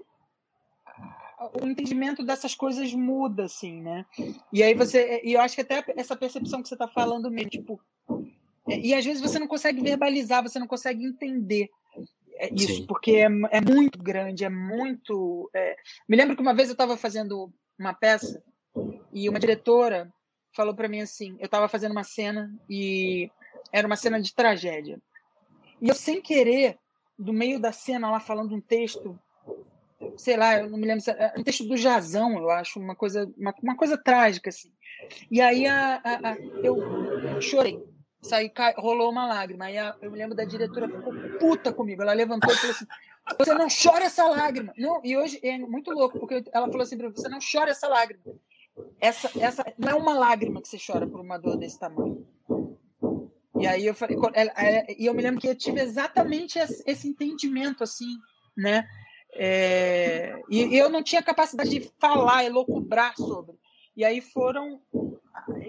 o 1.39 1.67
entendimento 1.67 2.23
dessas 2.23 2.55
coisas 2.55 2.93
muda, 2.93 3.45
assim, 3.45 3.81
né? 3.81 4.05
E 4.51 4.63
aí 4.63 4.73
você, 4.73 5.21
e 5.23 5.33
eu 5.33 5.41
acho 5.41 5.55
que 5.55 5.61
até 5.61 5.83
essa 5.95 6.15
percepção 6.15 6.61
que 6.61 6.67
você 6.67 6.75
está 6.75 6.87
falando 6.87 7.29
mesmo, 7.29 7.49
tipo, 7.49 7.79
é, 8.67 8.79
e 8.79 8.93
às 8.93 9.05
vezes 9.05 9.21
você 9.21 9.37
não 9.37 9.47
consegue 9.47 9.81
verbalizar, 9.81 10.41
você 10.41 10.59
não 10.59 10.67
consegue 10.67 11.05
entender 11.05 11.69
é 12.39 12.53
isso, 12.53 12.75
Sim. 12.75 12.85
porque 12.85 13.15
é, 13.15 13.27
é, 13.51 13.61
muito 13.61 14.01
grande, 14.01 14.45
é 14.45 14.49
muito. 14.49 15.49
É... 15.53 15.75
Me 16.07 16.15
lembro 16.15 16.35
que 16.35 16.41
uma 16.41 16.53
vez 16.53 16.69
eu 16.69 16.73
estava 16.73 16.95
fazendo 16.95 17.51
uma 17.77 17.93
peça 17.93 18.43
e 19.11 19.27
uma 19.27 19.39
diretora 19.39 20.11
falou 20.55 20.75
para 20.75 20.87
mim 20.87 21.01
assim: 21.01 21.35
eu 21.39 21.45
estava 21.45 21.67
fazendo 21.67 21.91
uma 21.91 22.03
cena 22.03 22.53
e 22.69 23.29
era 23.71 23.87
uma 23.87 23.95
cena 23.95 24.21
de 24.21 24.33
tragédia. 24.33 25.01
E 25.81 25.89
eu, 25.89 25.95
sem 25.95 26.21
querer, 26.21 26.77
do 27.17 27.33
meio 27.33 27.59
da 27.59 27.71
cena, 27.71 28.09
lá 28.09 28.19
falando 28.19 28.55
um 28.55 28.61
texto, 28.61 29.19
sei 30.17 30.37
lá, 30.37 30.59
eu 30.59 30.69
não 30.69 30.77
me 30.77 30.87
lembro, 30.87 31.03
um 31.37 31.43
texto 31.43 31.65
do 31.65 31.77
Jazão, 31.77 32.37
eu 32.37 32.49
acho, 32.49 32.79
uma 32.79 32.95
coisa, 32.95 33.31
uma, 33.37 33.53
uma 33.61 33.75
coisa 33.75 33.97
trágica, 33.97 34.49
assim. 34.49 34.71
E 35.29 35.41
aí 35.41 35.65
a, 35.65 36.01
a, 36.03 36.31
a 36.31 36.37
eu 36.63 37.41
chorei 37.41 37.81
saí, 38.21 38.51
rolou 38.77 39.11
uma 39.11 39.25
lágrima. 39.27 39.65
Aí 39.65 39.77
a, 39.77 39.95
eu 40.01 40.11
me 40.11 40.17
lembro 40.17 40.35
da 40.35 40.43
diretora 40.43 40.89
ficou 40.89 41.13
puta 41.39 41.71
comigo. 41.71 42.01
Ela 42.01 42.13
levantou 42.13 42.51
e 42.51 42.57
falou 42.57 42.75
assim: 42.75 42.85
Você 43.37 43.53
não 43.53 43.67
chora 43.67 44.05
essa 44.05 44.25
lágrima. 44.25 44.73
Não, 44.77 45.01
e 45.03 45.17
hoje 45.17 45.39
é 45.43 45.57
muito 45.57 45.91
louco, 45.91 46.19
porque 46.19 46.43
ela 46.51 46.67
falou 46.67 46.81
assim: 46.81 46.97
Você 46.97 47.29
não 47.29 47.39
chora 47.39 47.71
essa 47.71 47.87
lágrima. 47.87 48.21
Essa, 48.99 49.31
essa 49.39 49.65
não 49.77 49.89
é 49.89 49.95
uma 49.95 50.13
lágrima 50.13 50.61
que 50.61 50.67
você 50.67 50.77
chora 50.77 51.07
por 51.07 51.19
uma 51.19 51.37
dor 51.37 51.57
desse 51.57 51.79
tamanho. 51.79 52.27
E 53.59 53.65
aí 53.65 53.87
eu 53.87 53.95
falei, 53.95 54.15
e 54.99 55.07
eu 55.07 55.15
me 55.15 55.23
lembro 55.23 55.41
que 55.41 55.47
eu 55.47 55.55
tive 55.55 55.81
exatamente 55.81 56.59
esse 56.59 57.07
entendimento, 57.07 57.83
assim, 57.83 58.05
né? 58.55 58.87
É, 59.39 60.41
e 60.49 60.75
eu 60.75 60.89
não 60.89 61.03
tinha 61.03 61.21
capacidade 61.21 61.69
de 61.69 61.91
falar, 61.99 62.43
elocubrar 62.43 63.15
sobre. 63.15 63.55
E 63.95 64.03
aí 64.03 64.19
foram, 64.19 64.81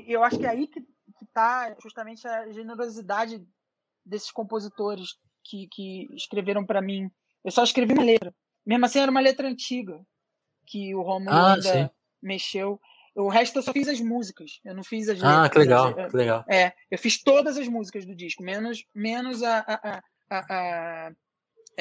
eu 0.06 0.24
acho 0.24 0.38
que 0.38 0.46
é 0.46 0.50
aí 0.50 0.66
que 0.66 0.82
está 1.22 1.76
justamente 1.82 2.26
a 2.26 2.50
generosidade 2.50 3.46
desses 4.04 4.30
compositores 4.30 5.18
que, 5.44 5.68
que 5.70 6.08
escreveram 6.14 6.64
para 6.64 6.80
mim. 6.80 7.10
Eu 7.44 7.50
só 7.50 7.62
escrevi 7.62 7.92
uma 7.92 8.04
letra. 8.04 8.34
Mesmo 8.66 8.84
assim, 8.84 9.00
era 9.00 9.10
uma 9.10 9.20
letra 9.20 9.48
antiga, 9.48 10.00
que 10.66 10.94
o 10.94 11.02
Romulo 11.02 11.30
ah, 11.30 11.54
ainda 11.54 11.72
sim. 11.72 11.90
mexeu. 12.22 12.80
O 13.14 13.28
resto 13.28 13.58
eu 13.58 13.62
só 13.62 13.72
fiz 13.72 13.88
as 13.88 14.00
músicas. 14.00 14.60
Eu 14.64 14.74
não 14.74 14.84
fiz 14.84 15.08
as 15.08 15.18
letras. 15.18 15.38
Ah, 15.38 15.48
que 15.48 15.58
legal, 15.58 15.94
que 15.94 16.16
legal. 16.16 16.44
É, 16.48 16.72
eu 16.90 16.98
fiz 16.98 17.22
todas 17.22 17.56
as 17.56 17.68
músicas 17.68 18.06
do 18.06 18.14
disco, 18.14 18.42
menos, 18.42 18.84
menos 18.94 19.42
a, 19.42 19.58
a, 19.60 20.02
a, 20.30 20.38
a 21.08 21.12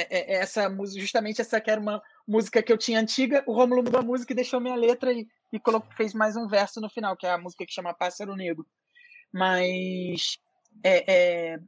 é, 0.02 0.36
é, 0.36 0.38
essa 0.38 0.70
música, 0.70 1.02
justamente 1.02 1.42
essa 1.42 1.60
que 1.60 1.70
era 1.70 1.82
uma 1.82 2.02
música 2.28 2.62
que 2.62 2.72
eu 2.72 2.78
tinha 2.78 3.00
antiga. 3.00 3.44
O 3.46 3.54
Romulo 3.54 3.84
mudou 3.84 4.00
a 4.00 4.04
música 4.04 4.34
e 4.34 4.36
deixou 4.36 4.60
minha 4.60 4.76
letra 4.76 5.12
e, 5.12 5.28
e 5.52 5.60
colocou, 5.60 5.90
fez 5.96 6.14
mais 6.14 6.36
um 6.36 6.48
verso 6.48 6.80
no 6.80 6.90
final, 6.90 7.16
que 7.16 7.26
é 7.26 7.32
a 7.32 7.38
música 7.38 7.66
que 7.66 7.74
chama 7.74 7.94
Pássaro 7.94 8.36
Negro 8.36 8.66
mas 9.32 10.38
é, 10.84 11.14
é, 11.54 11.60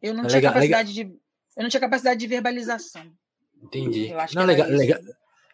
eu 0.00 0.14
não 0.14 0.24
é 0.24 0.26
tinha 0.26 0.38
legal, 0.38 0.52
capacidade 0.52 0.92
legal. 0.92 1.12
de 1.12 1.22
eu 1.56 1.62
não 1.62 1.70
tinha 1.70 1.80
capacidade 1.80 2.18
de 2.18 2.26
verbalização. 2.26 3.12
Entendi. 3.62 4.10
não, 4.34 4.44
legal, 4.44 4.66
legal, 4.68 5.00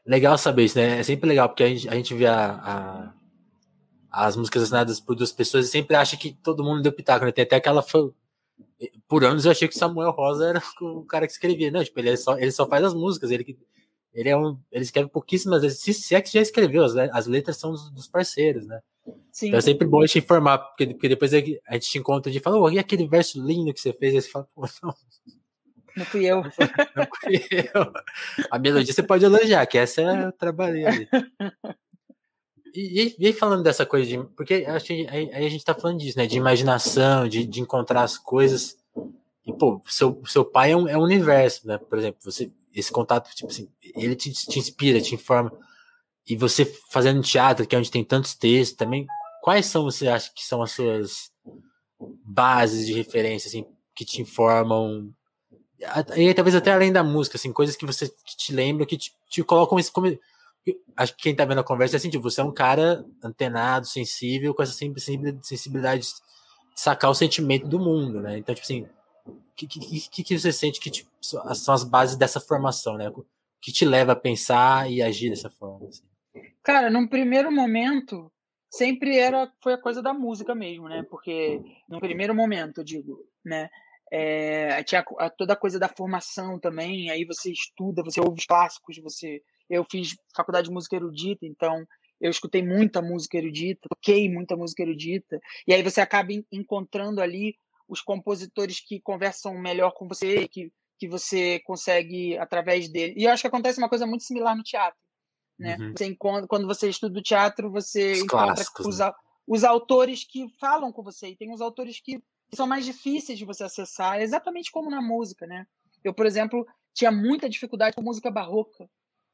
legal 0.06 0.38
saber 0.38 0.64
isso, 0.64 0.78
né? 0.78 1.00
É 1.00 1.02
sempre 1.02 1.28
legal 1.28 1.48
porque 1.48 1.64
a 1.64 1.68
gente, 1.68 1.88
a 1.88 1.94
gente 1.94 2.14
vê 2.14 2.26
a, 2.26 2.50
a 2.52 3.14
as 4.10 4.36
músicas 4.36 4.62
assinadas 4.62 5.00
por 5.00 5.14
duas 5.14 5.32
pessoas 5.32 5.66
e 5.66 5.70
sempre 5.70 5.94
acha 5.94 6.16
que 6.16 6.32
todo 6.32 6.64
mundo 6.64 6.82
deu 6.82 6.92
pitaco, 6.92 7.24
né? 7.24 7.32
Tem 7.32 7.44
até 7.44 7.56
aquela 7.56 7.82
por 9.08 9.24
anos 9.24 9.44
eu 9.44 9.50
achei 9.50 9.68
que 9.68 9.76
Samuel 9.76 10.10
Rosa 10.10 10.48
era 10.48 10.62
o 10.80 11.04
cara 11.04 11.26
que 11.26 11.32
escrevia, 11.32 11.70
não, 11.70 11.82
tipo, 11.82 11.98
ele 11.98 12.16
só 12.16 12.38
ele 12.38 12.52
só 12.52 12.66
faz 12.66 12.84
as 12.84 12.94
músicas, 12.94 13.30
ele 13.30 13.58
ele 14.12 14.28
é 14.28 14.36
um, 14.36 14.58
ele 14.72 14.82
escreve 14.82 15.08
pouquíssimas 15.08 15.62
vezes, 15.62 15.80
se, 15.80 15.94
se 15.94 16.14
é 16.14 16.20
que 16.20 16.32
já 16.32 16.40
escreveu, 16.40 16.84
as, 16.84 16.96
as 16.96 17.26
letras 17.26 17.56
são 17.56 17.70
dos, 17.70 17.90
dos 17.90 18.08
parceiros, 18.08 18.66
né? 18.66 18.80
Sim. 19.30 19.48
Então 19.48 19.58
é 19.58 19.62
sempre 19.62 19.86
bom 19.86 20.04
te 20.04 20.18
informar, 20.18 20.58
porque, 20.58 20.86
porque 20.86 21.08
depois 21.08 21.32
a 21.32 21.38
gente 21.38 21.88
te 21.88 21.98
encontra 21.98 22.32
e 22.32 22.40
fala, 22.40 22.58
oh, 22.58 22.70
e 22.70 22.78
aquele 22.78 23.06
verso 23.06 23.40
lindo 23.44 23.72
que 23.72 23.80
você 23.80 23.92
fez? 23.92 24.14
Aí 24.14 24.22
você 24.22 24.28
fala, 24.28 24.48
pô, 24.54 24.66
não. 24.82 24.94
Não 25.96 26.04
fui 26.04 26.26
eu. 26.26 26.42
Não 26.42 27.08
fui 27.20 27.44
eu. 27.74 27.92
A 28.50 28.58
melodia 28.58 28.92
você 28.92 29.02
pode 29.02 29.24
elogiar, 29.24 29.66
que 29.66 29.78
essa 29.78 30.02
é 30.02 30.24
eu 30.26 30.32
trabalhei 30.32 30.86
ali. 30.86 31.08
E, 32.74 33.16
e, 33.18 33.32
falando 33.32 33.62
dessa 33.62 33.86
coisa 33.86 34.06
de. 34.06 34.18
Porque 34.36 34.64
acho 34.66 34.86
que 34.86 35.06
aí, 35.08 35.30
aí, 35.32 35.46
a 35.46 35.48
gente 35.48 35.64
tá 35.64 35.74
falando 35.74 35.98
disso, 35.98 36.18
né? 36.18 36.26
De 36.26 36.36
imaginação, 36.36 37.28
de, 37.28 37.44
de 37.46 37.60
encontrar 37.60 38.02
as 38.02 38.18
coisas. 38.18 38.76
E, 39.46 39.52
pô, 39.52 39.80
seu, 39.86 40.20
seu 40.26 40.44
pai 40.44 40.72
é 40.72 40.76
um, 40.76 40.88
é 40.88 40.96
um 40.96 41.02
universo, 41.02 41.66
né? 41.66 41.78
Por 41.78 41.98
exemplo, 41.98 42.20
você, 42.22 42.50
esse 42.74 42.92
contato, 42.92 43.34
tipo 43.34 43.50
assim, 43.50 43.68
ele 43.96 44.14
te, 44.14 44.32
te 44.32 44.58
inspira, 44.58 45.00
te 45.00 45.14
informa 45.14 45.52
e 46.28 46.36
você 46.36 46.64
fazendo 46.90 47.22
teatro, 47.22 47.66
que 47.66 47.74
é 47.74 47.78
onde 47.78 47.90
tem 47.90 48.04
tantos 48.04 48.34
textos 48.34 48.76
também, 48.76 49.06
quais 49.42 49.64
são, 49.64 49.84
você 49.84 50.08
acha 50.08 50.30
que 50.34 50.44
são 50.44 50.62
as 50.62 50.72
suas 50.72 51.32
bases 51.98 52.86
de 52.86 52.92
referência, 52.92 53.48
assim, 53.48 53.64
que 53.94 54.04
te 54.04 54.20
informam, 54.20 55.10
e 56.16 56.34
talvez 56.34 56.54
até 56.54 56.72
além 56.72 56.92
da 56.92 57.02
música, 57.02 57.36
assim, 57.36 57.52
coisas 57.52 57.76
que 57.76 57.86
você 57.86 58.08
que 58.08 58.36
te 58.36 58.52
lembram, 58.52 58.86
que 58.86 58.98
te, 58.98 59.12
te 59.30 59.42
colocam 59.42 59.78
esse, 59.78 59.90
como, 59.90 60.06
acho 60.96 61.16
que 61.16 61.22
quem 61.22 61.34
tá 61.34 61.44
vendo 61.44 61.60
a 61.60 61.64
conversa 61.64 61.96
é 61.96 61.98
assim, 61.98 62.10
tipo, 62.10 62.22
você 62.22 62.40
é 62.40 62.44
um 62.44 62.52
cara 62.52 63.04
antenado, 63.22 63.86
sensível, 63.86 64.54
com 64.54 64.62
essa 64.62 64.72
sensibilidade 65.42 66.02
de 66.02 66.08
sacar 66.74 67.10
o 67.10 67.14
sentimento 67.14 67.66
do 67.66 67.78
mundo, 67.78 68.20
né? 68.20 68.38
Então, 68.38 68.54
tipo 68.54 68.64
assim, 68.64 68.86
o 69.26 69.36
que, 69.56 69.66
que, 69.66 70.24
que, 70.24 70.38
você 70.38 70.52
sente 70.52 70.80
que 70.80 70.90
tipo, 70.90 71.10
são 71.20 71.74
as 71.74 71.84
bases 71.84 72.16
dessa 72.16 72.40
formação, 72.40 72.96
né? 72.96 73.08
O 73.08 73.24
que 73.60 73.72
te 73.72 73.84
leva 73.84 74.12
a 74.12 74.16
pensar 74.16 74.90
e 74.90 75.02
agir 75.02 75.30
dessa 75.30 75.50
forma? 75.50 75.88
Assim? 75.88 76.04
Cara, 76.62 76.90
num 76.90 77.06
primeiro 77.06 77.50
momento, 77.50 78.30
sempre 78.70 79.16
era 79.16 79.50
foi 79.62 79.72
a 79.72 79.80
coisa 79.80 80.02
da 80.02 80.12
música 80.12 80.54
mesmo, 80.54 80.88
né? 80.88 81.04
Porque 81.10 81.60
no 81.88 82.00
primeiro 82.00 82.34
momento, 82.34 82.78
eu 82.78 82.84
digo, 82.84 83.26
né? 83.44 83.68
É, 84.10 84.82
tinha 84.84 85.04
toda 85.36 85.52
a 85.52 85.56
coisa 85.56 85.78
da 85.78 85.88
formação 85.88 86.58
também. 86.58 87.10
Aí 87.10 87.24
você 87.24 87.50
estuda, 87.50 88.02
você 88.02 88.20
ouve 88.20 88.40
os 88.40 88.46
clássicos, 88.46 88.98
você. 88.98 89.42
Eu 89.68 89.84
fiz 89.90 90.16
faculdade 90.34 90.68
de 90.68 90.74
música 90.74 90.96
erudita, 90.96 91.46
então 91.46 91.86
eu 92.20 92.30
escutei 92.30 92.62
muita 92.62 93.00
música 93.00 93.38
erudita, 93.38 93.88
toquei 93.88 94.28
muita 94.28 94.56
música 94.56 94.82
erudita, 94.82 95.40
e 95.66 95.72
aí 95.72 95.82
você 95.82 96.00
acaba 96.00 96.32
encontrando 96.50 97.20
ali 97.20 97.56
os 97.88 98.02
compositores 98.02 98.80
que 98.80 99.00
conversam 99.00 99.54
melhor 99.58 99.92
com 99.92 100.06
você, 100.06 100.46
que, 100.48 100.72
que 100.98 101.08
você 101.08 101.60
consegue 101.60 102.36
através 102.38 102.88
dele. 102.88 103.14
E 103.16 103.24
eu 103.24 103.30
acho 103.30 103.42
que 103.42 103.46
acontece 103.46 103.78
uma 103.78 103.88
coisa 103.88 104.06
muito 104.06 104.24
similar 104.24 104.56
no 104.56 104.62
teatro. 104.62 104.98
Né? 105.58 105.76
Uhum. 105.78 105.94
Você 105.96 106.06
encontra, 106.06 106.46
quando 106.46 106.66
você 106.66 106.88
estuda 106.88 107.18
o 107.18 107.22
teatro, 107.22 107.70
você 107.70 108.12
os 108.12 108.18
encontra 108.18 108.64
os, 108.80 108.98
né? 108.98 109.12
os 109.46 109.64
autores 109.64 110.24
que 110.24 110.48
falam 110.60 110.92
com 110.92 111.02
você, 111.02 111.28
e 111.28 111.36
tem 111.36 111.52
os 111.52 111.60
autores 111.60 112.00
que 112.00 112.22
são 112.52 112.66
mais 112.66 112.84
difíceis 112.84 113.38
de 113.38 113.44
você 113.44 113.64
acessar, 113.64 114.20
exatamente 114.20 114.70
como 114.70 114.90
na 114.90 115.00
música. 115.00 115.46
Né? 115.46 115.66
Eu, 116.04 116.12
por 116.12 116.26
exemplo, 116.26 116.66
tinha 116.92 117.10
muita 117.10 117.48
dificuldade 117.48 117.96
com 117.96 118.02
música 118.02 118.30
barroca 118.30 118.88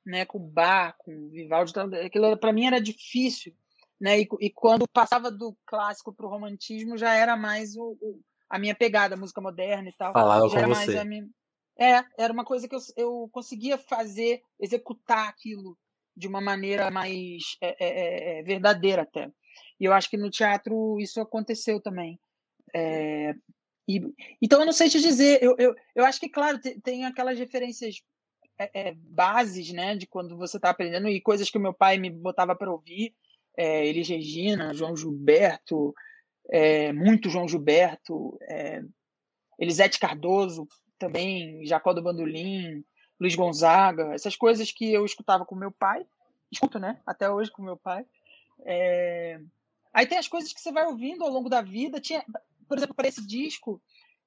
né, 0.04 0.24
com 0.24 0.38
Bach, 0.38 0.94
com 0.98 1.28
Vivaldi, 1.30 1.70
então, 1.70 1.90
aquilo 2.04 2.36
para 2.36 2.52
mim 2.52 2.66
era 2.66 2.80
difícil, 2.80 3.54
né? 4.00 4.20
E, 4.20 4.28
e 4.40 4.50
quando 4.50 4.86
passava 4.88 5.30
do 5.30 5.56
clássico 5.66 6.12
para 6.12 6.26
o 6.26 6.28
romantismo 6.28 6.98
já 6.98 7.14
era 7.14 7.36
mais 7.36 7.76
o, 7.76 7.96
o, 8.00 8.20
a 8.48 8.58
minha 8.58 8.74
pegada, 8.74 9.16
música 9.16 9.40
moderna 9.40 9.88
e 9.88 9.92
tal. 9.92 10.12
Falava 10.12 10.48
com 10.48 10.68
você. 10.68 11.04
Minha... 11.04 11.26
É, 11.78 12.04
era 12.18 12.32
uma 12.32 12.44
coisa 12.44 12.68
que 12.68 12.74
eu, 12.74 12.80
eu 12.96 13.28
conseguia 13.32 13.78
fazer, 13.78 14.42
executar 14.60 15.28
aquilo 15.28 15.76
de 16.16 16.28
uma 16.28 16.40
maneira 16.40 16.90
mais 16.90 17.56
é, 17.60 17.68
é, 17.68 17.88
é, 17.88 18.40
é 18.40 18.42
verdadeira 18.42 19.02
até. 19.02 19.30
E 19.80 19.84
eu 19.84 19.92
acho 19.92 20.08
que 20.08 20.16
no 20.16 20.30
teatro 20.30 21.00
isso 21.00 21.20
aconteceu 21.20 21.80
também. 21.80 22.20
É, 22.74 23.34
e, 23.88 24.00
então 24.40 24.60
eu 24.60 24.66
não 24.66 24.72
sei 24.72 24.88
te 24.88 25.00
dizer, 25.00 25.42
eu, 25.42 25.54
eu, 25.58 25.74
eu 25.94 26.04
acho 26.04 26.20
que, 26.20 26.28
claro, 26.28 26.60
tem, 26.60 26.80
tem 26.80 27.04
aquelas 27.04 27.38
referências 27.38 28.02
é, 28.58 28.88
é, 28.88 28.94
bases, 28.94 29.72
né, 29.72 29.96
de 29.96 30.06
quando 30.06 30.36
você 30.36 30.56
está 30.56 30.70
aprendendo 30.70 31.08
e 31.08 31.20
coisas 31.20 31.50
que 31.50 31.58
o 31.58 31.60
meu 31.60 31.74
pai 31.74 31.98
me 31.98 32.10
botava 32.10 32.54
para 32.54 32.70
ouvir, 32.70 33.14
é, 33.56 33.90
Regina, 33.90 34.74
João 34.74 34.96
Gilberto, 34.96 35.94
é, 36.50 36.92
muito 36.92 37.30
João 37.30 37.48
Gilberto, 37.48 38.36
é, 38.42 38.82
Elisete 39.58 39.98
Cardoso 39.98 40.66
também, 40.98 41.64
Jacó 41.64 41.92
do 41.92 42.02
Bandolim, 42.02 42.84
Luiz 43.20 43.34
Gonzaga, 43.34 44.12
essas 44.14 44.36
coisas 44.36 44.72
que 44.72 44.92
eu 44.92 45.04
escutava 45.04 45.44
com 45.44 45.54
meu 45.54 45.70
pai, 45.70 46.04
escuto, 46.50 46.78
né, 46.78 47.00
até 47.06 47.30
hoje 47.30 47.50
com 47.50 47.62
meu 47.62 47.76
pai. 47.76 48.04
É... 48.64 49.40
Aí 49.92 50.06
tem 50.06 50.18
as 50.18 50.28
coisas 50.28 50.52
que 50.52 50.60
você 50.60 50.72
vai 50.72 50.86
ouvindo 50.86 51.24
ao 51.24 51.30
longo 51.30 51.48
da 51.48 51.62
vida. 51.62 52.00
Tinha, 52.00 52.24
por 52.68 52.76
exemplo, 52.76 52.94
para 52.94 53.08
esse 53.08 53.24
disco, 53.24 53.80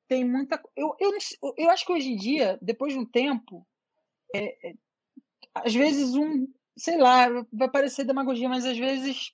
tem 0.07 0.23
muita. 0.23 0.61
Eu, 0.75 0.95
eu, 0.99 1.11
eu 1.57 1.69
acho 1.69 1.85
que 1.85 1.91
hoje 1.91 2.11
em 2.11 2.15
dia, 2.15 2.57
depois 2.61 2.93
de 2.93 2.99
um 2.99 3.05
tempo, 3.05 3.67
é, 4.33 4.69
é, 4.69 4.73
às 5.53 5.73
vezes 5.73 6.13
um, 6.15 6.47
sei 6.75 6.97
lá, 6.97 7.27
vai 7.51 7.69
parecer 7.69 8.05
demagogia, 8.05 8.49
mas 8.49 8.65
às 8.65 8.77
vezes 8.77 9.33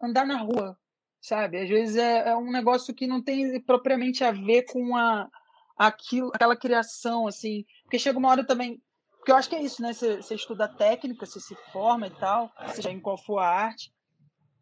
andar 0.00 0.26
na 0.26 0.38
rua, 0.38 0.78
sabe? 1.20 1.58
Às 1.60 1.68
vezes 1.68 1.96
é, 1.96 2.28
é 2.28 2.36
um 2.36 2.50
negócio 2.50 2.94
que 2.94 3.06
não 3.06 3.22
tem 3.22 3.60
propriamente 3.60 4.22
a 4.22 4.30
ver 4.30 4.64
com 4.64 4.96
a, 4.96 5.28
aquilo, 5.76 6.30
aquela 6.34 6.56
criação, 6.56 7.26
assim, 7.26 7.64
porque 7.82 7.98
chega 7.98 8.18
uma 8.18 8.30
hora 8.30 8.44
também, 8.44 8.80
porque 9.16 9.32
eu 9.32 9.36
acho 9.36 9.48
que 9.48 9.56
é 9.56 9.62
isso, 9.62 9.82
né? 9.82 9.92
Você, 9.92 10.16
você 10.16 10.34
estuda 10.34 10.68
técnica, 10.68 11.26
você 11.26 11.40
se 11.40 11.54
forma 11.72 12.06
e 12.06 12.10
tal, 12.18 12.50
seja 12.74 12.90
em 12.90 13.00
qual 13.00 13.18
for 13.18 13.38
a 13.38 13.48
arte, 13.48 13.92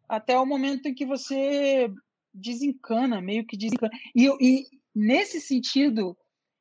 até 0.09 0.37
o 0.39 0.45
momento 0.45 0.87
em 0.87 0.93
que 0.93 1.05
você 1.05 1.91
desencana, 2.33 3.21
meio 3.21 3.45
que 3.45 3.57
desencana. 3.57 3.91
E, 4.15 4.27
e 4.41 4.65
nesse 4.95 5.41
sentido, 5.41 6.17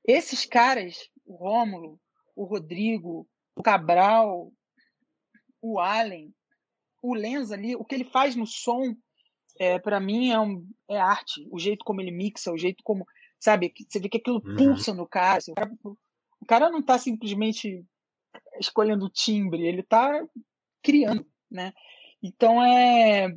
esses 0.07 0.45
caras, 0.45 1.09
o 1.25 1.35
Rômulo, 1.35 2.01
o 2.37 2.45
Rodrigo, 2.45 3.27
o 3.57 3.63
Cabral, 3.63 4.53
o 5.61 5.81
Allen, 5.81 6.33
o 7.03 7.15
Lenz 7.15 7.51
ali, 7.51 7.75
o 7.75 7.85
que 7.85 7.95
ele 7.95 8.05
faz 8.05 8.37
no 8.37 8.47
som, 8.47 8.95
é, 9.59 9.79
para 9.79 9.99
mim 9.99 10.31
é, 10.31 10.39
um, 10.39 10.69
é 10.89 10.99
arte. 10.99 11.49
O 11.51 11.59
jeito 11.59 11.85
como 11.85 12.01
ele 12.01 12.11
mixa, 12.11 12.53
o 12.53 12.59
jeito 12.59 12.83
como, 12.85 13.07
sabe, 13.41 13.73
você 13.89 13.99
vê 13.99 14.09
que 14.09 14.19
aquilo 14.19 14.43
uhum. 14.45 14.57
pulsa 14.57 14.93
no 14.93 15.09
cara, 15.09 15.39
assim, 15.39 15.53
o 15.53 15.55
cara. 15.55 15.73
O 16.39 16.47
cara 16.47 16.71
não 16.71 16.81
está 16.81 16.99
simplesmente 16.99 17.85
escolhendo 18.61 19.09
timbre, 19.09 19.67
ele 19.67 19.81
está 19.81 20.23
criando, 20.83 21.27
né? 21.51 21.73
Então 22.23 22.63
é 22.63 23.35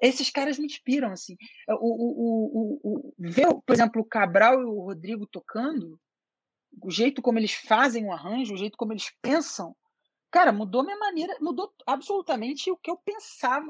esses 0.00 0.30
caras 0.30 0.58
me 0.58 0.66
inspiram 0.66 1.10
assim. 1.10 1.36
O, 1.68 1.74
o, 1.74 2.80
o, 2.82 3.08
o, 3.08 3.14
ver, 3.18 3.48
por 3.66 3.74
exemplo, 3.74 4.00
o 4.00 4.06
Cabral 4.06 4.60
e 4.60 4.64
o 4.64 4.80
Rodrigo 4.80 5.26
tocando, 5.26 5.98
o 6.82 6.90
jeito 6.90 7.22
como 7.22 7.38
eles 7.38 7.52
fazem 7.52 8.06
o 8.06 8.12
arranjo, 8.12 8.54
o 8.54 8.56
jeito 8.56 8.76
como 8.76 8.92
eles 8.92 9.12
pensam, 9.22 9.74
cara, 10.30 10.52
mudou 10.52 10.82
minha 10.82 10.98
maneira, 10.98 11.36
mudou 11.40 11.72
absolutamente 11.86 12.70
o 12.70 12.76
que 12.76 12.90
eu 12.90 12.96
pensava, 12.96 13.66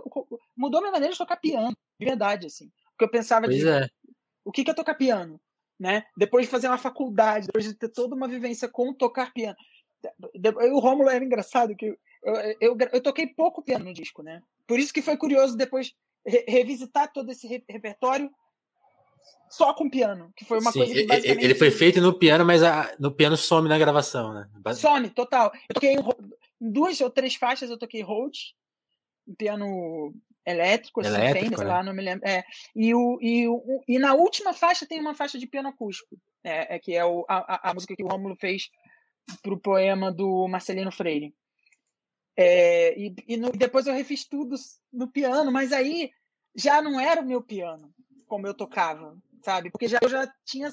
mudou 0.57 0.81
minha 0.81 0.93
maneira 0.93 1.13
de 1.13 1.19
tocar 1.19 1.37
piano, 1.37 1.77
de 1.99 2.07
verdade, 2.07 2.47
assim. 2.47 2.67
O 2.95 2.99
que 2.99 3.05
eu 3.05 3.11
pensava 3.11 3.47
pois 3.47 3.59
de 3.59 3.69
é. 3.69 3.89
o 4.45 4.53
que, 4.53 4.65
que 4.65 4.71
é 4.71 4.75
tocar 4.75 4.95
piano, 4.95 5.41
né? 5.79 6.05
Depois 6.17 6.47
de 6.47 6.51
fazer 6.51 6.69
uma 6.69 6.79
faculdade, 6.79 7.47
depois 7.47 7.65
de 7.65 7.75
ter 7.75 7.89
toda 7.89 8.15
uma 8.15 8.29
vivência 8.29 8.69
com 8.69 8.95
tocar 8.95 9.33
piano. 9.33 9.57
O 10.73 10.79
Rômulo 10.81 11.09
era 11.09 11.25
engraçado 11.25 11.75
que 11.75 11.87
eu, 11.87 11.99
eu, 12.23 12.57
eu, 12.61 12.79
eu, 12.93 13.03
toquei 13.03 13.27
pouco 13.27 13.63
piano 13.63 13.87
no 13.87 13.93
disco, 13.93 14.23
né? 14.23 14.43
Por 14.67 14.79
isso 14.79 14.93
que 14.93 15.03
foi 15.03 15.17
curioso 15.17 15.57
depois 15.57 15.95
re 16.27 16.45
revisitar 16.47 17.13
todo 17.13 17.31
esse 17.31 17.47
repertório 17.47 18.31
só 19.49 19.73
com 19.73 19.89
piano, 19.89 20.33
que 20.37 20.45
foi 20.45 20.59
uma 20.59 20.73
Sim, 20.73 20.81
coisa 20.81 20.95
que 20.95 21.07
basicamente... 21.07 21.45
Ele 21.45 21.55
foi 21.55 21.71
feito 21.71 22.01
no 22.01 22.19
piano, 22.19 22.45
mas 22.45 22.63
a, 22.63 22.93
no 22.99 23.13
piano 23.13 23.37
some 23.37 23.69
na 23.69 23.79
gravação, 23.79 24.35
né? 24.35 24.49
Some, 24.75 25.11
total. 25.11 25.53
Eu 25.69 25.75
toquei 25.75 25.93
em, 25.93 25.99
duas 26.61 27.01
ou 27.01 27.11
três 27.11 27.35
faixas, 27.37 27.71
eu 27.71 27.79
toquei 27.79 28.03
Holt, 28.03 28.37
um 29.29 29.35
piano 29.35 30.13
elétrico, 30.47 31.01
assim, 31.01 31.11
elétrico 31.11 31.45
Fender, 31.45 31.59
sei 31.59 31.67
lá, 31.67 31.79
né? 31.79 31.83
não 31.85 31.95
me 31.95 32.03
lembro. 32.03 32.29
É, 32.29 32.45
e, 32.75 32.95
o, 32.95 33.19
e, 33.21 33.49
o, 33.49 33.83
e 33.87 33.99
na 33.99 34.15
última 34.15 34.53
faixa 34.53 34.87
tem 34.87 35.01
uma 35.01 35.15
faixa 35.15 35.39
de 35.39 35.47
piano 35.47 35.69
acústico, 35.69 36.19
é, 36.43 36.75
é 36.75 36.79
que 36.79 36.95
é 36.95 37.05
o, 37.05 37.25
a, 37.29 37.71
a 37.71 37.75
música 37.75 37.95
que 37.95 38.03
o 38.03 38.09
Rômulo 38.09 38.37
fez 38.37 38.71
para 39.43 39.55
o 39.55 39.61
poema 39.61 40.13
do 40.13 40.47
Marcelino 40.49 40.93
Freire. 40.93 41.35
É, 42.37 42.99
e, 42.99 43.15
e 43.29 43.37
no, 43.37 43.53
depois 43.53 43.87
eu 43.87 43.95
refiz 43.95 44.25
tudo 44.25 44.57
no 44.93 45.09
piano, 45.09 45.53
mas 45.53 45.73
aí 45.73 46.11
já 46.57 46.83
não 46.83 46.99
era 47.01 47.21
o 47.21 47.27
meu 47.27 47.41
piano 47.41 47.95
como 48.35 48.47
eu 48.47 48.55
tocava 48.55 49.17
sabe? 49.45 49.71
Porque 49.71 49.87
já, 49.87 49.99
eu 50.03 50.09
já 50.09 50.27
tinha 50.45 50.73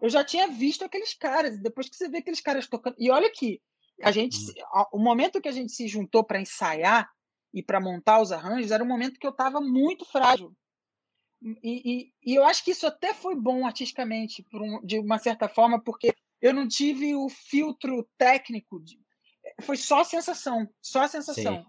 eu 0.00 0.08
já 0.08 0.24
tinha 0.24 0.46
visto 0.46 0.84
aqueles 0.84 1.12
caras, 1.12 1.60
depois 1.60 1.88
que 1.88 1.96
você 1.96 2.08
vê 2.08 2.18
aqueles 2.18 2.40
caras 2.40 2.68
tocando. 2.68 2.94
E 2.98 3.10
olha 3.10 3.28
que 3.30 3.60
a 4.00 4.12
gente, 4.12 4.38
hum. 4.38 4.84
o 4.92 4.98
momento 4.98 5.40
que 5.40 5.48
a 5.48 5.52
gente 5.52 5.72
se 5.72 5.88
juntou 5.88 6.22
para 6.22 6.40
ensaiar 6.40 7.10
e 7.52 7.64
para 7.64 7.80
montar 7.80 8.22
os 8.22 8.30
arranjos 8.30 8.70
era 8.70 8.84
um 8.84 8.86
momento 8.86 9.18
que 9.18 9.26
eu 9.26 9.32
estava 9.32 9.60
muito 9.60 10.04
frágil. 10.04 10.52
E, 11.42 11.56
e, 11.64 12.12
e, 12.24 12.34
eu 12.34 12.44
acho 12.44 12.64
que 12.64 12.70
isso 12.70 12.86
até 12.86 13.12
foi 13.12 13.34
bom 13.34 13.66
artisticamente, 13.66 14.46
um, 14.54 14.84
de 14.84 15.00
uma 15.00 15.18
certa 15.18 15.48
forma, 15.48 15.82
porque 15.82 16.14
eu 16.40 16.54
não 16.54 16.68
tive 16.68 17.16
o 17.16 17.28
filtro 17.28 18.08
técnico. 18.16 18.80
De, 18.80 19.00
foi 19.62 19.76
só 19.76 20.04
sensação, 20.04 20.68
só 20.80 21.08
sensação. 21.08 21.64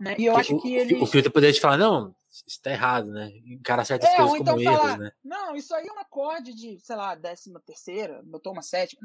Né? 0.00 0.14
E 0.18 0.26
eu 0.26 0.36
acho 0.36 0.56
que 0.60 0.74
ele. 0.74 0.94
O 0.96 1.06
filtro 1.06 1.32
poderia 1.32 1.54
te 1.54 1.60
falar, 1.60 1.78
não, 1.78 2.14
isso 2.32 2.62
tá 2.62 2.70
errado, 2.70 3.10
né? 3.12 3.30
Encarar 3.44 3.84
certas 3.84 4.08
é, 4.08 4.16
coisas 4.16 4.40
então 4.40 4.54
como 4.54 4.64
falar, 4.64 4.88
erros, 4.88 4.98
né? 4.98 5.12
Não, 5.22 5.54
isso 5.54 5.74
aí 5.74 5.86
é 5.86 5.92
um 5.92 5.98
acorde 5.98 6.54
de, 6.54 6.78
sei 6.80 6.96
lá, 6.96 7.14
décima 7.14 7.60
terceira, 7.60 8.22
botou 8.24 8.52
uma 8.52 8.62
sétima. 8.62 9.02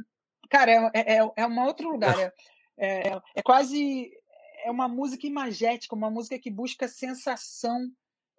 Cara, 0.50 0.72
é, 0.72 0.92
é, 0.94 1.18
é, 1.18 1.32
é 1.36 1.48
um 1.48 1.60
outro 1.60 1.90
lugar. 1.90 2.18
É, 2.18 2.34
é, 2.78 3.22
é, 3.36 3.42
quase. 3.44 4.10
É 4.64 4.72
uma 4.72 4.88
música 4.88 5.28
imagética, 5.28 5.96
uma 5.96 6.10
música 6.10 6.40
que 6.40 6.50
busca 6.50 6.88
sensação, 6.88 7.92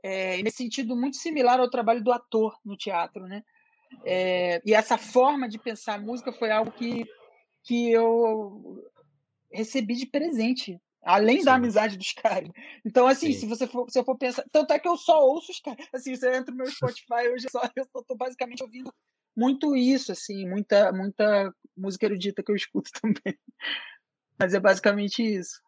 é, 0.02 0.42
nesse 0.42 0.58
sentido 0.58 0.96
muito 0.96 1.16
similar 1.16 1.60
ao 1.60 1.70
trabalho 1.70 2.02
do 2.02 2.12
ator 2.12 2.58
no 2.64 2.76
teatro, 2.76 3.26
né? 3.26 3.44
É, 4.04 4.60
e 4.64 4.74
essa 4.74 4.98
forma 4.98 5.48
de 5.48 5.58
pensar 5.58 5.94
a 5.94 6.00
música 6.00 6.32
foi 6.32 6.50
algo 6.50 6.70
que, 6.72 7.06
que 7.62 7.90
eu 7.90 8.84
recebi 9.50 9.94
de 9.94 10.06
presente 10.06 10.80
Além 11.02 11.38
Sim. 11.38 11.44
da 11.44 11.54
amizade 11.54 11.96
dos 11.96 12.12
caras. 12.12 12.50
Então, 12.84 13.06
assim, 13.06 13.32
se 13.32 13.46
você 13.46 13.66
for, 13.66 13.88
se 13.88 13.98
eu 13.98 14.04
for 14.04 14.16
pensar. 14.16 14.44
Tanto 14.50 14.72
é 14.72 14.78
que 14.78 14.88
eu 14.88 14.96
só 14.96 15.24
ouço 15.24 15.52
os 15.52 15.60
caras. 15.60 15.86
Assim, 15.92 16.14
você 16.14 16.28
entra 16.34 16.50
no 16.50 16.58
meu 16.58 16.70
Spotify, 16.70 17.28
hoje 17.32 17.46
só, 17.50 17.60
eu 17.76 17.86
só 17.92 18.02
tô 18.02 18.16
basicamente 18.16 18.62
ouvindo 18.62 18.92
muito 19.36 19.76
isso, 19.76 20.10
assim, 20.10 20.48
muita, 20.48 20.92
muita 20.92 21.54
música 21.76 22.06
erudita 22.06 22.42
que 22.42 22.50
eu 22.50 22.56
escuto 22.56 22.90
também. 23.00 23.38
Mas 24.38 24.54
é 24.54 24.60
basicamente 24.60 25.22
isso. 25.22 25.60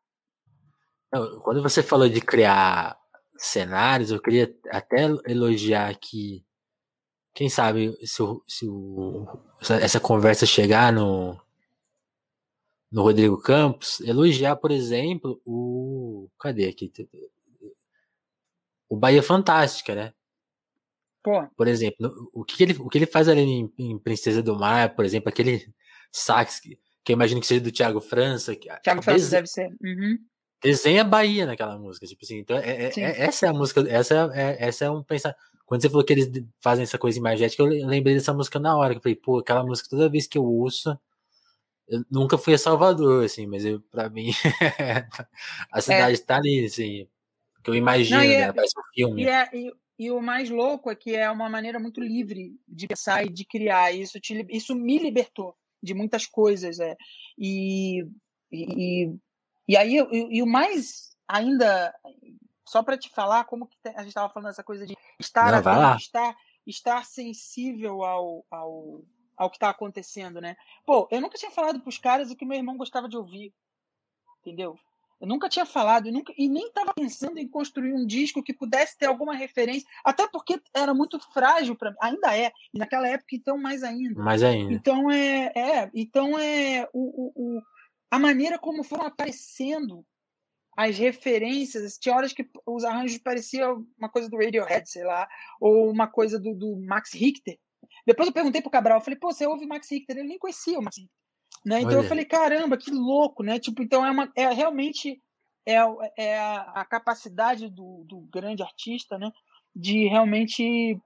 Quando 1.42 1.62
você 1.62 1.82
falou 1.82 2.08
de 2.08 2.20
criar 2.20 2.96
cenários, 3.36 4.10
eu 4.10 4.20
queria 4.20 4.54
até 4.70 5.08
elogiar 5.26 5.96
que, 5.98 6.44
quem 7.34 7.48
sabe, 7.48 7.96
se, 8.06 8.22
o, 8.22 8.42
se 8.46 8.68
o, 8.68 9.26
essa 9.80 9.98
conversa 9.98 10.46
chegar 10.46 10.92
no, 10.92 11.40
no 12.90 13.02
Rodrigo 13.02 13.40
Campos, 13.40 14.00
elogiar, 14.00 14.56
por 14.56 14.70
exemplo, 14.70 15.40
o. 15.44 16.28
Cadê 16.40 16.68
aqui? 16.68 16.90
O 18.88 18.96
Bahia 18.96 19.22
Fantástica, 19.22 19.94
né? 19.94 20.12
Pô. 21.22 21.46
Por 21.56 21.68
exemplo, 21.68 22.12
o 22.34 22.44
que 22.44 22.62
ele, 22.62 22.76
o 22.80 22.88
que 22.88 22.98
ele 22.98 23.06
faz 23.06 23.28
ali 23.28 23.42
em, 23.42 23.72
em 23.78 23.98
Princesa 23.98 24.42
do 24.42 24.58
Mar, 24.58 24.94
por 24.96 25.04
exemplo, 25.04 25.28
aquele 25.28 25.72
sax 26.10 26.58
que, 26.58 26.78
que 27.04 27.12
eu 27.12 27.14
imagino 27.14 27.40
que 27.40 27.46
seja 27.46 27.60
do 27.60 27.70
Thiago 27.70 28.00
França. 28.00 28.56
Que, 28.56 28.68
Thiago 28.82 29.02
França 29.02 29.30
deve 29.30 29.46
ser. 29.46 29.68
Uhum. 29.82 30.18
desenha 30.62 31.04
Bahia 31.04 31.46
naquela 31.46 31.78
música, 31.78 32.06
tipo 32.06 32.24
assim, 32.24 32.38
então 32.38 32.56
é, 32.56 32.86
é, 32.86 32.92
é 32.96 33.20
essa 33.22 33.46
é 33.46 33.48
a 33.50 33.52
música, 33.52 33.84
essa 33.88 34.32
é, 34.34 34.42
é, 34.42 34.68
essa 34.68 34.84
é 34.86 34.90
um 34.90 35.02
pensar. 35.02 35.36
Quando 35.66 35.82
você 35.82 35.88
falou 35.88 36.04
que 36.04 36.12
eles 36.12 36.28
fazem 36.60 36.82
essa 36.82 36.98
coisa 36.98 37.18
imagética, 37.18 37.62
eu 37.62 37.68
lembrei 37.86 38.14
dessa 38.14 38.34
música 38.34 38.58
na 38.58 38.76
hora, 38.76 38.92
que 38.92 38.98
eu 38.98 39.02
falei, 39.02 39.14
pô, 39.14 39.38
aquela 39.38 39.62
música 39.62 39.88
toda 39.88 40.08
vez 40.08 40.26
que 40.26 40.36
eu 40.36 40.44
ouço, 40.44 40.98
eu 41.90 42.04
nunca 42.08 42.38
fui 42.38 42.54
a 42.54 42.58
Salvador, 42.58 43.24
assim, 43.24 43.46
mas 43.46 43.64
eu, 43.64 43.80
pra 43.80 44.08
mim, 44.08 44.30
a 45.72 45.78
é. 45.78 45.80
cidade 45.80 46.14
é. 46.14 46.24
tá 46.24 46.36
ali, 46.36 46.64
assim, 46.64 47.08
que 47.64 47.70
eu 47.70 47.74
imagino, 47.74 48.20
Não, 48.20 48.28
né? 48.28 48.52
Parece 48.52 48.78
um 48.78 48.94
filme. 48.94 49.22
E, 49.22 49.28
é, 49.28 49.50
e, 49.52 49.72
e, 49.98 50.10
o 50.12 50.20
mais 50.20 50.48
louco 50.48 50.88
é 50.88 50.94
que 50.94 51.16
é 51.16 51.28
uma 51.28 51.50
maneira 51.50 51.80
muito 51.80 52.00
livre 52.00 52.54
de 52.66 52.86
pensar 52.86 53.26
e 53.26 53.28
de 53.28 53.44
criar. 53.44 53.92
Isso, 53.92 54.20
te, 54.20 54.46
isso 54.50 54.72
me 54.74 54.98
libertou 54.98 55.56
de 55.82 55.92
muitas 55.92 56.26
coisas. 56.26 56.78
É. 56.78 56.96
E, 57.36 58.06
e, 58.52 59.12
e 59.66 59.76
aí, 59.76 59.96
e, 59.98 60.38
e 60.38 60.42
o 60.42 60.46
mais 60.46 61.10
ainda, 61.26 61.92
só 62.64 62.84
para 62.84 62.96
te 62.96 63.10
falar 63.10 63.44
como 63.44 63.66
que 63.66 63.76
a 63.88 63.98
gente 63.98 64.08
estava 64.08 64.32
falando 64.32 64.50
essa 64.50 64.64
coisa 64.64 64.86
de 64.86 64.96
estar, 65.18 65.50
Não, 65.50 65.58
atento, 65.58 66.02
estar, 66.02 66.36
estar 66.64 67.04
sensível 67.04 68.04
ao, 68.04 68.44
ao, 68.48 69.02
ao 69.40 69.48
que 69.48 69.56
está 69.56 69.70
acontecendo, 69.70 70.38
né? 70.38 70.54
Pô, 70.84 71.08
eu 71.10 71.18
nunca 71.18 71.38
tinha 71.38 71.50
falado 71.50 71.80
para 71.80 71.88
os 71.88 71.96
caras 71.96 72.30
o 72.30 72.36
que 72.36 72.44
meu 72.44 72.58
irmão 72.58 72.76
gostava 72.76 73.08
de 73.08 73.16
ouvir, 73.16 73.54
entendeu? 74.40 74.78
Eu 75.18 75.26
nunca 75.26 75.48
tinha 75.48 75.64
falado 75.64 76.08
e, 76.08 76.12
nunca, 76.12 76.30
e 76.36 76.46
nem 76.46 76.66
estava 76.66 76.92
pensando 76.92 77.38
em 77.38 77.48
construir 77.48 77.94
um 77.94 78.04
disco 78.04 78.42
que 78.42 78.52
pudesse 78.52 78.98
ter 78.98 79.06
alguma 79.06 79.34
referência, 79.34 79.88
até 80.04 80.28
porque 80.28 80.60
era 80.74 80.92
muito 80.92 81.18
frágil 81.32 81.74
para 81.74 81.90
mim, 81.90 81.96
ainda 82.02 82.36
é, 82.36 82.52
e 82.72 82.78
naquela 82.78 83.08
época 83.08 83.34
então 83.34 83.56
mais 83.56 83.82
ainda. 83.82 84.22
Mais 84.22 84.42
ainda. 84.42 84.74
Então 84.74 85.10
é, 85.10 85.52
é 85.56 85.90
então 85.94 86.38
é 86.38 86.86
o, 86.92 87.00
o, 87.00 87.32
o, 87.34 87.62
a 88.10 88.18
maneira 88.18 88.58
como 88.58 88.84
foram 88.84 89.06
aparecendo 89.06 90.04
as 90.76 90.98
referências, 90.98 91.96
tinha 91.96 92.14
horas 92.14 92.34
que 92.34 92.46
os 92.66 92.84
arranjos 92.84 93.18
pareciam 93.18 93.86
uma 93.98 94.10
coisa 94.10 94.28
do 94.28 94.36
Radiohead, 94.36 94.88
sei 94.88 95.04
lá, 95.04 95.26
ou 95.58 95.90
uma 95.90 96.06
coisa 96.06 96.38
do, 96.38 96.54
do 96.54 96.76
Max 96.76 97.14
Richter. 97.14 97.58
Depois 98.06 98.28
eu 98.28 98.34
perguntei 98.34 98.60
pro 98.60 98.70
Cabral, 98.70 98.98
eu 98.98 99.04
falei, 99.04 99.18
pô, 99.18 99.32
você 99.32 99.46
ouve 99.46 99.66
Max 99.66 99.90
Richter? 99.90 100.16
Ele 100.16 100.28
nem 100.28 100.38
conhecia 100.38 100.78
o 100.78 100.82
Max 100.82 100.96
Richter. 100.96 101.14
Né? 101.64 101.80
Então 101.80 101.98
Olha. 101.98 102.04
eu 102.04 102.08
falei, 102.08 102.24
caramba, 102.24 102.76
que 102.76 102.90
louco, 102.90 103.42
né? 103.42 103.58
Tipo, 103.58 103.82
então 103.82 104.04
é, 104.04 104.10
uma, 104.10 104.32
é 104.34 104.48
realmente 104.48 105.20
é, 105.66 105.76
é 106.16 106.38
a, 106.38 106.62
a 106.62 106.84
capacidade 106.84 107.68
do, 107.68 108.04
do 108.04 108.20
grande 108.20 108.62
artista, 108.62 109.18
né? 109.18 109.30
De 109.74 110.08
realmente 110.08 110.98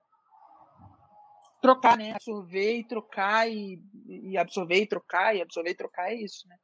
trocar, 1.61 1.97
né? 1.97 2.12
Absorver 2.12 2.78
e 2.78 2.84
trocar 2.84 3.51
e, 3.51 3.82
e 4.07 4.36
absorver 4.36 4.82
e 4.82 4.86
trocar 4.86 5.34
e 5.34 5.42
absorver 5.42 5.70
e 5.70 5.74
trocar 5.74 6.12
é 6.12 6.14
isso, 6.14 6.47
né? 6.47 6.57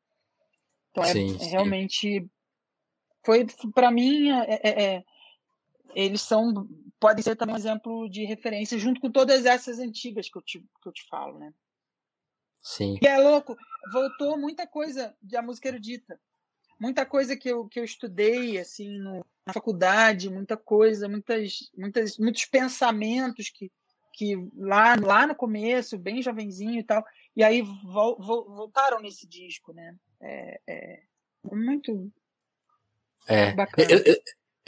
Então 0.90 1.02
é, 1.02 1.12
sim, 1.12 1.36
é 1.40 1.44
realmente 1.46 2.28
foi 3.24 3.46
para 3.74 3.90
mim 3.90 4.30
é, 4.30 4.60
é, 4.62 4.84
é, 4.84 5.04
eles 5.94 6.20
são 6.20 6.68
podem 7.00 7.22
ser 7.22 7.34
também 7.34 7.54
um 7.54 7.58
exemplo 7.58 8.08
de 8.08 8.24
referência 8.24 8.78
junto 8.78 9.00
com 9.00 9.10
todas 9.10 9.46
essas 9.46 9.78
antigas 9.78 10.28
que 10.28 10.36
eu 10.36 10.42
te, 10.42 10.60
que 10.60 10.88
eu 10.88 10.92
te 10.92 11.06
falo, 11.08 11.38
né? 11.38 11.52
Sim. 12.62 12.98
E 13.00 13.08
é 13.08 13.16
louco, 13.16 13.56
voltou 13.90 14.38
muita 14.38 14.66
coisa 14.66 15.16
da 15.20 15.40
música 15.40 15.68
erudita. 15.68 16.20
Muita 16.78 17.04
coisa 17.04 17.36
que 17.36 17.48
eu, 17.48 17.66
que 17.66 17.80
eu 17.80 17.84
estudei 17.84 18.58
assim 18.58 18.98
no, 18.98 19.24
na 19.46 19.52
faculdade, 19.52 20.30
muita 20.30 20.56
coisa, 20.56 21.08
muitas, 21.08 21.70
muitas, 21.76 22.18
muitos 22.18 22.44
pensamentos 22.44 23.50
que, 23.50 23.70
que 24.14 24.34
lá, 24.56 24.94
lá 24.96 25.26
no 25.26 25.34
começo, 25.34 25.98
bem 25.98 26.22
jovenzinho 26.22 26.80
e 26.80 26.84
tal, 26.84 27.04
e 27.36 27.42
aí 27.42 27.62
vo, 27.62 28.16
vo, 28.16 28.44
voltaram 28.44 29.00
nesse 29.00 29.26
disco, 29.26 29.72
né? 29.72 29.94
É, 30.20 30.60
é 30.66 31.02
muito 31.52 32.10
é. 33.26 33.52
bacana. 33.52 33.90
Eu, 33.90 33.98
eu, 33.98 34.16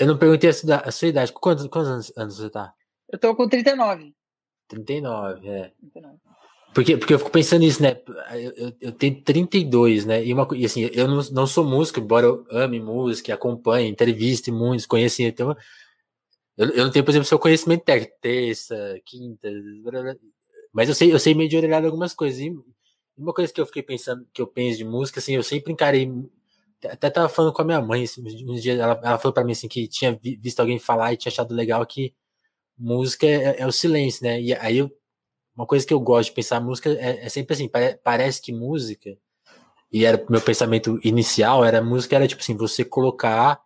eu, 0.03 0.07
não 0.07 0.19
perguntei 0.19 0.51
a 0.51 0.91
sua, 0.91 1.09
idade. 1.09 1.33
Quantos, 1.33 1.67
quantos 1.67 1.91
anos, 1.91 2.13
anos 2.17 2.37
você 2.37 2.51
tá? 2.51 2.73
Eu 3.09 3.19
tô 3.19 3.35
com 3.35 3.49
39. 3.49 4.15
39, 4.69 5.49
é. 5.49 5.73
39. 5.93 6.19
Porque, 6.75 6.97
porque 6.97 7.13
eu 7.13 7.19
fico 7.19 7.31
pensando 7.31 7.61
nisso, 7.61 7.83
né? 7.83 8.01
Eu, 8.57 8.73
eu 8.81 8.93
tenho 8.93 9.21
32, 9.23 10.07
né? 10.07 10.25
E, 10.25 10.33
uma, 10.33 10.49
e 10.55 10.65
assim, 10.65 10.89
eu 10.95 11.07
não, 11.07 11.23
não 11.31 11.47
sou 11.47 11.65
músico, 11.65 12.01
embora 12.01 12.27
eu 12.27 12.47
ame 12.51 12.81
música, 12.81 13.35
acompanhe, 13.35 13.91
entreviste 13.91 14.51
muitos, 14.51 14.87
conheça. 14.87 15.23
Então, 15.23 15.55
eu, 16.57 16.71
eu 16.71 16.85
não 16.85 16.91
tenho, 16.91 17.05
por 17.05 17.11
exemplo, 17.11 17.27
seu 17.27 17.39
conhecimento 17.39 17.85
técnico, 17.85 18.17
terça, 18.21 19.01
quinta, 19.05 19.51
blá, 19.83 20.03
blá, 20.03 20.17
mas 20.73 20.89
eu 20.89 20.95
sei, 20.95 21.13
eu 21.13 21.19
sei 21.19 21.35
meio 21.35 21.51
de 21.51 21.57
orelhada 21.57 21.87
algumas 21.87 22.15
coisas. 22.15 22.41
E 22.41 22.57
uma 23.17 23.35
coisa 23.35 23.53
que 23.53 23.61
eu 23.61 23.67
fiquei 23.67 23.83
pensando, 23.83 24.27
que 24.33 24.41
eu 24.41 24.47
penso 24.47 24.79
de 24.79 24.85
música, 24.85 25.21
assim, 25.21 25.35
eu 25.35 25.43
sempre 25.43 25.73
encarei. 25.73 26.11
Até 26.85 27.11
tava 27.11 27.29
falando 27.29 27.53
com 27.53 27.63
a 27.63 27.65
minha 27.65 27.81
mãe, 27.81 28.05
assim, 28.05 28.23
um 28.49 28.55
dia 28.55 28.75
ela, 28.75 29.01
ela 29.03 29.19
falou 29.19 29.33
para 29.33 29.45
mim 29.45 29.53
assim 29.53 29.69
que 29.69 29.87
tinha 29.89 30.19
visto 30.23 30.61
alguém 30.61 30.79
falar 30.79 31.13
e 31.13 31.17
tinha 31.17 31.31
achado 31.31 31.55
legal 31.55 31.85
que 31.87 32.15
música 32.79 33.27
é, 33.27 33.61
é 33.61 33.67
o 33.67 33.73
silêncio, 33.73 34.25
né? 34.25 34.41
E 34.41 34.55
aí 34.55 34.79
eu 34.79 34.91
uma 35.55 35.67
coisa 35.67 35.87
que 35.87 35.93
eu 35.93 36.01
gosto 36.01 36.31
de 36.31 36.35
pensar 36.35 36.61
música 36.61 36.91
é, 36.91 37.27
é 37.27 37.29
sempre 37.29 37.55
assim, 37.55 37.69
pare, 37.69 37.99
parece 38.03 38.41
que 38.41 38.53
música, 38.53 39.17
e 39.93 40.05
era 40.05 40.25
meu 40.31 40.41
pensamento 40.41 40.99
inicial, 41.05 41.65
era 41.65 41.83
música 41.83 42.17
era 42.17 42.27
tipo 42.27 42.41
assim, 42.41 42.57
você 42.57 42.85
colocar 42.85 43.61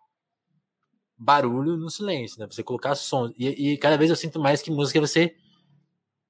barulho 1.17 1.77
no 1.77 1.89
silêncio, 1.89 2.39
né? 2.39 2.47
Você 2.47 2.61
colocar 2.61 2.93
som. 2.95 3.33
E, 3.37 3.73
e 3.73 3.77
cada 3.77 3.97
vez 3.97 4.09
eu 4.09 4.15
sinto 4.15 4.39
mais 4.39 4.61
que 4.61 4.69
música 4.69 4.99
é 4.99 5.01
você 5.01 5.35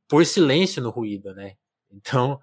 pôr 0.07 0.25
silêncio 0.25 0.81
no 0.81 0.91
ruído, 0.91 1.33
né? 1.33 1.57
Então, 1.91 2.39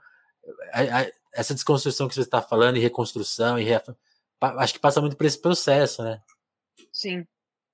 a, 0.72 1.02
a, 1.02 1.06
essa 1.32 1.54
desconstrução 1.54 2.08
que 2.08 2.14
você 2.14 2.22
está 2.22 2.42
falando, 2.42 2.76
e 2.76 2.80
reconstrução, 2.80 3.58
e 3.58 3.64
acho 4.58 4.74
que 4.74 4.80
passa 4.80 5.00
muito 5.00 5.16
por 5.16 5.26
esse 5.26 5.40
processo, 5.40 6.02
né? 6.02 6.20
Sim. 6.92 7.26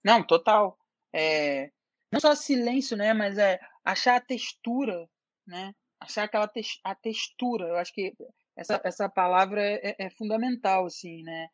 Não, 0.04 0.22
total. 0.22 0.78
É, 1.12 1.70
não 2.12 2.20
só 2.20 2.34
silêncio, 2.34 2.96
né? 2.96 3.12
Mas 3.12 3.38
é 3.38 3.60
achar 3.84 4.16
a 4.16 4.20
textura 4.20 5.08
né? 5.50 5.74
Achar 6.00 6.24
aquela 6.24 6.48
te 6.48 6.62
a 6.82 6.94
textura, 6.94 7.66
eu 7.66 7.76
acho 7.76 7.92
que 7.92 8.14
essa, 8.56 8.80
essa 8.84 9.08
palavra 9.08 9.62
é, 9.62 9.90
é, 9.90 10.06
é 10.06 10.10
fundamental, 10.10 10.86
assim, 10.86 11.22
né? 11.22 11.48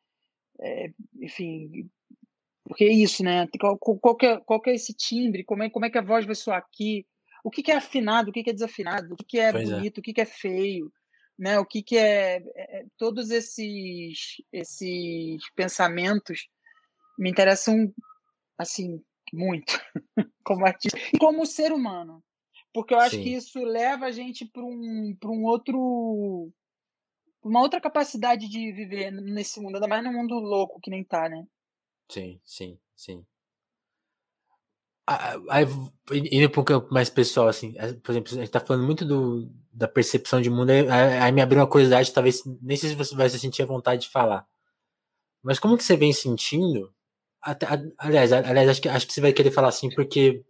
É, 0.60 0.90
enfim, 1.20 1.90
porque 2.64 2.84
é 2.84 2.92
isso, 2.92 3.24
né? 3.24 3.46
Qual, 3.58 3.76
qual, 3.78 4.16
que 4.16 4.26
é, 4.26 4.40
qual 4.40 4.60
que 4.60 4.70
é 4.70 4.74
esse 4.74 4.94
timbre? 4.94 5.44
Como 5.44 5.62
é, 5.62 5.70
como 5.70 5.84
é 5.84 5.90
que 5.90 5.98
a 5.98 6.02
voz 6.02 6.24
vai 6.24 6.34
soar 6.34 6.58
aqui? 6.58 7.06
O 7.42 7.50
que, 7.50 7.62
que 7.62 7.72
é 7.72 7.76
afinado? 7.76 8.30
O 8.30 8.32
que, 8.32 8.42
que 8.42 8.50
é 8.50 8.52
desafinado? 8.52 9.14
O 9.14 9.16
que, 9.16 9.24
que 9.24 9.38
é 9.38 9.52
pois 9.52 9.70
é. 9.70 9.74
bonito? 9.74 9.98
O 9.98 10.02
que, 10.02 10.12
que 10.12 10.20
é 10.20 10.26
feio? 10.26 10.92
Né? 11.38 11.58
O 11.58 11.66
que, 11.66 11.82
que 11.82 11.96
é, 11.96 12.36
é, 12.36 12.80
é, 12.80 12.86
Todos 12.96 13.30
esses, 13.30 14.36
esses 14.52 15.50
pensamentos 15.54 16.48
me 17.18 17.30
interessam, 17.30 17.92
assim, 18.58 19.02
muito, 19.32 19.78
como 20.44 20.66
artista 20.66 20.98
e 21.12 21.18
como 21.18 21.44
ser 21.46 21.72
humano 21.72 22.22
porque 22.76 22.92
eu 22.92 22.98
acho 22.98 23.16
Sim. 23.16 23.22
que 23.22 23.30
isso 23.30 23.64
leva 23.64 24.04
a 24.04 24.10
gente 24.10 24.44
para 24.44 24.62
um, 24.62 25.16
um 25.24 25.44
outro. 25.44 26.52
uma 27.42 27.62
outra 27.62 27.80
capacidade 27.80 28.46
de 28.50 28.70
viver 28.70 29.10
nesse 29.10 29.58
mundo, 29.62 29.76
ainda 29.76 29.88
mais 29.88 30.04
num 30.04 30.12
mundo 30.12 30.34
louco 30.34 30.78
que 30.82 30.90
nem 30.90 31.02
tá, 31.02 31.26
né? 31.26 31.42
Sim, 32.10 32.38
sim, 32.44 32.78
sim. 32.94 33.26
Aí, 35.08 35.64
indo 36.32 36.50
para 36.50 36.60
um 36.60 36.64
campo 36.64 36.92
mais 36.92 37.08
pessoal, 37.08 37.46
assim, 37.46 37.74
é, 37.76 37.92
por 37.92 38.10
exemplo, 38.10 38.32
a 38.34 38.40
gente 38.40 38.50
tá 38.50 38.58
falando 38.58 38.84
muito 38.84 39.04
do, 39.04 39.48
da 39.72 39.86
percepção 39.86 40.40
de 40.40 40.50
mundo, 40.50 40.70
aí, 40.70 40.88
aí 40.88 41.32
me 41.32 41.40
abriu 41.40 41.60
uma 41.60 41.66
curiosidade, 41.68 42.12
talvez, 42.12 42.42
nem 42.60 42.76
sei 42.76 42.90
se 42.90 42.96
você 42.96 43.14
vai 43.14 43.28
se 43.30 43.38
sentir 43.38 43.62
a 43.62 43.66
vontade 43.66 44.02
de 44.02 44.08
falar. 44.08 44.44
Mas 45.42 45.60
como 45.60 45.76
que 45.76 45.84
você 45.84 45.96
vem 45.96 46.12
sentindo? 46.12 46.92
Até, 47.40 47.66
aliás, 47.98 48.32
aliás 48.32 48.68
acho, 48.68 48.82
que, 48.82 48.88
acho 48.88 49.06
que 49.06 49.12
você 49.12 49.20
vai 49.20 49.32
querer 49.32 49.52
falar 49.52 49.68
assim, 49.68 49.88
porque 49.94 50.44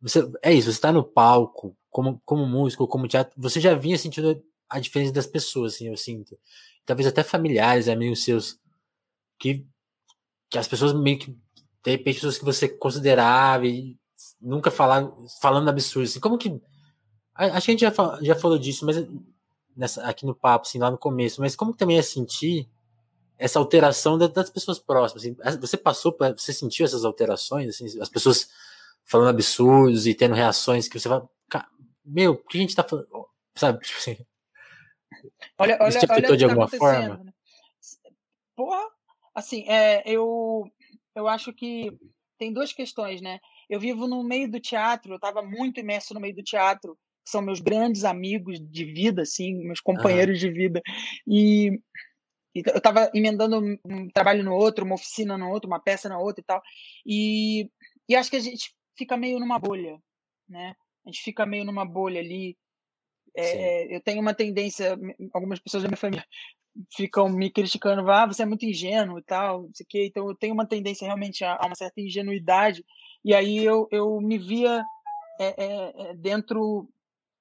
você, 0.00 0.28
é 0.42 0.52
isso, 0.52 0.66
você 0.66 0.78
está 0.78 0.90
no 0.92 1.04
palco, 1.04 1.76
como, 1.88 2.20
como 2.24 2.44
músico, 2.46 2.88
como 2.88 3.06
teatro, 3.06 3.34
você 3.40 3.60
já 3.60 3.74
vinha 3.74 3.96
sentindo 3.96 4.42
a 4.68 4.80
diferença 4.80 5.12
das 5.12 5.26
pessoas, 5.28 5.74
assim, 5.74 5.88
eu 5.88 5.96
sinto. 5.96 6.36
Talvez 6.84 7.06
até 7.06 7.22
familiares, 7.22 7.88
amigos 7.88 8.24
seus, 8.24 8.58
que, 9.38 9.64
que 10.50 10.58
as 10.58 10.66
pessoas 10.66 10.92
meio 10.92 11.18
que, 11.18 11.36
de 11.84 11.90
repente, 11.90 12.16
pessoas 12.16 12.38
que 12.38 12.44
você 12.44 12.68
considerava 12.68 13.66
e 13.66 13.96
nunca 14.40 14.70
falaram, 14.70 15.26
falando 15.40 15.68
absurdo, 15.68 16.04
assim, 16.04 16.20
como 16.20 16.38
que. 16.38 16.60
Acho 17.34 17.64
que 17.64 17.70
a 17.70 17.74
gente 17.74 17.80
já, 17.80 17.92
já 18.20 18.34
falou 18.34 18.58
disso, 18.58 18.84
mas 18.84 18.96
nessa, 19.76 20.04
aqui 20.04 20.26
no 20.26 20.34
papo, 20.34 20.66
assim, 20.66 20.78
lá 20.78 20.90
no 20.90 20.98
começo, 20.98 21.40
mas 21.40 21.56
como 21.56 21.72
que 21.72 21.78
também 21.78 21.98
é 21.98 22.02
sentir 22.02 22.68
essa 23.38 23.58
alteração 23.58 24.18
das 24.18 24.50
pessoas 24.50 24.78
próximas? 24.78 25.24
Assim, 25.24 25.58
você 25.58 25.76
passou, 25.76 26.16
você 26.36 26.52
sentiu 26.52 26.84
essas 26.84 27.04
alterações, 27.04 27.68
assim, 27.70 28.00
as 28.00 28.08
pessoas 28.08 28.48
falando 29.04 29.30
absurdos 29.30 30.06
e 30.06 30.14
tendo 30.14 30.34
reações 30.34 30.88
que 30.88 30.98
você 30.98 31.08
vai. 31.08 31.22
Meu, 32.04 32.32
o 32.32 32.36
que 32.36 32.58
a 32.58 32.60
gente 32.60 32.74
tá 32.74 32.82
falando? 32.82 33.08
Sabe? 33.54 33.80
Tipo 33.84 33.98
assim. 33.98 34.26
Olha, 35.58 35.78
olha, 35.80 35.88
Isso 35.88 35.98
te 36.00 36.10
afetou 36.10 36.36
de 36.36 36.44
tá 36.44 36.50
alguma 36.50 36.68
forma? 36.68 37.16
Né? 37.18 37.32
Porra, 38.56 38.88
assim, 39.34 39.64
é, 39.68 40.02
eu, 40.06 40.64
eu 41.14 41.28
acho 41.28 41.52
que 41.52 41.92
tem 42.38 42.52
duas 42.52 42.72
questões, 42.72 43.20
né? 43.20 43.38
Eu 43.68 43.78
vivo 43.78 44.06
no 44.06 44.22
meio 44.22 44.50
do 44.50 44.60
teatro, 44.60 45.12
eu 45.12 45.16
estava 45.16 45.42
muito 45.42 45.80
imerso 45.80 46.12
no 46.14 46.20
meio 46.20 46.34
do 46.34 46.42
teatro, 46.42 46.98
que 47.24 47.30
são 47.30 47.40
meus 47.40 47.60
grandes 47.60 48.04
amigos 48.04 48.58
de 48.60 48.84
vida, 48.84 49.22
assim, 49.22 49.54
meus 49.64 49.80
companheiros 49.80 50.42
uhum. 50.42 50.48
de 50.48 50.54
vida. 50.54 50.82
E, 51.26 51.80
eu 52.54 52.76
estava 52.76 53.10
emendando 53.14 53.78
um 53.84 54.10
trabalho 54.10 54.44
no 54.44 54.54
outro, 54.54 54.84
uma 54.84 54.96
oficina 54.96 55.38
no 55.38 55.48
outro, 55.50 55.68
uma 55.68 55.80
peça 55.80 56.08
na 56.08 56.18
outra 56.18 56.42
e 56.42 56.44
tal. 56.44 56.62
E, 57.06 57.70
e 58.08 58.16
acho 58.16 58.28
que 58.28 58.36
a 58.36 58.40
gente 58.40 58.74
fica 58.96 59.16
meio 59.16 59.38
numa 59.38 59.58
bolha, 59.58 59.98
né? 60.48 60.74
A 61.06 61.10
gente 61.10 61.22
fica 61.22 61.46
meio 61.46 61.64
numa 61.64 61.84
bolha 61.84 62.20
ali. 62.20 62.56
É, 63.34 63.94
eu 63.94 64.00
tenho 64.02 64.20
uma 64.20 64.34
tendência, 64.34 64.98
algumas 65.32 65.58
pessoas 65.58 65.82
da 65.82 65.88
minha 65.88 65.96
família 65.96 66.26
ficam 66.94 67.28
me 67.28 67.50
criticando, 67.50 68.10
ah, 68.10 68.26
você 68.26 68.42
é 68.42 68.46
muito 68.46 68.64
ingênuo 68.64 69.18
e 69.18 69.22
tal, 69.22 69.62
não 69.62 69.74
sei 69.74 69.84
o 69.84 69.88
quê. 69.88 70.06
Então 70.06 70.28
eu 70.28 70.34
tenho 70.34 70.54
uma 70.54 70.66
tendência 70.66 71.04
realmente 71.04 71.44
a, 71.44 71.58
uma 71.64 71.74
certa 71.74 72.00
ingenuidade. 72.00 72.84
E 73.24 73.34
aí 73.34 73.58
eu, 73.58 73.88
eu 73.90 74.20
me 74.20 74.38
via 74.38 74.84
é, 75.40 75.64
é, 75.64 76.10
é 76.10 76.14
dentro 76.14 76.88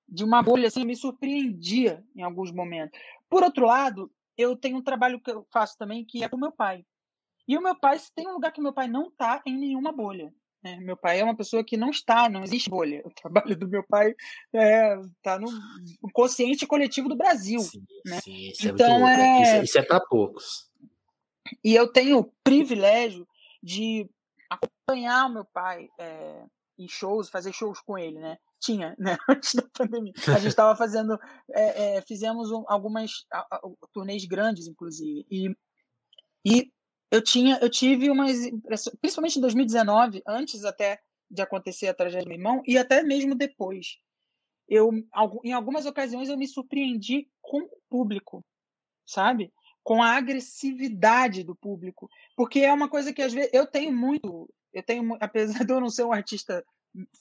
de 0.07 0.23
uma 0.23 0.41
bolha, 0.41 0.67
assim, 0.67 0.84
me 0.84 0.95
surpreendia 0.95 2.03
em 2.15 2.21
alguns 2.21 2.51
momentos. 2.51 2.99
Por 3.29 3.43
outro 3.43 3.65
lado, 3.65 4.11
eu 4.38 4.57
tenho 4.57 4.77
um 4.77 4.84
trabalho 4.84 5.21
que 5.21 5.32
eu 5.32 5.45
faço 5.51 5.77
também 5.77 6.03
que 6.03 6.23
é 6.23 6.29
com 6.29 6.38
meu 6.38 6.51
pai. 6.51 6.86
E 7.47 7.57
o 7.57 7.61
meu 7.61 7.75
pai, 7.75 7.97
se 7.97 8.13
tem 8.13 8.27
um 8.27 8.34
lugar 8.34 8.51
que 8.51 8.61
meu 8.61 8.73
pai 8.73 8.88
não 8.88 9.07
está 9.07 9.41
em 9.45 9.57
nenhuma 9.57 9.91
bolha. 9.91 10.34
Né? 10.64 10.78
Meu 10.78 10.95
pai 10.95 11.20
é 11.20 11.24
uma 11.24 11.36
pessoa 11.36 11.64
que 11.64 11.76
não 11.76 11.89
está, 11.89 12.30
não 12.30 12.43
existe 12.43 12.70
bolha. 12.70 13.01
O 13.05 13.12
trabalho 13.12 13.57
do 13.57 13.68
meu 13.68 13.84
pai 13.84 14.09
está 14.53 14.62
é, 14.62 15.01
tá 15.24 15.39
no 15.39 15.49
consciente 16.14 16.68
coletivo 16.68 17.09
do 17.09 17.16
Brasil. 17.16 17.59
Sim, 17.59 17.84
né? 18.05 18.20
sim, 18.22 18.49
isso 18.49 18.68
é 18.68 18.72
então, 18.72 19.07
é... 19.07 19.41
Isso, 19.41 19.64
isso 19.64 19.80
é 19.80 19.84
para 19.84 19.99
poucos. 19.99 20.70
E 21.64 21.74
eu 21.74 21.91
tenho 21.91 22.20
o 22.20 22.32
privilégio 22.43 23.28
de 23.62 24.09
acompanhar 24.49 25.26
o 25.26 25.34
meu 25.34 25.45
pai 25.45 25.89
é, 25.99 26.45
em 26.78 26.88
shows, 26.88 27.30
fazer 27.30 27.53
shows 27.53 27.80
com 27.80 27.97
ele, 27.97 28.20
né? 28.20 28.38
Tinha, 28.59 28.95
né? 28.99 29.18
Antes 29.30 29.55
da 29.55 29.64
pandemia. 29.74 30.14
A 30.28 30.39
gente 30.39 30.47
estava 30.47 30.76
fazendo, 30.76 31.18
é, 31.51 31.97
é, 31.97 32.01
fizemos 32.01 32.51
um, 32.51 32.64
algumas 32.68 33.26
a, 33.32 33.39
a, 33.39 33.59
turnês 33.93 34.26
grandes, 34.26 34.68
inclusive. 34.68 35.26
E, 35.30 35.49
e 36.45 36.72
eu 37.12 37.22
tinha, 37.22 37.59
eu 37.62 37.70
tive 37.70 38.09
umas 38.09 38.38
principalmente 39.01 39.38
em 39.38 39.41
2019, 39.41 40.24
antes 40.26 40.64
até 40.64 40.99
de 41.30 41.41
acontecer 41.41 41.88
a 41.88 41.93
tragédia 41.93 42.24
do 42.24 42.30
meu 42.30 42.38
irmão 42.38 42.64
e 42.66 42.78
até 42.78 43.03
mesmo 43.03 43.36
depois. 43.36 43.97
Eu, 44.68 44.89
em 45.43 45.51
algumas 45.51 45.86
ocasiões 45.86 46.30
eu 46.30 46.38
me 46.38 46.47
surpreendi 46.47 47.28
com 47.41 47.59
o 47.64 47.78
público, 47.89 48.45
sabe? 49.05 49.51
Com 49.84 50.01
a 50.01 50.16
agressividade 50.16 51.43
do 51.43 51.55
público, 51.55 52.09
porque 52.36 52.59
é 52.62 52.72
uma 52.72 52.89
coisa 52.89 53.12
que 53.12 53.22
às 53.22 53.34
vezes 53.34 53.51
eu 53.53 53.68
tenho 53.68 53.91
muito, 53.91 54.49
eu 54.74 54.84
tenho 54.84 55.18
apesar 55.20 55.66
de 55.66 55.74
eu 55.74 55.82
não 55.82 55.89
ser 55.89 56.05
um 56.05 56.14
artista 56.14 56.64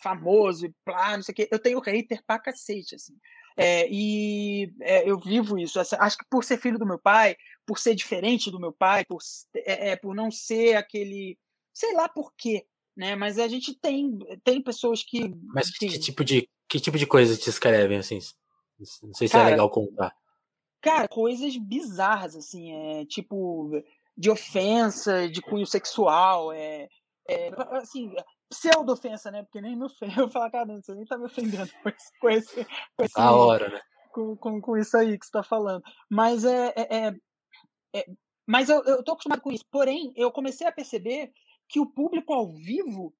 famoso 0.00 0.66
e 0.66 0.74
não 0.86 1.22
sei 1.22 1.32
o 1.32 1.36
quê, 1.36 1.48
eu 1.50 1.58
tenho 1.58 1.80
hater 1.80 2.22
pra 2.26 2.38
cacete, 2.38 2.94
assim. 2.94 3.16
É, 3.62 3.86
e 3.90 4.72
é, 4.80 5.08
eu 5.08 5.20
vivo 5.20 5.58
isso. 5.58 5.78
Acho 5.78 6.16
que 6.16 6.24
por 6.30 6.42
ser 6.42 6.56
filho 6.56 6.78
do 6.78 6.86
meu 6.86 6.98
pai, 6.98 7.36
por 7.66 7.78
ser 7.78 7.94
diferente 7.94 8.50
do 8.50 8.58
meu 8.58 8.72
pai, 8.72 9.04
por, 9.04 9.18
é, 9.54 9.90
é, 9.90 9.96
por 9.96 10.14
não 10.14 10.30
ser 10.30 10.76
aquele. 10.76 11.38
Sei 11.74 11.92
lá 11.92 12.08
por 12.08 12.32
quê, 12.34 12.64
né? 12.96 13.14
Mas 13.14 13.38
a 13.38 13.46
gente 13.48 13.74
tem, 13.74 14.18
tem 14.42 14.62
pessoas 14.62 15.02
que. 15.02 15.30
Mas 15.54 15.70
que, 15.70 15.88
que 15.88 15.98
tipo, 15.98 16.24
de, 16.24 16.48
que 16.66 16.80
tipo 16.80 16.96
de 16.96 17.06
coisa 17.06 17.36
te 17.36 17.50
escrevem, 17.50 17.98
assim? 17.98 18.18
Não 19.02 19.12
sei 19.12 19.28
se 19.28 19.36
é 19.36 19.38
cara, 19.38 19.48
é 19.48 19.50
legal 19.52 19.68
contar. 19.68 20.16
Cara, 20.80 21.06
coisas 21.06 21.54
bizarras, 21.58 22.34
assim, 22.34 22.72
é, 22.72 23.04
tipo, 23.04 23.70
de 24.16 24.30
ofensa, 24.30 25.28
de 25.28 25.42
cunho 25.42 25.66
sexual, 25.66 26.50
é, 26.50 26.88
é 27.28 27.50
assim, 27.72 28.10
pseudo-ofensa, 28.50 29.30
né? 29.30 29.42
Porque 29.42 29.60
nem 29.60 29.76
me 29.76 29.84
ofende. 29.84 30.14
Eu 30.20 30.30
falo, 30.30 30.50
cara, 30.50 30.76
você 30.76 30.94
nem 30.94 31.06
tá 31.06 31.16
me 31.16 31.24
ofendendo 31.24 31.70
com 31.82 31.88
esse. 31.88 32.18
Com 32.18 32.30
esse, 32.30 32.64
com 32.96 33.04
esse 33.04 33.20
a 33.20 33.32
hora, 33.32 33.68
né? 33.68 33.80
Com, 34.12 34.36
com, 34.36 34.60
com 34.60 34.76
isso 34.76 34.96
aí 34.96 35.18
que 35.18 35.24
você 35.24 35.32
tá 35.32 35.42
falando. 35.42 35.82
Mas 36.10 36.44
é. 36.44 36.74
é, 36.76 36.96
é, 36.96 37.16
é 37.94 38.06
mas 38.46 38.68
eu, 38.68 38.82
eu 38.82 39.02
tô 39.04 39.12
acostumado 39.12 39.40
com 39.40 39.52
isso. 39.52 39.64
Porém, 39.70 40.12
eu 40.16 40.32
comecei 40.32 40.66
a 40.66 40.72
perceber 40.72 41.32
que 41.68 41.78
o 41.78 41.86
público 41.86 42.32
ao 42.32 42.52
vivo, 42.52 43.14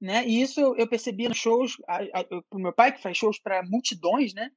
né? 0.00 0.24
E 0.26 0.40
isso 0.40 0.60
eu, 0.60 0.76
eu 0.76 0.88
percebi 0.88 1.28
nos 1.28 1.36
shows, 1.36 1.76
pro 2.48 2.60
meu 2.60 2.72
pai, 2.72 2.92
que 2.92 3.02
faz 3.02 3.16
shows 3.16 3.40
para 3.40 3.64
multidões, 3.64 4.32
né? 4.32 4.50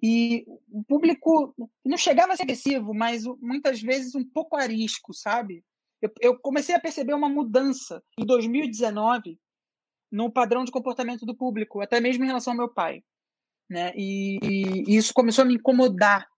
E 0.00 0.44
o 0.70 0.84
público 0.84 1.54
não 1.84 1.96
chegava 1.96 2.32
a 2.32 2.36
ser 2.36 2.44
agressivo, 2.44 2.94
mas 2.94 3.24
muitas 3.40 3.80
vezes 3.80 4.14
um 4.14 4.24
pouco 4.24 4.56
arisco, 4.56 5.12
sabe? 5.12 5.64
Eu, 6.00 6.12
eu 6.20 6.38
comecei 6.38 6.74
a 6.74 6.80
perceber 6.80 7.14
uma 7.14 7.28
mudança. 7.28 8.02
Em 8.18 8.24
2019, 8.24 9.40
no 10.10 10.30
padrão 10.30 10.64
de 10.64 10.70
comportamento 10.70 11.26
do 11.26 11.36
público, 11.36 11.80
até 11.80 12.00
mesmo 12.00 12.24
em 12.24 12.26
relação 12.26 12.52
ao 12.52 12.56
meu 12.56 12.68
pai. 12.68 13.02
Né? 13.68 13.92
E, 13.96 14.38
e, 14.42 14.96
isso 14.96 15.12
começou 15.12 15.42
a 15.42 15.44
me 15.46 15.54
incomodar. 15.54 16.28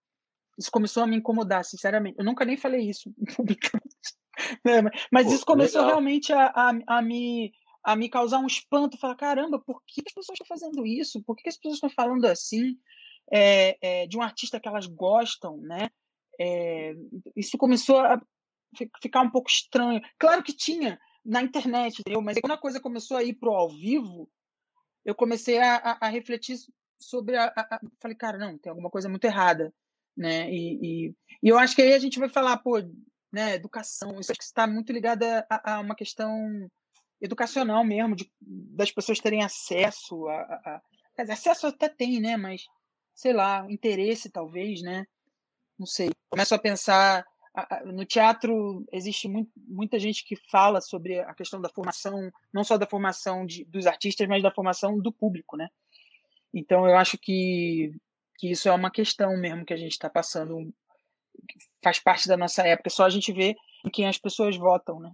Isso 0.57 0.71
começou 0.71 1.03
a 1.03 1.07
me 1.07 1.15
incomodar, 1.15 1.63
sinceramente. 1.63 2.17
Eu 2.17 2.25
nunca 2.25 2.43
nem 2.43 2.57
falei 2.57 2.81
isso 2.89 3.13
publicamente. 3.35 3.89
Né? 4.65 4.81
Mas 5.11 5.27
Pô, 5.27 5.33
isso 5.33 5.45
começou 5.45 5.81
legal. 5.81 5.95
realmente 5.95 6.33
a, 6.33 6.47
a, 6.47 6.97
a, 6.97 7.01
me, 7.01 7.51
a 7.83 7.95
me 7.95 8.09
causar 8.09 8.39
um 8.39 8.47
espanto. 8.47 8.97
Falar, 8.97 9.15
caramba, 9.15 9.59
por 9.59 9.81
que 9.85 10.01
as 10.05 10.13
pessoas 10.13 10.39
estão 10.39 10.47
fazendo 10.47 10.85
isso? 10.85 11.23
Por 11.23 11.35
que 11.35 11.47
as 11.47 11.55
pessoas 11.55 11.75
estão 11.75 11.89
falando 11.89 12.25
assim 12.25 12.77
é, 13.31 13.77
é, 13.81 14.07
de 14.07 14.17
um 14.17 14.21
artista 14.21 14.59
que 14.59 14.67
elas 14.67 14.87
gostam, 14.87 15.57
né? 15.57 15.89
É, 16.39 16.95
isso 17.35 17.57
começou 17.57 17.99
a 17.99 18.19
ficar 19.01 19.21
um 19.21 19.29
pouco 19.29 19.49
estranho. 19.49 20.01
Claro 20.17 20.43
que 20.43 20.53
tinha 20.53 20.99
na 21.29 21.43
internet, 21.43 21.99
entendeu? 21.99 22.21
Mas 22.21 22.39
quando 22.39 22.53
a 22.53 22.57
coisa 22.57 22.79
começou 22.79 23.15
a 23.15 23.23
ir 23.23 23.33
pro 23.35 23.51
ao 23.51 23.69
vivo, 23.69 24.27
eu 25.05 25.13
comecei 25.13 25.59
a, 25.59 25.75
a, 25.75 26.07
a 26.07 26.09
refletir 26.09 26.57
sobre 26.99 27.37
a, 27.37 27.53
a, 27.55 27.79
Falei, 28.01 28.17
cara, 28.17 28.37
não, 28.37 28.57
tem 28.57 28.71
alguma 28.71 28.89
coisa 28.89 29.07
muito 29.07 29.25
errada, 29.25 29.71
né? 30.17 30.51
E, 30.51 30.79
e, 30.81 31.15
e, 31.43 31.47
eu 31.47 31.57
acho 31.57 31.75
que 31.75 31.83
aí 31.83 31.93
a 31.93 31.99
gente 31.99 32.17
vai 32.17 32.29
falar, 32.29 32.57
pô, 32.57 32.79
né, 33.31 33.53
educação, 33.53 34.19
isso 34.19 34.31
acho 34.31 34.39
que 34.39 34.43
está 34.43 34.65
muito 34.65 34.91
ligado 34.91 35.23
a, 35.47 35.79
uma 35.79 35.95
questão 35.95 36.67
educacional 37.21 37.83
mesmo, 37.83 38.15
de, 38.15 38.31
das 38.41 38.91
pessoas 38.91 39.19
terem 39.19 39.43
acesso 39.43 40.27
a, 40.27 40.81
Quer 41.15 41.23
dizer, 41.23 41.33
acesso 41.33 41.67
até 41.67 41.89
tem, 41.89 42.21
né? 42.21 42.37
Mas, 42.37 42.63
sei 43.13 43.33
lá, 43.33 43.65
interesse 43.69 44.29
talvez, 44.31 44.81
né? 44.81 45.05
Não 45.77 45.85
sei. 45.85 46.09
Começo 46.29 46.55
a 46.55 46.59
pensar 46.59 47.25
no 47.85 48.05
teatro 48.05 48.85
existe 48.91 49.27
muito, 49.27 49.51
muita 49.55 49.99
gente 49.99 50.23
que 50.23 50.35
fala 50.49 50.81
sobre 50.81 51.19
a 51.19 51.33
questão 51.33 51.59
da 51.59 51.69
formação, 51.69 52.31
não 52.53 52.63
só 52.63 52.77
da 52.77 52.87
formação 52.87 53.45
de, 53.45 53.65
dos 53.65 53.85
artistas, 53.87 54.27
mas 54.27 54.43
da 54.43 54.51
formação 54.51 54.99
do 54.99 55.11
público, 55.11 55.57
né? 55.57 55.69
Então 56.53 56.87
eu 56.87 56.95
acho 56.95 57.17
que, 57.17 57.91
que 58.37 58.51
isso 58.51 58.69
é 58.69 58.71
uma 58.71 58.91
questão 58.91 59.37
mesmo 59.37 59.65
que 59.65 59.73
a 59.73 59.77
gente 59.77 59.91
está 59.91 60.09
passando, 60.09 60.73
faz 61.83 61.99
parte 61.99 62.27
da 62.27 62.37
nossa 62.37 62.65
época. 62.65 62.89
Só 62.89 63.05
a 63.05 63.09
gente 63.09 63.31
vê 63.31 63.55
em 63.85 63.89
quem 63.89 64.07
as 64.07 64.17
pessoas 64.17 64.55
votam, 64.55 64.99
né? 64.99 65.11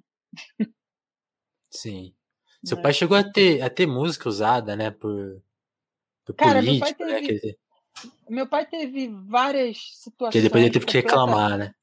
Sim. 1.72 2.14
Seu 2.64 2.78
é. 2.78 2.82
pai 2.82 2.94
chegou 2.94 3.18
a 3.18 3.24
ter, 3.24 3.62
a 3.62 3.70
ter 3.70 3.86
música 3.86 4.28
usada, 4.28 4.76
né, 4.76 4.90
por, 4.90 5.42
por 6.26 6.36
Cara, 6.36 6.60
político, 6.60 6.86
meu 6.88 6.96
pai 6.96 7.08
né, 7.08 7.14
teve, 7.14 7.28
né? 7.28 7.34
Dizer... 7.34 7.60
Meu 8.30 8.48
pai 8.48 8.66
teve 8.66 9.08
várias 9.08 9.78
situações. 9.94 10.34
Que 10.34 10.42
depois 10.42 10.64
ele 10.64 10.74
teve 10.74 10.86
que 10.86 10.94
reclamar, 10.94 11.58
né? 11.58 11.74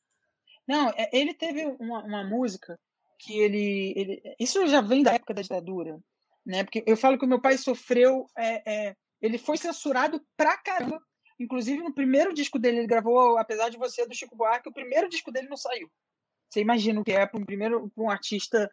Não, 0.67 0.91
é, 0.91 1.11
ele 1.13 1.35
teve 1.35 1.65
uma, 1.81 2.05
uma 2.05 2.25
música 2.25 2.79
que 3.19 3.39
ele, 3.39 3.95
ele. 3.97 4.23
Isso 4.39 4.67
já 4.67 4.81
vem 4.81 5.03
da 5.03 5.13
época 5.13 5.35
da 5.35 5.43
ditadura, 5.43 5.99
né? 6.45 6.65
Porque 6.65 6.83
eu 6.87 6.97
falo 6.97 7.19
que 7.19 7.25
o 7.25 7.29
meu 7.29 7.41
pai 7.41 7.57
sofreu. 7.57 8.27
É, 8.37 8.89
é, 8.89 8.97
ele 9.21 9.39
foi 9.39 9.57
censurado 9.57 10.21
pra 10.37 10.57
caramba. 10.59 11.01
Inclusive, 11.39 11.83
no 11.83 11.95
primeiro 11.95 12.33
disco 12.33 12.59
dele, 12.59 12.79
ele 12.79 12.87
gravou 12.87 13.39
Apesar 13.39 13.69
de 13.69 13.79
Você, 13.79 14.07
do 14.07 14.15
Chico 14.15 14.37
Buarque, 14.37 14.69
o 14.69 14.73
primeiro 14.73 15.09
disco 15.09 15.33
dele 15.33 15.49
não 15.49 15.57
saiu. 15.57 15.91
Você 16.49 16.61
imagina 16.61 17.01
o 17.01 17.05
que 17.05 17.13
é 17.13 17.27
para 17.27 17.41
um, 17.41 17.45
primeiro, 17.45 17.91
pra 17.91 18.05
um 18.05 18.11
artista 18.11 18.71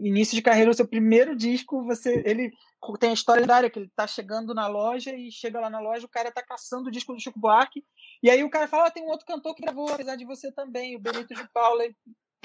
início 0.00 0.34
de 0.34 0.42
carreira, 0.42 0.70
o 0.70 0.74
seu 0.74 0.86
primeiro 0.86 1.36
disco, 1.36 1.84
você 1.84 2.22
ele 2.24 2.50
tem 2.98 3.10
a 3.10 3.14
história 3.14 3.40
lendária 3.40 3.70
que 3.70 3.78
ele 3.78 3.90
tá 3.94 4.06
chegando 4.06 4.54
na 4.54 4.66
loja 4.66 5.12
e 5.12 5.30
chega 5.30 5.60
lá 5.60 5.68
na 5.68 5.80
loja, 5.80 6.06
o 6.06 6.10
cara 6.10 6.30
tá 6.30 6.42
caçando 6.42 6.88
o 6.88 6.92
disco 6.92 7.12
do 7.12 7.20
Chico 7.20 7.38
Buarque, 7.38 7.84
e 8.22 8.30
aí 8.30 8.42
o 8.44 8.50
cara 8.50 8.68
fala, 8.68 8.86
ah, 8.86 8.90
tem 8.90 9.02
um 9.02 9.10
outro 9.10 9.26
cantor 9.26 9.54
que 9.54 9.62
gravou 9.62 9.88
apesar 9.92 10.16
de 10.16 10.24
você 10.24 10.52
também, 10.52 10.96
o 10.96 11.00
Benito 11.00 11.34
de 11.34 11.48
Paula, 11.52 11.84
e 11.84 11.94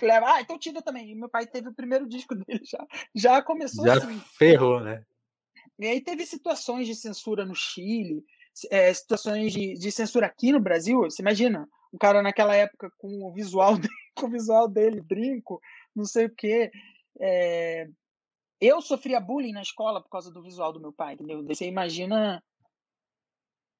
leva, 0.02 0.34
ah, 0.34 0.42
então 0.42 0.58
tira 0.58 0.82
também. 0.82 1.12
E 1.12 1.16
meu 1.16 1.30
pai 1.30 1.46
teve 1.46 1.70
o 1.70 1.74
primeiro 1.74 2.08
disco 2.08 2.36
dele 2.36 2.62
já. 2.64 2.86
Já 3.16 3.42
começou 3.42 3.86
já 3.86 3.98
assim. 3.98 4.20
ferrou, 4.38 4.80
né? 4.80 5.04
E 5.80 5.88
aí 5.88 6.02
teve 6.02 6.26
situações 6.26 6.88
de 6.88 6.96
censura 6.96 7.46
no 7.46 7.56
Chile, 7.56 8.24
é, 8.70 8.94
situações 8.94 9.52
de, 9.52 9.74
de 9.74 9.92
censura 9.92 10.28
aqui 10.28 10.52
no 10.52 10.60
Brasil. 10.60 11.02
Você 11.02 11.22
imagina, 11.22 11.68
o 11.92 11.98
cara 11.98 12.22
naquela 12.22 12.56
época 12.56 12.92
com 12.98 13.24
o 13.24 13.34
visual 13.34 13.76
dele, 13.78 13.94
com 14.16 14.28
o 14.28 14.30
visual 14.30 14.68
dele, 14.68 15.02
brinco, 15.02 15.60
não 15.96 16.06
sei 16.06 16.26
o 16.26 16.36
quê. 16.36 16.72
É... 17.20 17.88
Eu 18.60 18.82
sofria 18.82 19.20
bullying 19.20 19.52
na 19.52 19.62
escola 19.62 20.02
por 20.02 20.10
causa 20.10 20.32
do 20.32 20.42
visual 20.42 20.72
do 20.72 20.80
meu 20.80 20.94
pai, 20.94 21.14
entendeu? 21.14 21.44
Você 21.46 21.66
imagina 21.66 22.42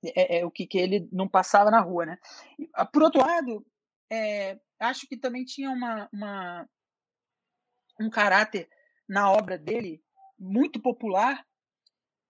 é, 0.04 0.40
é, 0.40 0.46
o 0.46 0.52
que, 0.52 0.68
que 0.68 0.78
ele 0.78 1.08
não 1.12 1.28
passava 1.28 1.72
na 1.72 1.80
rua, 1.80 2.06
né? 2.06 2.18
Ah, 2.74 2.86
por 2.86 3.04
outro 3.04 3.22
lado, 3.22 3.66
é, 4.12 4.60
acho 4.80 5.08
que 5.08 5.16
também 5.16 5.46
tinha 5.46 5.70
uma, 5.70 6.10
uma, 6.12 6.70
um 8.00 8.10
caráter 8.10 8.70
na 9.08 9.32
obra 9.32 9.58
dele 9.58 10.04
muito 10.38 10.82
popular 10.82 11.46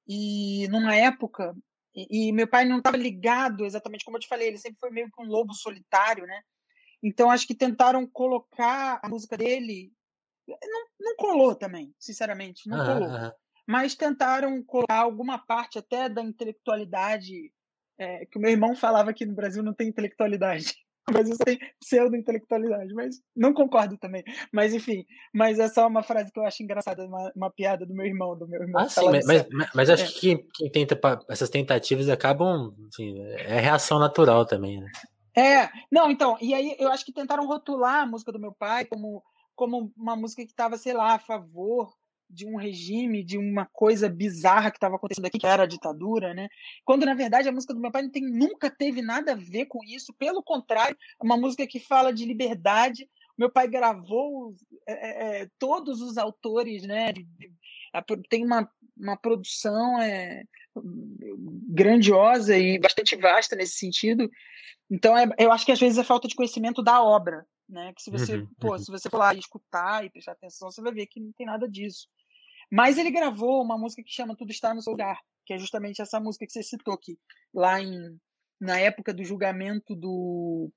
e 0.07 0.67
numa 0.67 0.95
época 0.95 1.55
e, 1.95 2.27
e 2.27 2.31
meu 2.31 2.47
pai 2.47 2.65
não 2.65 2.79
estava 2.79 2.97
ligado 2.97 3.65
exatamente 3.65 4.03
como 4.03 4.17
eu 4.17 4.21
te 4.21 4.27
falei, 4.27 4.47
ele 4.47 4.57
sempre 4.57 4.79
foi 4.79 4.89
meio 4.89 5.11
que 5.11 5.21
um 5.21 5.27
lobo 5.27 5.53
solitário, 5.53 6.25
né? 6.25 6.41
Então 7.01 7.29
acho 7.29 7.45
que 7.45 7.53
tentaram 7.55 8.07
colocar 8.07 8.99
a 9.03 9.09
música 9.09 9.37
dele. 9.37 9.91
Não, 10.47 10.85
não 10.99 11.15
colou 11.15 11.55
também, 11.55 11.93
sinceramente, 11.99 12.67
não 12.67 12.85
colou. 12.85 13.31
Mas 13.67 13.95
tentaram 13.95 14.61
colocar 14.63 14.99
alguma 14.99 15.37
parte 15.37 15.79
até 15.79 16.09
da 16.09 16.21
intelectualidade. 16.21 17.51
É, 17.97 18.25
que 18.25 18.39
o 18.39 18.41
meu 18.41 18.51
irmão 18.51 18.75
falava 18.75 19.13
que 19.13 19.25
no 19.25 19.35
Brasil 19.35 19.61
não 19.61 19.73
tem 19.73 19.87
intelectualidade. 19.87 20.73
mas 21.11 21.27
isso 21.27 21.39
tem 21.39 21.59
pseudo-intelectualidade, 21.79 22.93
mas 22.93 23.15
não 23.35 23.53
concordo 23.53 23.97
também. 23.97 24.23
Mas 24.51 24.73
enfim, 24.73 25.05
mas 25.33 25.59
é 25.59 25.67
só 25.67 25.87
uma 25.87 26.01
frase 26.01 26.31
que 26.31 26.39
eu 26.39 26.45
acho 26.45 26.63
engraçada, 26.63 27.05
uma, 27.05 27.31
uma 27.35 27.51
piada 27.51 27.85
do 27.85 27.93
meu 27.93 28.05
irmão, 28.05 28.37
do 28.37 28.47
meu 28.47 28.61
irmão. 28.61 28.81
Ah, 28.81 28.89
sim, 28.89 29.09
mas, 29.09 29.25
mas, 29.25 29.45
mas, 29.75 29.89
acho 29.89 30.03
é. 30.03 30.07
que 30.07 30.37
quem, 30.53 30.71
tenta, 30.71 30.99
essas 31.29 31.49
tentativas 31.49 32.09
acabam, 32.09 32.73
enfim, 32.87 33.19
é 33.19 33.59
reação 33.59 33.99
natural 33.99 34.45
também, 34.45 34.79
né? 34.79 34.91
É, 35.35 35.69
não, 35.91 36.11
então, 36.11 36.37
e 36.39 36.53
aí 36.53 36.75
eu 36.79 36.91
acho 36.91 37.03
que 37.03 37.11
tentaram 37.11 37.47
rotular 37.47 38.03
a 38.03 38.05
música 38.05 38.31
do 38.31 38.39
meu 38.39 38.53
pai 38.53 38.85
como, 38.85 39.23
como 39.55 39.91
uma 39.95 40.15
música 40.15 40.43
que 40.43 40.51
estava, 40.51 40.77
sei 40.77 40.93
lá, 40.93 41.13
a 41.13 41.19
favor 41.19 41.93
de 42.29 42.45
um 42.45 42.55
regime, 42.55 43.23
de 43.23 43.37
uma 43.37 43.65
coisa 43.71 44.09
bizarra 44.09 44.71
que 44.71 44.77
estava 44.77 44.95
acontecendo 44.95 45.25
aqui, 45.25 45.37
que 45.37 45.45
era 45.45 45.63
a 45.63 45.67
ditadura, 45.67 46.33
né? 46.33 46.49
Quando 46.83 47.05
na 47.05 47.13
verdade 47.13 47.47
a 47.47 47.51
música 47.51 47.73
do 47.73 47.79
meu 47.79 47.91
pai 47.91 48.01
não 48.01 48.09
tem, 48.09 48.23
nunca 48.23 48.69
teve 48.69 49.01
nada 49.01 49.33
a 49.33 49.35
ver 49.35 49.67
com 49.67 49.83
isso, 49.83 50.13
pelo 50.13 50.41
contrário, 50.41 50.97
é 51.21 51.23
uma 51.23 51.37
música 51.37 51.67
que 51.67 51.79
fala 51.79 52.11
de 52.11 52.25
liberdade. 52.25 53.07
Meu 53.37 53.51
pai 53.51 53.67
gravou 53.67 54.55
é, 54.87 55.41
é, 55.41 55.49
todos 55.59 56.01
os 56.01 56.17
autores, 56.17 56.83
né? 56.83 57.13
Tem 58.29 58.43
uma, 58.43 58.69
uma 58.97 59.15
produção 59.15 60.01
é, 60.01 60.43
grandiosa 61.69 62.57
e 62.57 62.79
bastante 62.79 63.15
vasta 63.15 63.55
nesse 63.55 63.77
sentido. 63.77 64.29
Então, 64.89 65.17
é, 65.17 65.27
eu 65.37 65.51
acho 65.51 65.65
que 65.65 65.71
às 65.71 65.79
vezes 65.79 65.97
é 65.97 66.03
falta 66.03 66.27
de 66.27 66.35
conhecimento 66.35 66.81
da 66.81 67.03
obra, 67.03 67.45
né? 67.73 67.91
Que 67.93 68.01
se 68.01 68.11
você, 68.11 68.37
uhum, 68.37 68.47
pô, 68.59 68.71
uhum. 68.73 68.79
se 68.79 68.89
você 68.89 69.09
for 69.09 69.17
lá 69.17 69.33
e 69.33 69.39
escutar 69.39 70.05
e 70.05 70.09
prestar 70.09 70.33
atenção, 70.33 70.71
você 70.71 70.81
vai 70.81 70.93
ver 70.93 71.07
que 71.07 71.19
não 71.19 71.33
tem 71.33 71.45
nada 71.45 71.67
disso. 71.67 72.07
Mas 72.71 72.97
ele 72.97 73.11
gravou 73.11 73.61
uma 73.61 73.77
música 73.77 74.03
que 74.03 74.11
chama 74.11 74.35
Tudo 74.35 74.51
Está 74.51 74.73
no 74.73 74.81
Seu 74.81 74.91
Lugar, 74.91 75.19
que 75.45 75.53
é 75.53 75.57
justamente 75.57 76.01
essa 76.01 76.19
música 76.19 76.45
que 76.45 76.51
você 76.51 76.63
citou 76.63 76.93
aqui, 76.93 77.19
lá 77.53 77.81
em, 77.81 78.17
na 78.59 78.79
época 78.79 79.13
do 79.13 79.23
julgamento 79.23 79.95
do. 79.95 80.71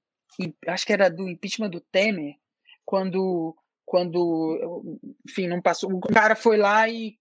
Acho 0.66 0.84
que 0.84 0.92
era 0.92 1.08
do 1.08 1.28
impeachment 1.28 1.70
do 1.70 1.80
Temer, 1.80 2.34
quando. 2.84 3.56
Quando, 3.88 4.84
enfim, 5.24 5.46
não 5.46 5.62
passou. 5.62 5.92
O 5.94 6.00
cara 6.00 6.34
foi 6.34 6.56
lá 6.56 6.88
e. 6.88 7.16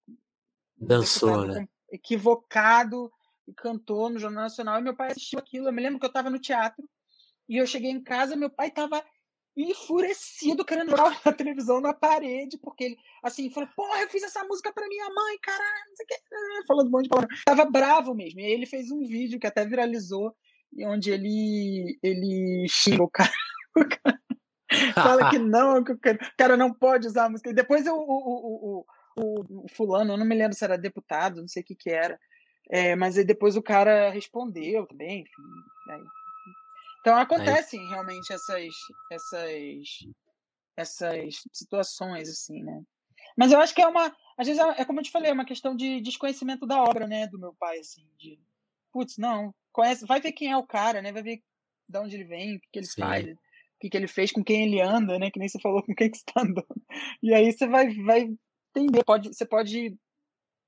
Dançou, 0.76 1.46
né? 1.46 1.68
Equivocado 1.92 3.12
e 3.48 3.54
cantou 3.54 4.10
no 4.10 4.18
Jornal 4.18 4.46
Nacional. 4.46 4.80
E 4.80 4.84
meu 4.84 4.96
pai 4.96 5.12
assistiu 5.12 5.38
aquilo. 5.38 5.68
Eu 5.68 5.74
me 5.74 5.84
lembro 5.84 6.00
que 6.00 6.06
eu 6.06 6.10
estava 6.10 6.28
no 6.28 6.40
teatro 6.40 6.90
e 7.48 7.58
eu 7.58 7.68
cheguei 7.68 7.92
em 7.92 8.02
casa. 8.02 8.36
Meu 8.36 8.50
pai 8.50 8.70
estava 8.70 9.06
enfurecido, 9.56 10.66
querendo 10.66 10.92
jogar 10.92 11.20
a 11.24 11.32
televisão 11.32 11.80
na 11.80 11.94
parede, 11.94 12.58
porque 12.58 12.84
ele, 12.84 12.98
assim, 13.24 13.50
falou: 13.50 13.70
Porra, 13.76 14.02
eu 14.02 14.10
fiz 14.10 14.24
essa 14.24 14.44
música 14.44 14.74
pra 14.74 14.88
minha 14.88 15.10
mãe, 15.10 15.38
caralho, 15.42 15.90
não 15.90 15.96
sei 15.96 16.06
o 16.06 16.08
que. 16.08 16.16
Falando 16.68 16.88
um 16.88 16.92
monte 16.92 17.04
de 17.04 17.10
palavras. 17.10 17.44
Tava 17.46 17.66
bravo 17.66 18.14
mesmo. 18.14 18.42
E 18.42 18.46
aí 18.46 18.52
ele 18.52 18.66
fez 18.66 18.92
um 18.92 19.06
vídeo 19.06 19.40
que 19.40 19.48
até 19.48 19.66
viralizou, 19.66 20.36
onde 20.82 21.12
ele, 21.12 21.98
ele 22.04 22.66
xinga 22.70 23.04
o 23.04 23.10
cara. 23.10 23.32
O 23.78 23.84
cara 23.84 24.22
fala 24.94 25.30
que 25.30 25.38
não, 25.40 25.84
que 25.84 25.92
o 25.92 26.00
cara 26.38 26.56
não 26.56 26.74
pode 26.74 27.08
usar 27.08 27.26
a 27.26 27.30
música. 27.30 27.50
E 27.50 27.54
depois 27.54 27.86
eu, 27.86 27.96
o, 27.96 28.00
o, 28.00 28.86
o, 29.18 29.64
o, 29.64 29.66
fulano, 29.70 30.14
eu 30.14 30.18
não 30.18 30.26
me 30.26 30.36
lembro 30.36 30.56
se 30.56 30.64
era 30.64 30.78
deputado, 30.78 31.42
não 31.42 31.48
sei 31.48 31.62
o 31.62 31.66
que 31.66 31.76
que 31.76 31.90
era, 31.90 32.18
é, 32.70 32.96
mas 32.96 33.18
aí 33.18 33.26
depois 33.26 33.58
o 33.58 33.62
cara 33.62 34.10
respondeu 34.10 34.88
também, 34.88 35.22
enfim. 35.22 35.44
Aí 35.90 36.02
então 37.06 37.20
acontecem 37.20 37.80
Aí... 37.80 37.88
realmente 37.88 38.34
essas, 38.34 38.74
essas, 39.12 40.00
essas 40.76 41.44
situações, 41.54 42.28
assim, 42.28 42.64
né? 42.64 42.82
Mas 43.38 43.52
eu 43.52 43.60
acho 43.60 43.76
que 43.76 43.82
é 43.82 43.88
uma. 43.88 44.08
Às 44.36 44.48
vezes 44.48 44.60
é, 44.60 44.82
é 44.82 44.86
como 44.86 45.00
eu 45.00 45.04
te 45.04 45.12
falei, 45.12 45.30
é 45.30 45.34
uma 45.34 45.46
questão 45.46 45.76
de 45.76 46.02
desconhecimento 46.02 46.66
da 46.66 46.82
obra, 46.82 47.06
né, 47.08 47.28
do 47.28 47.38
meu 47.38 47.54
pai, 47.54 47.78
assim, 47.78 48.10
de 48.18 48.40
putz, 48.92 49.18
não, 49.18 49.54
conhece, 49.72 50.06
vai 50.06 50.20
ver 50.20 50.32
quem 50.32 50.52
é 50.52 50.58
o 50.58 50.66
cara, 50.66 51.00
né? 51.00 51.12
Vai 51.12 51.22
ver 51.22 51.44
de 51.88 52.00
onde 52.00 52.16
ele 52.16 52.24
vem, 52.24 52.56
o 52.56 52.60
que, 52.60 52.68
que 52.72 52.80
ele 52.80 52.88
Sim. 52.88 53.02
faz, 53.02 53.26
o 53.26 53.38
que, 53.80 53.90
que 53.90 53.98
ele 53.98 54.08
fez, 54.08 54.32
com 54.32 54.44
quem 54.44 54.64
ele 54.64 54.82
anda, 54.82 55.20
né? 55.20 55.30
Que 55.30 55.38
nem 55.38 55.48
você 55.48 55.60
falou 55.60 55.84
com 55.86 55.94
quem 55.94 56.10
que 56.10 56.18
está 56.18 56.42
andando. 56.42 56.66
E 57.22 57.36
aí 57.36 57.52
você 57.52 57.68
vai, 57.68 57.94
vai 57.94 58.36
entender, 58.76 59.04
pode, 59.04 59.28
você 59.28 59.46
pode 59.46 59.96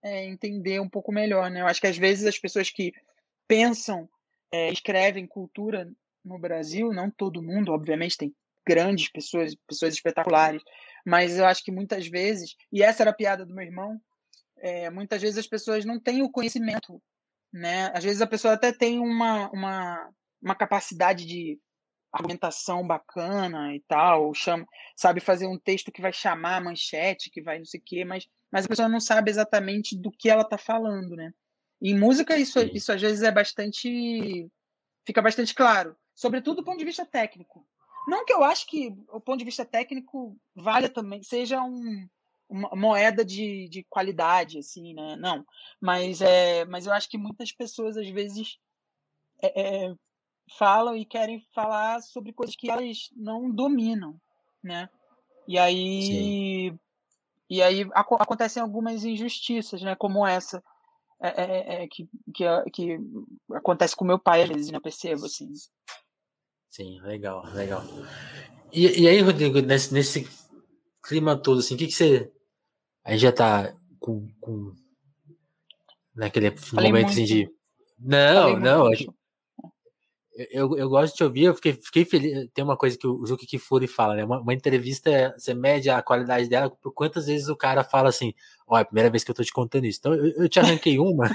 é, 0.04 0.26
entender 0.26 0.80
um 0.80 0.90
pouco 0.90 1.12
melhor, 1.12 1.50
né? 1.50 1.62
Eu 1.62 1.68
acho 1.68 1.82
que 1.82 1.88
às 1.88 1.98
vezes 1.98 2.28
as 2.28 2.38
pessoas 2.38 2.70
que 2.70 2.94
pensam, 3.48 4.08
é, 4.52 4.72
escrevem 4.72 5.26
cultura 5.26 5.92
no 6.28 6.39
Brasil, 6.39 6.91
não 6.91 7.09
todo 7.09 7.41
mundo, 7.41 7.71
obviamente 7.71 8.17
tem 8.17 8.36
grandes 8.67 9.09
pessoas, 9.09 9.55
pessoas 9.67 9.93
espetaculares, 9.93 10.61
mas 11.05 11.38
eu 11.38 11.45
acho 11.45 11.63
que 11.63 11.71
muitas 11.71 12.05
vezes, 12.07 12.55
e 12.71 12.84
essa 12.84 13.03
era 13.03 13.11
a 13.11 13.15
piada 13.15 13.45
do 13.45 13.55
meu 13.55 13.65
irmão, 13.65 13.99
é, 14.57 14.89
muitas 14.89 15.21
vezes 15.21 15.38
as 15.38 15.47
pessoas 15.47 15.86
não 15.86 15.99
têm 15.99 16.21
o 16.21 16.30
conhecimento, 16.30 17.01
né? 17.53 17.91
Às 17.93 18.03
vezes 18.03 18.21
a 18.21 18.28
pessoa 18.28 18.55
até 18.55 18.73
tem 18.73 18.99
uma, 18.99 19.49
uma, 19.51 20.09
uma 20.41 20.55
capacidade 20.55 21.25
de 21.25 21.57
argumentação 22.11 22.86
bacana 22.86 23.73
e 23.73 23.80
tal, 23.88 24.34
chama, 24.34 24.67
sabe 24.95 25.21
fazer 25.21 25.47
um 25.47 25.57
texto 25.57 25.91
que 25.91 26.01
vai 26.01 26.11
chamar 26.11 26.57
a 26.57 26.61
manchete, 26.61 27.30
que 27.30 27.41
vai 27.41 27.59
não 27.59 27.65
sei 27.65 27.80
o 27.80 27.84
quê, 27.86 28.03
mas, 28.03 28.28
mas 28.51 28.65
a 28.65 28.67
pessoa 28.67 28.89
não 28.89 28.99
sabe 28.99 29.30
exatamente 29.30 29.95
do 29.95 30.11
que 30.11 30.30
ela 30.30 30.41
está 30.41 30.57
falando, 30.57 31.15
né? 31.15 31.32
E 31.82 31.91
em 31.91 31.97
música 31.97 32.38
isso, 32.38 32.59
isso 32.73 32.91
às 32.91 32.99
vezes 32.99 33.23
é 33.23 33.32
bastante 33.32 34.49
fica 35.05 35.21
bastante 35.21 35.53
claro 35.53 35.95
sobretudo 36.18 36.57
do 36.57 36.63
ponto 36.63 36.80
de 36.80 36.86
vista 36.86 37.05
técnico. 37.05 37.65
Não 38.07 38.26
que 38.26 38.34
eu 38.34 38.43
acho 38.43 38.65
que 38.65 38.97
o 39.09 39.22
ponto 39.22 39.38
de 39.38 39.45
vista 39.45 39.63
técnico 39.63 40.36
valha 40.55 40.89
também, 40.89 41.22
seja 41.22 41.61
um, 41.61 42.09
uma 42.49 42.70
moeda 42.76 43.24
de, 43.24 43.70
de 43.70 43.86
qualidade, 43.88 44.57
assim, 44.57 44.93
né? 44.93 45.15
Não. 45.15 45.45
Mas, 45.80 46.20
é, 46.22 46.65
mas 46.65 46.88
eu 46.88 46.93
acho 46.93 47.07
que 47.07 47.18
muitas 47.18 47.51
pessoas, 47.51 47.95
às 47.95 48.09
vezes, 48.09 48.57
é, 49.41 49.86
é, 49.86 49.95
falam 50.57 50.95
e 50.95 51.05
querem 51.05 51.45
falar 51.53 52.01
sobre 52.01 52.34
coisas 52.34 52.55
que 52.55 52.72
elas 52.72 53.09
não 53.15 53.51
dominam, 53.51 54.20
né? 54.63 54.89
E 55.47 55.59
aí. 55.59 56.01
Sim. 56.72 56.80
E 57.49 57.61
aí 57.61 57.88
acontecem 57.93 58.61
algumas 58.61 59.05
injustiças, 59.05 59.82
né? 59.82 59.95
Como 59.95 60.26
essa. 60.26 60.63
É, 61.20 61.28
é, 61.43 61.84
é, 61.84 61.88
que, 61.88 62.07
que, 62.34 62.45
que 62.72 62.99
acontece 63.53 63.95
com 63.95 64.05
meu 64.05 64.20
pai, 64.20 64.43
às 64.43 64.49
vezes, 64.49 64.72
né? 64.72 64.78
Eu 64.78 64.82
percebo, 64.82 65.26
assim. 65.26 65.51
Sim, 66.70 66.99
legal, 67.01 67.45
legal. 67.53 67.84
E, 68.72 69.01
e 69.01 69.07
aí, 69.07 69.22
Rodrigo, 69.22 69.59
nesse, 69.61 69.93
nesse 69.93 70.28
clima 71.01 71.36
todo, 71.36 71.59
assim, 71.59 71.76
o 71.76 71.78
que, 71.78 71.88
que 71.88 71.93
você. 71.93 72.32
Aí 73.03 73.18
já 73.18 73.32
tá 73.32 73.74
com. 73.99 74.28
com 74.39 74.74
naquele 76.13 76.55
Falei 76.57 76.91
momento 76.91 77.09
assim 77.09 77.26
de. 77.26 77.49
Não, 77.99 78.53
Falei 78.53 78.59
não. 78.59 79.16
Eu, 80.52 80.78
eu 80.78 80.88
gosto 80.88 81.14
de 81.14 81.18
te 81.18 81.24
ouvir, 81.24 81.44
eu 81.46 81.56
fiquei, 81.56 81.74
fiquei 81.74 82.06
feliz. 82.06 82.48
Tem 82.54 82.64
uma 82.64 82.78
coisa 82.78 82.96
que 82.96 83.08
o 83.08 83.26
Zuki 83.26 83.48
Kifuri 83.48 83.88
fala, 83.88 84.14
né? 84.14 84.24
Uma, 84.24 84.40
uma, 84.40 84.54
entrevista, 84.54 85.34
você 85.36 85.52
mede 85.56 85.90
a 85.90 86.00
qualidade 86.04 86.48
dela 86.48 86.70
por 86.70 86.92
quantas 86.94 87.26
vezes 87.26 87.50
o 87.50 87.56
cara 87.56 87.84
fala 87.84 88.10
assim: 88.10 88.36
Ó, 88.68 88.78
é 88.78 88.82
a 88.82 88.86
primeira 88.86 89.10
vez 89.10 89.24
que 89.24 89.32
eu 89.32 89.36
tô 89.36 89.44
te 89.44 89.52
contando 89.52 89.86
isso. 89.86 89.98
Então 90.00 90.14
eu, 90.14 90.44
eu 90.44 90.48
te 90.48 90.60
arranquei 90.60 91.00
uma. 91.00 91.28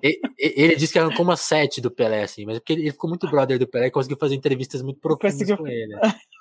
ele, 0.00 0.20
ele 0.38 0.76
disse 0.76 0.92
que 0.92 1.00
arrancou 1.00 1.24
uma 1.24 1.36
sete 1.36 1.80
do 1.80 1.90
Pelé, 1.90 2.22
assim, 2.22 2.46
mas 2.46 2.58
é 2.58 2.60
porque 2.60 2.74
ele 2.74 2.92
ficou 2.92 3.10
muito 3.10 3.28
brother 3.28 3.58
do 3.58 3.66
Pelé 3.66 3.88
e 3.88 3.90
conseguiu 3.90 4.18
fazer 4.18 4.36
entrevistas 4.36 4.82
muito 4.82 5.00
profundas 5.00 5.32
conseguiu... 5.32 5.56
com 5.56 5.66
ele. 5.66 5.92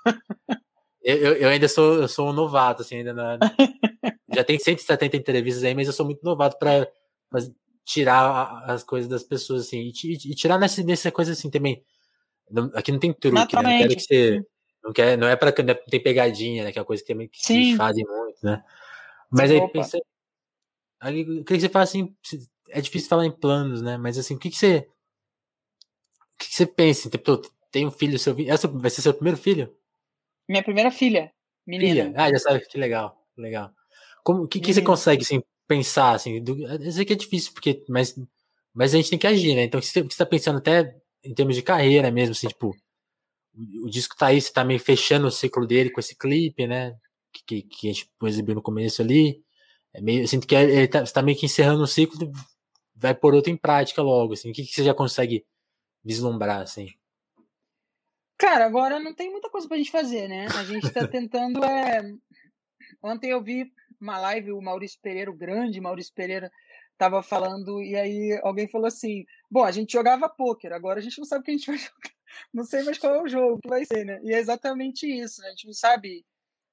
eu, 1.02 1.18
eu, 1.18 1.34
eu, 1.34 1.50
ainda 1.50 1.68
sou, 1.68 1.96
eu 1.96 2.08
sou 2.08 2.30
um 2.30 2.34
novato, 2.34 2.84
assim, 2.84 2.98
ainda 2.98 3.14
na... 3.14 3.40
Já 4.36 4.44
tem 4.44 4.60
170 4.60 5.18
entrevistas 5.18 5.64
aí, 5.64 5.74
mas 5.74 5.88
eu 5.88 5.94
sou 5.94 6.06
muito 6.06 6.24
novato 6.24 6.60
para 6.60 6.88
tirar 7.90 8.64
as 8.66 8.84
coisas 8.84 9.10
das 9.10 9.24
pessoas, 9.24 9.66
assim, 9.66 9.80
e, 9.80 9.92
e, 10.04 10.32
e 10.32 10.36
tirar 10.36 10.60
nessa, 10.60 10.84
nessa 10.84 11.12
coisa 11.12 11.32
assim 11.32 11.50
também. 11.50 11.84
Não, 12.50 12.70
aqui 12.76 12.92
não 12.92 13.00
tem 13.00 13.12
truque, 13.12 13.36
né? 13.36 13.62
Não 13.64 13.78
quero 13.80 13.96
que 13.96 14.02
você. 14.02 14.46
Não, 14.84 14.94
quer, 14.94 15.18
não 15.18 15.28
é 15.28 15.36
para 15.36 15.52
não 15.64 15.76
tem 15.90 16.02
pegadinha, 16.02 16.64
né? 16.64 16.72
Que 16.72 16.78
é 16.78 16.82
uma 16.82 16.86
coisa 16.86 17.04
que, 17.04 17.28
que 17.28 17.46
se 17.46 17.76
fazem 17.76 18.06
muito, 18.06 18.38
né? 18.44 18.64
Mas 19.32 19.50
aí 19.50 19.68
pensei. 19.70 20.02
Aí, 21.00 21.22
eu 21.22 21.44
queria 21.44 21.46
que 21.46 21.60
você 21.62 21.70
falasse 21.70 21.98
assim. 21.98 22.16
É 22.70 22.80
difícil 22.80 23.10
falar 23.10 23.26
em 23.26 23.32
planos, 23.32 23.82
né? 23.82 23.98
Mas 23.98 24.20
assim, 24.20 24.36
o 24.36 24.40
que, 24.40 24.52
que 24.52 24.58
você. 24.58 24.88
O 26.36 26.38
que, 26.38 26.48
que 26.48 26.56
você 26.56 26.68
pensa? 26.68 27.10
Tipo, 27.10 27.42
tem 27.72 27.88
um 27.88 27.92
filho, 27.92 28.20
seu 28.20 28.36
Essa 28.48 28.68
vai 28.68 28.92
ser 28.92 29.02
seu 29.02 29.14
primeiro 29.14 29.38
filho? 29.38 29.76
Minha 30.48 30.64
primeira 30.64 30.92
filha. 30.92 31.32
Menina. 31.66 32.06
Filha? 32.06 32.14
Ah, 32.16 32.30
já 32.30 32.38
sabe, 32.38 32.66
que 32.68 32.78
legal. 32.78 33.20
Legal. 33.36 33.72
Como, 34.24 34.44
o 34.44 34.48
que, 34.48 34.60
que 34.60 34.74
você 34.74 34.82
consegue, 34.82 35.24
assim, 35.24 35.42
pensar, 35.70 36.16
assim, 36.16 36.44
do, 36.44 36.66
eu 36.66 36.92
sei 36.92 37.06
que 37.06 37.14
é 37.14 37.16
difícil, 37.16 37.54
porque, 37.54 37.86
mas, 37.88 38.20
mas 38.74 38.94
a 38.94 38.98
gente 38.98 39.12
tem 39.12 39.20
que 39.20 39.28
agir, 39.28 39.56
né? 39.56 39.64
Então, 39.64 39.80
você, 39.80 40.02
você 40.02 40.18
tá 40.18 40.26
pensando 40.26 40.58
até 40.58 41.00
em 41.24 41.34
termos 41.34 41.56
de 41.56 41.62
carreira 41.62 42.10
mesmo, 42.10 42.32
assim, 42.32 42.48
tipo, 42.48 42.76
o, 43.84 43.90
disco 43.90 44.16
tá 44.18 44.28
aí, 44.28 44.42
você 44.42 44.52
tá 44.52 44.66
meio 44.66 44.80
fechando 44.80 45.28
o 45.28 45.32
ciclo 45.32 45.68
dele 45.68 45.92
com 45.92 46.00
esse 46.00 46.16
clipe, 46.18 46.66
né? 46.66 46.96
Que, 47.32 47.62
que, 47.62 47.88
a 47.88 47.94
gente 47.94 48.10
exibiu 48.24 48.56
no 48.56 48.62
começo 48.64 49.02
ali. 49.02 49.44
É 49.94 50.02
meio, 50.02 50.24
eu 50.24 50.28
sinto 50.28 50.48
que 50.48 50.56
ele 50.56 50.88
tá, 50.88 51.06
você 51.06 51.14
tá 51.14 51.22
meio 51.22 51.38
que 51.38 51.46
encerrando 51.46 51.84
o 51.84 51.88
ciclo, 51.88 52.32
vai 52.96 53.14
por 53.14 53.36
outro 53.36 53.52
em 53.52 53.58
prática 53.58 54.02
logo, 54.02 54.34
assim. 54.34 54.50
O 54.50 54.54
que, 54.54 54.64
que 54.64 54.74
você 54.74 54.84
já 54.84 54.94
consegue 54.94 55.46
vislumbrar, 56.04 56.62
assim? 56.62 56.88
Cara, 58.40 58.66
agora 58.66 59.00
não 59.00 59.14
tem 59.14 59.30
muita 59.30 59.50
coisa 59.50 59.68
pra 59.68 59.78
gente 59.78 59.92
fazer, 59.92 60.28
né? 60.28 60.48
A 60.48 60.64
gente 60.64 60.90
tá 60.92 61.08
tentando. 61.08 61.64
É... 61.64 62.02
Ontem 63.04 63.30
eu 63.30 63.44
vi 63.44 63.72
uma 64.00 64.18
live, 64.18 64.52
o 64.52 64.62
Maurício 64.62 65.00
Pereira, 65.02 65.32
o 65.32 65.36
grande 65.36 65.82
Maurício 65.82 66.14
Pereira, 66.14 66.52
tava 66.98 67.24
falando, 67.24 67.82
e 67.82 67.96
aí 67.96 68.40
alguém 68.44 68.68
falou 68.68 68.88
assim: 68.88 69.26
Bom, 69.50 69.64
a 69.64 69.72
gente 69.72 69.94
jogava 69.94 70.30
pôquer, 70.30 70.74
agora 70.74 71.00
a 71.00 71.02
gente 71.02 71.18
não 71.18 71.26
sabe 71.26 71.42
o 71.42 71.44
que 71.46 71.52
a 71.52 71.58
gente 71.58 71.68
vai 71.68 71.78
jogar. 71.80 72.12
Não 72.54 72.64
sei 72.64 72.84
mais 72.84 72.98
qual 72.98 73.16
é 73.16 73.22
o 73.22 73.28
jogo 73.28 73.60
que 73.62 73.70
vai 73.70 73.86
ser, 73.86 74.06
né? 74.06 74.20
E 74.24 74.34
é 74.34 74.38
exatamente 74.38 75.08
isso, 75.08 75.42
né? 75.42 75.48
A 75.48 75.52
gente 75.52 75.66
não 75.66 75.74
sabe 75.74 76.26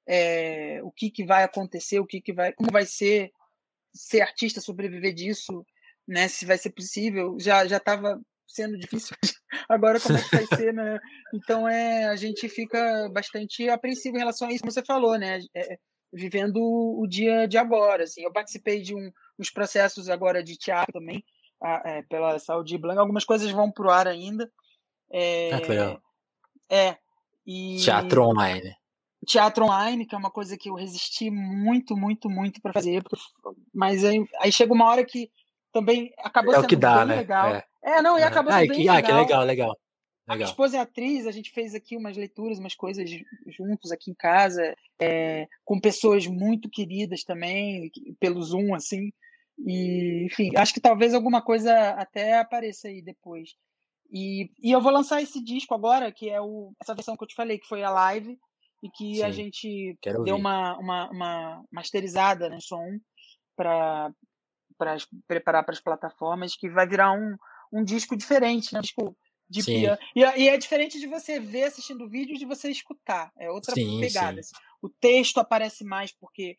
é, 0.06 0.80
o 0.82 0.90
que, 0.90 1.10
que 1.10 1.24
vai 1.24 1.44
acontecer, 1.44 1.98
o 2.00 2.06
que, 2.06 2.20
que 2.20 2.32
vai. 2.32 2.52
como 2.52 2.70
vai 2.70 2.84
ser 2.84 3.30
ser 3.94 4.20
artista, 4.20 4.60
sobreviver 4.60 5.14
disso, 5.14 5.64
né? 6.06 6.28
Se 6.28 6.44
vai 6.44 6.58
ser 6.58 6.70
possível. 6.70 7.36
Já 7.40 7.66
já 7.66 7.78
estava 7.78 8.20
sendo 8.46 8.78
difícil. 8.78 9.16
Agora 9.68 10.00
como 10.00 10.18
é 10.18 10.22
que 10.22 10.36
vai 10.36 10.46
ser, 10.46 10.74
né? 10.74 10.98
Então 11.34 11.68
é 11.68 12.06
a 12.06 12.16
gente 12.16 12.48
fica 12.48 13.08
bastante 13.10 13.68
apreensivo 13.68 14.16
em 14.16 14.20
relação 14.20 14.48
a 14.48 14.52
isso, 14.52 14.60
como 14.60 14.72
você 14.72 14.84
falou, 14.84 15.18
né? 15.18 15.40
É, 15.54 15.78
vivendo 16.16 16.56
o 16.56 17.06
dia 17.06 17.46
de 17.46 17.58
agora, 17.58 18.04
assim. 18.04 18.22
Eu 18.22 18.32
participei 18.32 18.80
de 18.80 18.94
um, 18.94 19.10
uns 19.38 19.50
processos 19.50 20.08
agora 20.08 20.42
de 20.42 20.56
teatro 20.56 20.92
também, 20.92 21.24
a, 21.62 21.82
é, 21.84 22.02
pela 22.02 22.38
Saúde 22.38 22.76
Blanca. 22.78 23.00
Algumas 23.00 23.24
coisas 23.24 23.50
vão 23.50 23.70
pro 23.70 23.90
ar 23.90 24.08
ainda. 24.08 24.50
É, 25.10 25.52
ah, 25.52 25.60
que 25.60 25.68
legal. 25.68 26.02
É. 26.70 26.96
E... 27.46 27.78
Teatro 27.78 28.22
online 28.22 28.74
teatro 29.26 29.64
online, 29.64 30.06
que 30.06 30.14
é 30.14 30.18
uma 30.18 30.30
coisa 30.30 30.56
que 30.56 30.70
eu 30.70 30.74
resisti 30.74 31.30
muito, 31.30 31.96
muito, 31.96 32.30
muito 32.30 32.60
para 32.62 32.72
fazer, 32.72 33.02
mas 33.74 34.04
aí, 34.04 34.24
aí, 34.40 34.52
chega 34.52 34.72
uma 34.72 34.88
hora 34.88 35.04
que 35.04 35.30
também 35.72 36.12
acabou 36.18 36.52
é 36.52 36.56
sendo 36.56 36.64
o 36.64 36.68
que 36.68 36.76
dá, 36.76 37.04
né? 37.04 37.16
legal. 37.16 37.54
É. 37.54 37.64
é, 37.82 38.02
não, 38.02 38.18
e 38.18 38.22
acabou 38.22 38.52
sendo 38.52 38.64
ah, 38.64 38.68
bem 38.68 38.70
que, 38.70 38.78
legal. 38.78 38.96
Ah, 38.96 39.02
que 39.02 39.12
legal, 39.12 39.44
legal. 39.44 39.78
Legal. 40.26 40.34
A 40.34 40.36
minha 40.36 40.46
esposa 40.46 40.76
é 40.76 40.80
atriz, 40.80 41.26
a 41.26 41.32
gente 41.32 41.50
fez 41.50 41.74
aqui 41.74 41.96
umas 41.96 42.16
leituras, 42.16 42.58
umas 42.58 42.74
coisas 42.74 43.08
juntos 43.46 43.92
aqui 43.92 44.10
em 44.10 44.14
casa, 44.14 44.74
é, 45.00 45.46
com 45.64 45.80
pessoas 45.80 46.26
muito 46.26 46.68
queridas 46.68 47.22
também, 47.22 47.90
pelo 48.18 48.42
Zoom, 48.42 48.74
assim. 48.74 49.12
E, 49.58 50.26
enfim, 50.26 50.50
acho 50.56 50.74
que 50.74 50.80
talvez 50.80 51.14
alguma 51.14 51.40
coisa 51.40 51.90
até 51.90 52.38
apareça 52.38 52.88
aí 52.88 53.00
depois. 53.00 53.54
E, 54.10 54.50
e 54.62 54.70
eu 54.70 54.80
vou 54.80 54.92
lançar 54.92 55.22
esse 55.22 55.42
disco 55.42 55.74
agora, 55.74 56.12
que 56.12 56.28
é 56.28 56.40
o, 56.40 56.72
essa 56.80 56.94
versão 56.94 57.16
que 57.16 57.24
eu 57.24 57.28
te 57.28 57.34
falei, 57.34 57.58
que 57.58 57.66
foi 57.66 57.82
a 57.82 57.90
live, 57.90 58.38
e 58.82 58.90
que 58.90 59.16
Sim, 59.16 59.22
a 59.22 59.30
gente 59.30 59.98
deu 60.24 60.36
uma, 60.36 60.76
uma, 60.78 61.10
uma, 61.10 61.64
masterizada 61.72 62.48
no 62.48 62.60
som 62.60 62.98
para 63.56 64.12
preparar 65.26 65.64
para 65.64 65.72
as 65.72 65.80
plataformas, 65.80 66.54
que 66.54 66.68
vai 66.68 66.86
virar 66.86 67.12
um, 67.12 67.36
um 67.72 67.82
disco 67.82 68.16
diferente, 68.16 68.72
né? 68.72 68.78
um 68.78 68.82
disco 68.82 69.16
de 69.48 69.64
piano. 69.64 69.98
E, 70.14 70.20
e, 70.20 70.48
é 70.48 70.56
diferente 70.56 70.98
de 70.98 71.06
você 71.06 71.38
ver 71.38 71.64
assistindo 71.64 72.04
o 72.04 72.08
vídeo 72.08 72.36
de 72.36 72.44
você 72.44 72.70
escutar. 72.70 73.32
É 73.38 73.50
outra 73.50 73.74
sim, 73.74 74.00
pegada. 74.00 74.42
Sim. 74.42 74.54
O 74.82 74.88
texto 74.88 75.38
aparece 75.38 75.84
mais 75.84 76.12
porque 76.12 76.56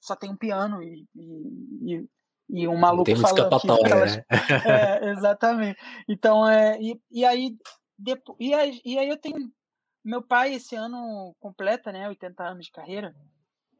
só 0.00 0.16
tem 0.16 0.30
um 0.30 0.36
piano 0.36 0.82
e, 0.82 1.06
e, 1.14 2.06
e 2.50 2.68
um 2.68 2.76
maluco 2.76 3.04
tem 3.04 3.16
falando. 3.16 3.54
Aqui, 3.54 3.70
aquelas... 3.70 4.16
né? 4.16 4.24
é, 5.00 5.10
exatamente. 5.10 5.78
Então, 6.08 6.48
é, 6.48 6.80
e, 6.80 7.00
e, 7.10 7.24
aí, 7.24 7.56
depois, 7.98 8.36
e, 8.40 8.54
aí, 8.54 8.80
e 8.84 8.98
aí 8.98 9.08
eu 9.08 9.16
tenho 9.16 9.50
meu 10.04 10.22
pai 10.22 10.54
esse 10.54 10.74
ano 10.74 11.34
completa, 11.38 11.92
né, 11.92 12.08
80 12.08 12.42
anos 12.42 12.66
de 12.66 12.72
carreira. 12.72 13.14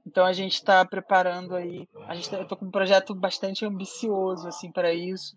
Então 0.07 0.24
a 0.24 0.32
gente 0.32 0.55
está 0.55 0.84
preparando 0.84 1.55
aí, 1.55 1.88
a 2.09 2.14
gente 2.14 2.28
tá, 2.28 2.36
eu 2.36 2.47
tô 2.47 2.57
com 2.57 2.66
um 2.66 2.70
projeto 2.70 3.14
bastante 3.14 3.64
ambicioso 3.64 4.49
assim 4.49 4.70
para 4.70 4.93
isso. 4.93 5.36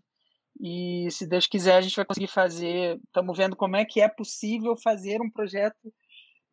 E 0.59 1.07
se 1.11 1.27
Deus 1.27 1.47
quiser 1.47 1.75
a 1.75 1.81
gente 1.81 1.95
vai 1.95 2.05
conseguir 2.05 2.27
fazer. 2.27 2.99
Estamos 3.05 3.37
vendo 3.37 3.55
como 3.55 3.75
é 3.75 3.85
que 3.85 4.01
é 4.01 4.07
possível 4.07 4.75
fazer 4.77 5.21
um 5.21 5.29
projeto 5.29 5.93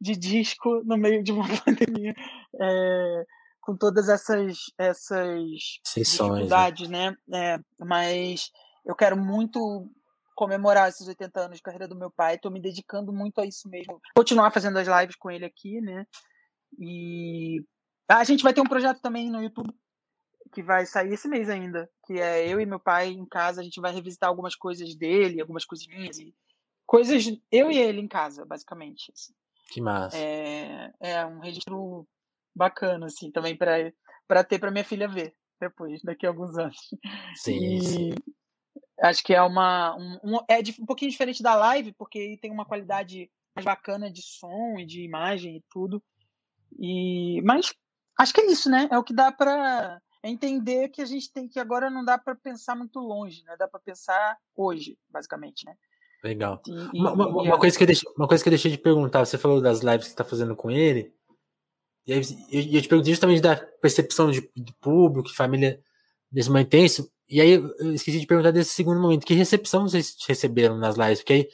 de 0.01 0.17
disco 0.17 0.83
no 0.85 0.97
meio 0.97 1.23
de 1.23 1.33
uma 1.33 1.45
pandemia, 1.65 2.15
é, 2.61 3.25
com 3.61 3.77
todas 3.77 4.09
essas 4.09 4.59
essas 4.77 5.81
Sessões, 5.85 6.19
né? 6.19 6.35
dificuldades, 6.35 6.89
né? 6.89 7.17
né? 7.29 7.55
É, 7.55 7.59
mas 7.79 8.51
eu 8.85 8.97
quero 8.97 9.17
muito 9.17 9.89
comemorar 10.35 10.89
esses 10.89 11.07
80 11.07 11.41
anos 11.41 11.57
de 11.59 11.63
carreira 11.63 11.87
do 11.87 11.97
meu 11.97 12.11
pai. 12.11 12.35
Estou 12.35 12.51
me 12.51 12.61
dedicando 12.61 13.13
muito 13.13 13.41
a 13.41 13.47
isso 13.47 13.69
mesmo. 13.69 14.01
Continuar 14.17 14.51
fazendo 14.51 14.79
as 14.79 14.89
lives 14.89 15.15
com 15.15 15.31
ele 15.31 15.45
aqui, 15.45 15.81
né? 15.81 16.05
E 16.79 17.63
a 18.09 18.25
gente 18.25 18.43
vai 18.43 18.53
ter 18.53 18.61
um 18.61 18.67
projeto 18.67 19.01
também 19.01 19.31
no 19.31 19.43
YouTube 19.43 19.73
que 20.53 20.63
vai 20.63 20.85
sair 20.85 21.15
esse 21.15 21.27
mês 21.27 21.49
ainda, 21.49 21.91
que 22.07 22.21
é 22.21 22.47
eu 22.47 22.61
e 22.61 22.67
meu 22.67 22.79
pai 22.79 23.09
em 23.09 23.27
casa, 23.27 23.61
a 23.61 23.65
gente 23.65 23.81
vai 23.81 23.93
revisitar 23.93 24.29
algumas 24.29 24.55
coisas 24.55 24.95
dele, 24.95 25.41
algumas 25.41 25.65
coisas 25.65 25.87
minhas 25.87 26.19
e 26.19 26.35
coisas 26.87 27.25
eu 27.51 27.71
e 27.71 27.79
ele 27.79 28.01
em 28.01 28.09
casa, 28.09 28.45
basicamente. 28.45 29.11
Assim. 29.13 29.33
Que 29.71 29.81
massa. 29.81 30.17
É, 30.17 30.93
é 31.01 31.27
um 31.27 31.41
registro 31.41 32.07
bacana 32.55 33.07
assim, 33.07 33.31
também 33.31 33.57
para 33.57 33.93
para 34.29 34.45
ter 34.45 34.59
para 34.59 34.71
minha 34.71 34.85
filha 34.85 35.09
ver 35.09 35.35
depois, 35.61 36.03
daqui 36.03 36.27
a 36.27 36.29
alguns 36.29 36.57
anos. 36.59 36.77
Sim. 37.35 37.77
E, 37.77 37.83
sim. 37.83 38.15
Acho 39.01 39.25
que 39.25 39.35
é 39.35 39.43
uma. 39.43 39.97
Um, 39.97 40.19
um, 40.23 40.37
é 40.49 40.59
um 40.79 40.87
pouquinho 40.87 41.11
diferente 41.11 41.43
da 41.43 41.55
live, 41.55 41.93
porque 41.93 42.39
tem 42.41 42.51
uma 42.51 42.65
qualidade 42.65 43.31
mais 43.55 43.65
bacana 43.65 44.11
de 44.11 44.23
som 44.23 44.79
e 44.79 44.87
de 44.87 45.03
imagem 45.03 45.57
e 45.57 45.65
tudo. 45.71 46.03
E, 46.79 47.41
mas 47.43 47.75
acho 48.19 48.33
que 48.33 48.41
é 48.41 48.47
isso, 48.47 48.71
né? 48.71 48.89
É 48.91 48.99
o 48.99 49.05
que 49.05 49.13
dá 49.13 49.33
para 49.33 50.01
entender 50.29 50.89
que 50.89 51.03
a 51.03 51.05
gente 51.05 51.33
tem 51.33 51.49
que 51.49 51.59
agora 51.59 51.91
não 51.91 52.05
dá 52.05 52.17
para 52.17 52.35
pensar 52.35 52.77
muito 52.77 53.01
longe, 53.01 53.43
né? 53.45 53.57
Dá 53.59 53.67
para 53.67 53.81
pensar 53.81 54.39
hoje, 54.55 54.97
basicamente, 55.11 55.67
né? 55.67 55.75
Legal. 56.23 56.63
E, 56.67 56.99
uma, 56.99 57.13
uma, 57.13 57.27
uma, 57.27 57.59
coisa 57.59 57.77
que 57.77 57.83
eu 57.83 57.87
deixei, 57.87 58.09
uma 58.17 58.29
coisa 58.29 58.43
que 58.43 58.49
eu 58.49 58.53
deixei 58.53 58.71
de 58.71 58.79
perguntar, 58.79 59.25
você 59.25 59.37
falou 59.37 59.61
das 59.61 59.81
lives 59.81 60.07
que 60.07 60.13
está 60.13 60.23
fazendo 60.23 60.55
com 60.55 60.71
ele, 60.71 61.13
e 62.07 62.13
aí 62.13 62.21
eu, 62.51 62.61
eu 62.61 62.83
te 62.83 62.89
perguntei 62.89 63.13
justamente 63.13 63.41
da 63.41 63.57
percepção 63.57 64.31
de, 64.31 64.49
de 64.55 64.73
público, 64.81 65.35
família 65.35 65.81
desse 66.31 66.49
momento. 66.49 66.75
E 67.29 67.41
aí 67.41 67.53
eu 67.53 67.93
esqueci 67.95 68.21
de 68.21 68.27
perguntar 68.27 68.51
desse 68.51 68.71
segundo 68.71 69.01
momento, 69.01 69.27
que 69.27 69.35
recepção 69.35 69.89
vocês 69.89 70.17
receberam 70.27 70.77
nas 70.79 70.97
lives? 70.97 71.21
Porque 71.21 71.33
aí, 71.33 71.49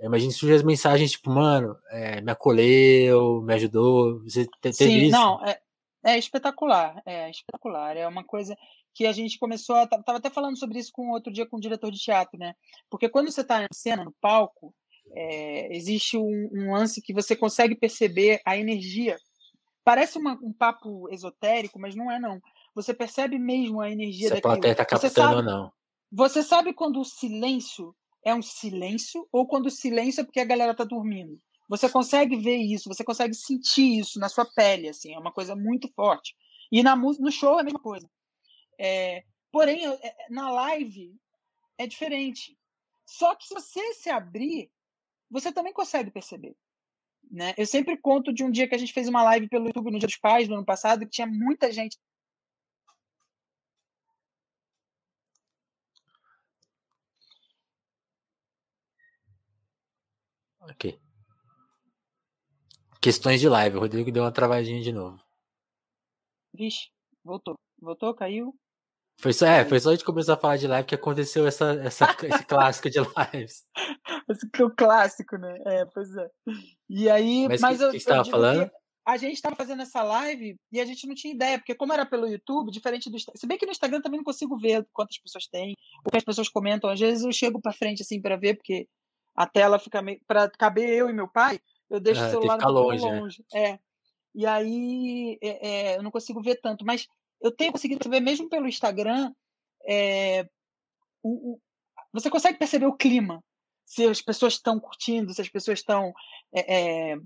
imagina 0.00 0.32
surgem 0.32 0.56
as 0.56 0.62
mensagens 0.62 1.12
tipo, 1.12 1.30
mano, 1.30 1.76
é, 1.90 2.20
me 2.20 2.30
acolheu, 2.30 3.42
me 3.42 3.54
ajudou, 3.54 4.22
você 4.22 4.46
teve 4.60 4.74
Sim, 4.74 4.98
isso? 5.02 5.12
não, 5.12 5.44
é, 5.44 5.60
é 6.04 6.18
espetacular, 6.18 7.02
é 7.04 7.30
espetacular, 7.30 7.96
é 7.96 8.06
uma 8.06 8.24
coisa 8.24 8.56
que 8.94 9.06
a 9.06 9.12
gente 9.12 9.38
começou 9.38 9.76
a, 9.76 9.86
tava 9.86 10.18
até 10.18 10.30
falando 10.30 10.58
sobre 10.58 10.78
isso 10.78 10.90
com 10.92 11.10
outro 11.10 11.32
dia 11.32 11.46
com 11.46 11.56
o 11.56 11.60
diretor 11.60 11.90
de 11.90 11.98
teatro, 11.98 12.38
né, 12.38 12.54
porque 12.88 13.08
quando 13.08 13.30
você 13.30 13.42
está 13.42 13.60
na 13.60 13.68
cena, 13.72 14.04
no 14.04 14.14
palco, 14.20 14.74
é, 15.12 15.76
existe 15.76 16.16
um, 16.16 16.50
um, 16.52 16.72
lance 16.72 17.02
que 17.02 17.12
você 17.12 17.34
consegue 17.34 17.74
perceber 17.74 18.40
a 18.44 18.56
energia, 18.56 19.16
parece 19.84 20.18
uma, 20.18 20.38
um 20.42 20.52
papo 20.52 21.08
esotérico, 21.12 21.78
mas 21.78 21.94
não 21.94 22.10
é 22.10 22.18
não, 22.18 22.40
você 22.74 22.94
percebe 22.94 23.38
mesmo 23.38 23.80
a 23.80 23.90
energia 23.90 24.28
Se 24.28 24.34
daquilo. 24.34 24.52
a 24.52 24.56
plateia 24.56 24.74
tá 24.74 24.84
captando 24.84 25.14
sabe, 25.14 25.34
ou 25.36 25.42
não. 25.42 25.72
Você 26.12 26.42
sabe 26.42 26.72
quando 26.72 27.00
o 27.00 27.04
silêncio 27.04 27.94
é 28.24 28.34
um 28.34 28.42
silêncio 28.42 29.26
ou 29.32 29.46
quando 29.46 29.66
o 29.66 29.70
silêncio 29.70 30.20
é 30.20 30.24
porque 30.24 30.40
a 30.40 30.44
galera 30.44 30.74
tá 30.74 30.84
dormindo. 30.84 31.38
Você 31.70 31.88
consegue 31.88 32.36
ver 32.36 32.56
isso, 32.56 32.88
você 32.88 33.04
consegue 33.04 33.32
sentir 33.32 34.00
isso 34.00 34.18
na 34.18 34.28
sua 34.28 34.44
pele, 34.44 34.88
assim, 34.88 35.14
é 35.14 35.18
uma 35.18 35.30
coisa 35.30 35.54
muito 35.54 35.88
forte. 35.94 36.34
E 36.72 36.82
na 36.82 36.96
no 36.96 37.30
show 37.30 37.58
é 37.58 37.60
a 37.60 37.64
mesma 37.64 37.78
coisa. 37.78 38.10
É, 38.76 39.22
porém, 39.52 39.86
é, 39.86 40.26
na 40.30 40.50
live 40.50 41.14
é 41.78 41.86
diferente. 41.86 42.58
Só 43.06 43.36
que 43.36 43.46
se 43.46 43.54
você 43.54 43.94
se 43.94 44.10
abrir, 44.10 44.68
você 45.30 45.52
também 45.52 45.72
consegue 45.72 46.10
perceber. 46.10 46.56
Né? 47.30 47.54
Eu 47.56 47.66
sempre 47.66 47.96
conto 47.96 48.32
de 48.32 48.42
um 48.42 48.50
dia 48.50 48.66
que 48.68 48.74
a 48.74 48.78
gente 48.78 48.92
fez 48.92 49.06
uma 49.06 49.22
live 49.22 49.48
pelo 49.48 49.66
YouTube 49.66 49.92
no 49.92 49.98
Dia 50.00 50.08
dos 50.08 50.16
Pais, 50.16 50.48
no 50.48 50.56
ano 50.56 50.64
passado, 50.64 51.04
que 51.04 51.12
tinha 51.12 51.26
muita 51.28 51.70
gente 51.70 51.96
Ok. 60.60 61.00
Questões 63.00 63.40
de 63.40 63.48
live. 63.48 63.76
O 63.76 63.80
Rodrigo 63.80 64.12
deu 64.12 64.22
uma 64.22 64.32
travadinha 64.32 64.82
de 64.82 64.92
novo. 64.92 65.18
Vixe, 66.54 66.88
voltou. 67.24 67.54
Voltou, 67.80 68.14
caiu. 68.14 68.54
Foi 69.20 69.32
só, 69.32 69.46
é, 69.46 69.64
foi 69.64 69.78
só 69.78 69.90
a 69.90 69.92
gente 69.92 70.04
começar 70.04 70.34
a 70.34 70.36
falar 70.36 70.56
de 70.56 70.66
live 70.66 70.86
que 70.86 70.94
aconteceu 70.94 71.46
essa, 71.46 71.72
essa, 71.82 72.06
esse 72.24 72.44
clássico 72.46 72.88
de 72.88 72.98
lives. 72.98 73.64
Esse 74.28 74.48
é 74.58 74.64
o 74.64 74.70
clássico, 74.70 75.36
né? 75.36 75.58
É, 75.66 75.84
pois 75.86 76.14
é. 76.16 76.28
E 76.88 77.08
aí, 77.08 77.46
mas, 77.48 77.60
mas 77.60 77.78
que, 77.78 77.84
eu, 77.84 77.90
que 77.90 77.96
estava 77.98 78.24
falando? 78.24 78.70
A 79.06 79.16
gente 79.16 79.34
estava 79.34 79.56
fazendo 79.56 79.82
essa 79.82 80.02
live 80.02 80.56
e 80.72 80.80
a 80.80 80.84
gente 80.84 81.06
não 81.06 81.14
tinha 81.14 81.34
ideia, 81.34 81.58
porque 81.58 81.74
como 81.74 81.92
era 81.92 82.06
pelo 82.06 82.26
YouTube, 82.26 82.70
diferente 82.70 83.10
do 83.10 83.16
Instagram. 83.16 83.38
Se 83.38 83.46
bem 83.46 83.58
que 83.58 83.66
no 83.66 83.72
Instagram 83.72 84.00
também 84.00 84.18
não 84.18 84.24
consigo 84.24 84.58
ver 84.58 84.86
quantas 84.92 85.18
pessoas 85.18 85.46
tem, 85.46 85.74
o 86.06 86.10
que 86.10 86.16
as 86.16 86.24
pessoas 86.24 86.48
comentam. 86.48 86.88
Às 86.88 87.00
vezes 87.00 87.24
eu 87.24 87.32
chego 87.32 87.60
para 87.60 87.72
frente 87.72 88.02
assim 88.02 88.20
para 88.20 88.36
ver, 88.36 88.56
porque 88.56 88.86
a 89.34 89.46
tela 89.46 89.78
fica 89.78 90.00
meio. 90.00 90.20
Para 90.26 90.50
caber 90.50 90.88
eu 90.88 91.10
e 91.10 91.12
meu 91.12 91.28
pai, 91.28 91.60
eu 91.90 92.00
deixo 92.00 92.20
É, 92.22 92.26
o 92.28 92.30
celular 92.30 92.56
um 92.56 92.60
pouquinho 92.60 92.82
longe, 92.84 93.10
né? 93.10 93.20
longe. 93.20 93.44
É. 93.54 93.78
E 94.34 94.46
aí 94.46 95.38
é, 95.42 95.68
é, 95.92 95.96
eu 95.96 96.02
não 96.02 96.10
consigo 96.10 96.40
ver 96.40 96.60
tanto, 96.60 96.84
mas 96.84 97.06
eu 97.40 97.50
tenho 97.50 97.72
conseguido 97.72 98.08
ver 98.08 98.20
mesmo 98.20 98.48
pelo 98.48 98.68
Instagram. 98.68 99.32
é, 99.86 100.46
o- 101.22 101.52
o- 101.54 101.60
você 102.12 102.28
consegue 102.30 102.58
perceber 102.58 102.86
o 102.86 102.96
clima, 102.96 103.42
se 103.84 104.04
as 104.06 104.20
pessoas 104.20 104.52
estão 104.54 104.78
curtindo, 104.78 105.32
se 105.32 105.40
as 105.40 105.48
pessoas 105.48 105.78
estão 105.78 106.12
é, 106.52 107.12
é, 107.12 107.16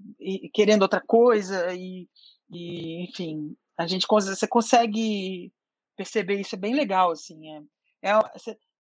querendo 0.53 0.83
outra 0.83 1.01
coisa, 1.01 1.75
e, 1.75 2.09
e, 2.51 3.03
enfim, 3.05 3.57
a 3.77 3.87
gente 3.87 4.07
você 4.09 4.47
consegue 4.47 5.53
perceber 5.97 6.41
isso, 6.41 6.55
é 6.55 6.59
bem 6.59 6.75
legal, 6.75 7.11
assim. 7.11 7.41
É, 8.03 8.11
é, 8.11 8.13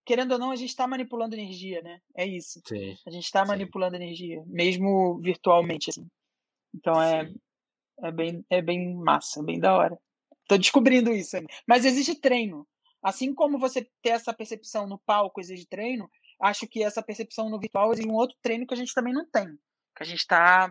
querendo 0.04 0.32
ou 0.32 0.38
não, 0.38 0.50
a 0.50 0.56
gente 0.56 0.70
está 0.70 0.86
manipulando 0.86 1.34
energia, 1.34 1.80
né? 1.82 2.00
É 2.16 2.26
isso. 2.26 2.60
Sim, 2.66 2.96
a 3.06 3.10
gente 3.10 3.24
está 3.24 3.44
manipulando 3.44 3.96
energia, 3.96 4.42
mesmo 4.46 5.18
virtualmente, 5.20 5.90
assim. 5.90 6.06
Então 6.74 7.00
é, 7.00 7.32
é, 8.02 8.12
bem, 8.12 8.44
é 8.50 8.60
bem 8.60 8.94
massa, 8.94 9.42
bem 9.42 9.58
da 9.58 9.76
hora. 9.76 9.98
Tô 10.46 10.58
descobrindo 10.58 11.10
isso 11.12 11.36
ainda. 11.36 11.48
Mas 11.66 11.84
existe 11.84 12.14
treino. 12.14 12.66
Assim 13.02 13.34
como 13.34 13.58
você 13.58 13.86
ter 14.02 14.10
essa 14.10 14.32
percepção 14.32 14.86
no 14.86 14.98
palco 14.98 15.40
exige 15.40 15.66
treino, 15.66 16.10
acho 16.40 16.66
que 16.66 16.82
essa 16.82 17.02
percepção 17.02 17.48
no 17.48 17.58
virtual 17.58 17.92
exige 17.92 18.08
um 18.08 18.14
outro 18.14 18.36
treino 18.42 18.66
que 18.66 18.74
a 18.74 18.76
gente 18.76 18.94
também 18.94 19.12
não 19.12 19.28
tem. 19.28 19.46
Que 19.96 20.02
a 20.02 20.04
gente 20.04 20.20
está. 20.20 20.68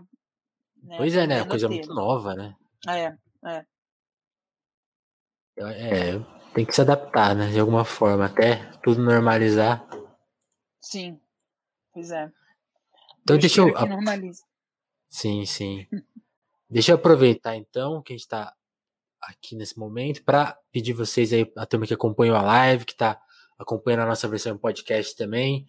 Né, 0.82 0.98
pois 0.98 1.16
é, 1.16 1.26
né? 1.26 1.46
Coisa 1.46 1.70
muito 1.70 1.94
nova, 1.94 2.34
né? 2.36 2.56
É, 2.88 3.16
é. 3.50 3.66
É, 5.56 6.14
tem 6.54 6.66
que 6.66 6.74
se 6.74 6.82
adaptar, 6.82 7.36
né? 7.36 7.50
De 7.50 7.60
alguma 7.60 7.84
forma, 7.84 8.26
até 8.26 8.72
tudo 8.84 9.02
normalizar. 9.02 9.86
Sim, 10.80 11.20
pois 11.92 12.12
é. 12.12 12.32
Então 13.22 13.36
eu 13.36 13.40
deixa 13.40 13.62
eu. 13.62 13.74
Que 13.74 13.86
normalize. 13.86 14.44
Sim, 15.10 15.46
sim. 15.46 15.88
deixa 16.70 16.92
eu 16.92 16.96
aproveitar 16.96 17.56
então 17.56 18.02
que 18.02 18.14
a 18.14 18.16
gente 18.16 18.24
está 18.26 18.54
aqui 19.22 19.56
nesse 19.56 19.78
momento 19.78 20.24
para 20.24 20.58
pedir 20.72 20.94
vocês 20.94 21.32
aí, 21.32 21.50
a 21.56 21.66
turma 21.66 21.88
que 21.88 21.94
acompanhou 21.94 22.36
a 22.36 22.42
live, 22.42 22.86
que 22.86 22.92
está 22.94 23.22
acompanhando 23.58 24.02
a 24.02 24.08
nossa 24.08 24.28
versão 24.28 24.58
podcast 24.58 25.16
também, 25.16 25.66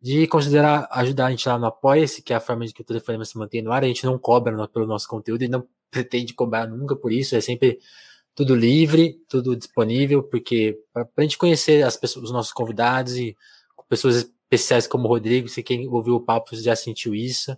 de 0.00 0.26
considerar 0.26 0.88
ajudar 0.90 1.26
a 1.26 1.30
gente 1.30 1.48
lá 1.48 1.58
no 1.58 1.66
Apoia-se, 1.66 2.22
que 2.22 2.32
é 2.32 2.36
a 2.36 2.40
forma 2.40 2.66
de 2.66 2.72
que 2.72 2.82
o 2.82 2.84
telefone 2.84 3.24
se 3.26 3.36
mantém 3.36 3.62
no 3.62 3.72
ar. 3.72 3.84
A 3.84 3.86
gente 3.86 4.06
não 4.06 4.18
cobra 4.18 4.68
pelo 4.68 4.86
nosso 4.86 5.08
conteúdo 5.08 5.42
e 5.42 5.48
não 5.48 5.66
pretende 5.90 6.34
cobrar 6.34 6.66
nunca 6.66 6.96
por 6.96 7.12
isso, 7.12 7.36
é 7.36 7.40
sempre 7.40 7.78
tudo 8.34 8.54
livre, 8.54 9.14
tudo 9.28 9.56
disponível, 9.56 10.22
porque 10.22 10.78
para 10.92 11.08
a 11.16 11.22
gente 11.22 11.38
conhecer 11.38 11.84
as 11.84 11.96
pessoas, 11.96 12.26
os 12.26 12.32
nossos 12.32 12.52
convidados 12.52 13.16
e 13.16 13.36
pessoas 13.88 14.16
especiais 14.16 14.86
como 14.86 15.04
o 15.04 15.08
Rodrigo, 15.08 15.48
se 15.48 15.62
quem 15.62 15.88
ouviu 15.88 16.16
o 16.16 16.20
papo 16.20 16.56
já 16.56 16.74
sentiu 16.74 17.14
isso. 17.14 17.56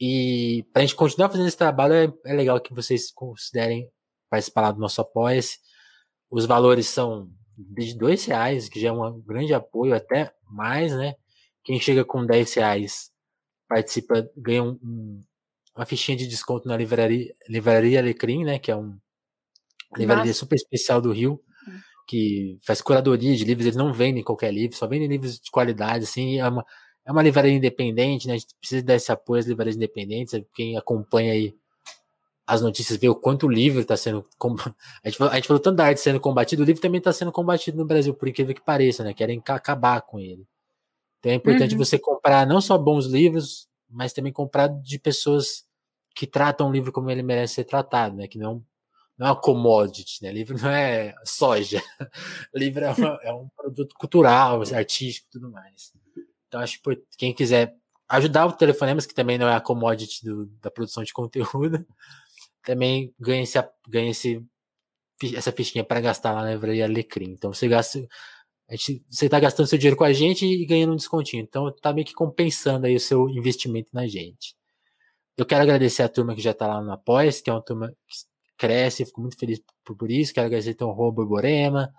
E 0.00 0.66
para 0.72 0.82
a 0.82 0.84
gente 0.84 0.96
continuar 0.96 1.28
fazendo 1.28 1.46
esse 1.46 1.56
trabalho, 1.56 1.94
é, 1.94 2.12
é, 2.24 2.34
legal 2.34 2.60
que 2.60 2.74
vocês 2.74 3.12
considerem 3.12 3.88
participar 4.28 4.72
do 4.72 4.80
nosso 4.80 5.00
Apoia-se. 5.00 5.58
Os 6.30 6.46
valores 6.46 6.88
são 6.88 7.30
de 7.56 7.96
dois 7.96 8.24
reais, 8.24 8.68
que 8.68 8.80
já 8.80 8.88
é 8.88 8.92
um 8.92 9.20
grande 9.20 9.54
apoio, 9.54 9.94
até 9.94 10.32
mais, 10.50 10.92
né? 10.92 11.14
Quem 11.62 11.78
chega 11.78 12.04
com 12.04 12.26
10 12.26 12.54
reais 12.54 13.12
participa, 13.68 14.28
ganha 14.36 14.64
um, 14.64 15.20
uma 15.76 15.86
fichinha 15.86 16.16
de 16.16 16.26
desconto 16.26 16.66
na 16.66 16.76
livraria, 16.76 17.32
livraria 17.48 18.00
Alecrim, 18.00 18.44
né? 18.44 18.58
Que 18.58 18.70
é 18.70 18.76
um, 18.76 18.98
livraria 19.96 20.34
super 20.34 20.56
especial 20.56 21.00
do 21.00 21.12
Rio, 21.12 21.40
hum. 21.66 21.78
que 22.06 22.58
faz 22.62 22.80
curadoria 22.80 23.36
de 23.36 23.44
livros, 23.44 23.66
eles 23.66 23.76
não 23.76 23.92
vendem 23.92 24.22
qualquer 24.22 24.52
livro, 24.52 24.76
só 24.76 24.86
vendem 24.86 25.08
livros 25.08 25.38
de 25.38 25.50
qualidade, 25.50 26.04
assim, 26.04 26.38
é 26.38 26.48
uma, 26.48 26.64
é 27.04 27.12
uma 27.12 27.22
livraria 27.22 27.52
independente, 27.52 28.26
né? 28.26 28.34
A 28.34 28.38
gente 28.38 28.54
precisa 28.58 28.82
desse 28.82 29.10
apoio 29.12 29.40
às 29.40 29.46
livrarias 29.46 29.76
independentes, 29.76 30.40
quem 30.54 30.76
acompanha 30.76 31.32
aí 31.32 31.54
as 32.46 32.60
notícias 32.60 32.98
vê 32.98 33.08
o 33.08 33.14
quanto 33.14 33.46
o 33.46 33.50
livro 33.50 33.80
está 33.80 33.96
sendo. 33.96 34.26
A 35.02 35.08
gente, 35.08 35.16
falou, 35.16 35.32
a 35.32 35.36
gente 35.36 35.48
falou 35.48 35.60
tanto 35.60 35.76
da 35.76 35.86
arte 35.86 36.00
sendo 36.00 36.20
combatido, 36.20 36.62
o 36.62 36.66
livro 36.66 36.82
também 36.82 36.98
está 36.98 37.12
sendo 37.12 37.32
combatido 37.32 37.78
no 37.78 37.84
Brasil, 37.84 38.12
por 38.14 38.28
incrível 38.28 38.54
que 38.54 38.60
pareça, 38.60 39.02
né? 39.04 39.14
Querem 39.14 39.42
acabar 39.48 40.02
com 40.02 40.18
ele. 40.18 40.46
Então 41.18 41.32
é 41.32 41.36
importante 41.36 41.74
uhum. 41.74 41.78
você 41.78 41.98
comprar 41.98 42.46
não 42.46 42.60
só 42.60 42.76
bons 42.76 43.06
livros, 43.06 43.68
mas 43.88 44.12
também 44.12 44.32
comprar 44.32 44.66
de 44.68 44.98
pessoas 44.98 45.64
que 46.14 46.26
tratam 46.26 46.68
o 46.68 46.72
livro 46.72 46.92
como 46.92 47.10
ele 47.10 47.22
merece 47.22 47.54
ser 47.54 47.64
tratado, 47.64 48.16
né? 48.16 48.26
Que 48.26 48.38
não 48.38 48.62
não 49.22 49.28
é 49.28 49.30
uma 49.30 49.40
commodity, 49.40 50.20
né? 50.20 50.32
Livro 50.32 50.60
não 50.60 50.68
é 50.68 51.14
soja. 51.24 51.80
livro 52.52 52.84
é, 52.84 52.90
uma, 52.90 53.20
é 53.22 53.32
um 53.32 53.48
produto 53.56 53.94
cultural, 53.94 54.62
artístico 54.74 55.28
e 55.28 55.30
tudo 55.30 55.48
mais. 55.48 55.92
Então, 56.48 56.60
acho 56.60 56.82
que 56.82 57.02
quem 57.16 57.32
quiser 57.32 57.76
ajudar 58.08 58.46
o 58.46 58.52
Telefonemas, 58.52 59.06
que 59.06 59.14
também 59.14 59.38
não 59.38 59.48
é 59.48 59.54
a 59.54 59.60
commodity 59.60 60.24
do, 60.24 60.46
da 60.60 60.72
produção 60.72 61.04
de 61.04 61.12
conteúdo, 61.12 61.86
também 62.66 63.14
ganha, 63.18 63.44
esse, 63.44 63.64
ganha 63.88 64.10
esse, 64.10 64.44
essa 65.36 65.52
fichinha 65.52 65.84
para 65.84 66.00
gastar 66.00 66.32
lá 66.32 66.42
na 66.42 66.54
livraria 66.54 66.84
Alecrim. 66.84 67.30
Então, 67.30 67.52
você 67.52 67.68
gasta. 67.68 68.04
Gente, 68.70 69.04
você 69.08 69.26
está 69.26 69.38
gastando 69.38 69.68
seu 69.68 69.78
dinheiro 69.78 69.96
com 69.96 70.04
a 70.04 70.12
gente 70.12 70.44
e 70.44 70.66
ganhando 70.66 70.94
um 70.94 70.96
descontinho. 70.96 71.44
Então, 71.44 71.72
tá 71.80 71.92
meio 71.92 72.06
que 72.06 72.14
compensando 72.14 72.86
aí 72.86 72.96
o 72.96 73.00
seu 73.00 73.28
investimento 73.28 73.90
na 73.92 74.08
gente. 74.08 74.56
Eu 75.36 75.46
quero 75.46 75.62
agradecer 75.62 76.02
a 76.02 76.08
turma 76.08 76.34
que 76.34 76.42
já 76.42 76.50
está 76.50 76.66
lá 76.66 76.82
no 76.82 76.90
apoia 76.92 77.30
que 77.32 77.48
é 77.48 77.52
uma 77.52 77.62
turma 77.62 77.88
que 78.08 78.31
cresce, 78.56 79.04
fico 79.04 79.20
muito 79.20 79.38
feliz 79.38 79.60
por, 79.84 79.96
por 79.96 80.10
isso. 80.10 80.32
Quero 80.32 80.46
agradecer 80.46 80.70
então 80.70 80.88
o 80.88 80.92
Rô 80.92 81.10
Borborema, 81.12 81.92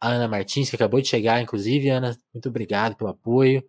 a 0.00 0.08
Ana 0.08 0.28
Martins, 0.28 0.70
que 0.70 0.76
acabou 0.76 1.00
de 1.00 1.08
chegar, 1.08 1.40
inclusive, 1.42 1.88
Ana, 1.88 2.16
muito 2.32 2.48
obrigado 2.48 2.96
pelo 2.96 3.10
apoio. 3.10 3.64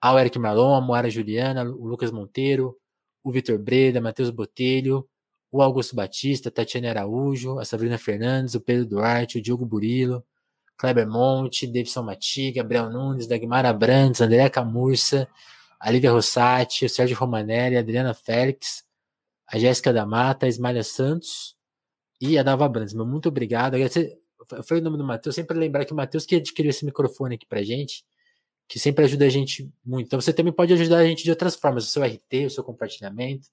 Ao 0.00 0.18
Eric 0.18 0.38
Marlon, 0.38 0.74
a 0.74 0.80
Moara 0.80 1.10
Juliana, 1.10 1.64
o 1.64 1.86
Lucas 1.86 2.10
Monteiro, 2.10 2.76
o 3.24 3.30
Vitor 3.32 3.58
Breda, 3.58 4.00
Matheus 4.00 4.30
Botelho, 4.30 5.08
o 5.50 5.62
Augusto 5.62 5.96
Batista, 5.96 6.50
Tatiana 6.50 6.90
Araújo, 6.90 7.58
a 7.58 7.64
Sabrina 7.64 7.98
Fernandes, 7.98 8.54
o 8.54 8.60
Pedro 8.60 8.86
Duarte, 8.86 9.38
o 9.38 9.42
Diogo 9.42 9.64
Burilo, 9.64 10.24
Kleber 10.76 11.08
Monte, 11.08 11.66
Davidson 11.66 12.02
Mati, 12.02 12.52
Gabriel 12.52 12.90
Nunes, 12.90 13.26
Dagmar 13.26 13.64
Abrantes, 13.64 14.20
André 14.20 14.48
Camurça, 14.50 15.26
a 15.80 15.90
Lívia 15.90 16.12
Rossati, 16.12 16.84
o 16.84 16.90
Sérgio 16.90 17.16
Romanelli, 17.16 17.76
a 17.76 17.80
Adriana 17.80 18.12
Félix, 18.12 18.84
a 19.46 19.58
Jéssica 19.58 19.92
da 19.92 20.04
Mata, 20.04 20.46
a 20.46 20.48
Ismália 20.48 20.84
Santos, 20.84 21.55
e 22.20 22.38
a 22.38 22.42
Dava 22.42 22.68
Brandes. 22.68 22.94
Muito 22.94 23.28
obrigado. 23.28 23.76
Foi 24.64 24.80
o 24.80 24.82
nome 24.82 24.98
do 24.98 25.04
Matheus. 25.04 25.34
Sempre 25.34 25.58
lembrar 25.58 25.84
que 25.84 25.92
o 25.92 25.96
Matheus 25.96 26.24
que 26.24 26.36
adquiriu 26.36 26.70
esse 26.70 26.84
microfone 26.84 27.34
aqui 27.34 27.46
pra 27.46 27.62
gente, 27.62 28.04
que 28.68 28.78
sempre 28.78 29.04
ajuda 29.04 29.26
a 29.26 29.28
gente 29.28 29.70
muito. 29.84 30.06
Então 30.06 30.20
você 30.20 30.32
também 30.32 30.52
pode 30.52 30.72
ajudar 30.72 30.98
a 30.98 31.04
gente 31.04 31.24
de 31.24 31.30
outras 31.30 31.56
formas. 31.56 31.84
O 31.84 31.90
seu 31.90 32.02
RT, 32.02 32.46
o 32.46 32.50
seu 32.50 32.64
compartilhamento. 32.64 33.48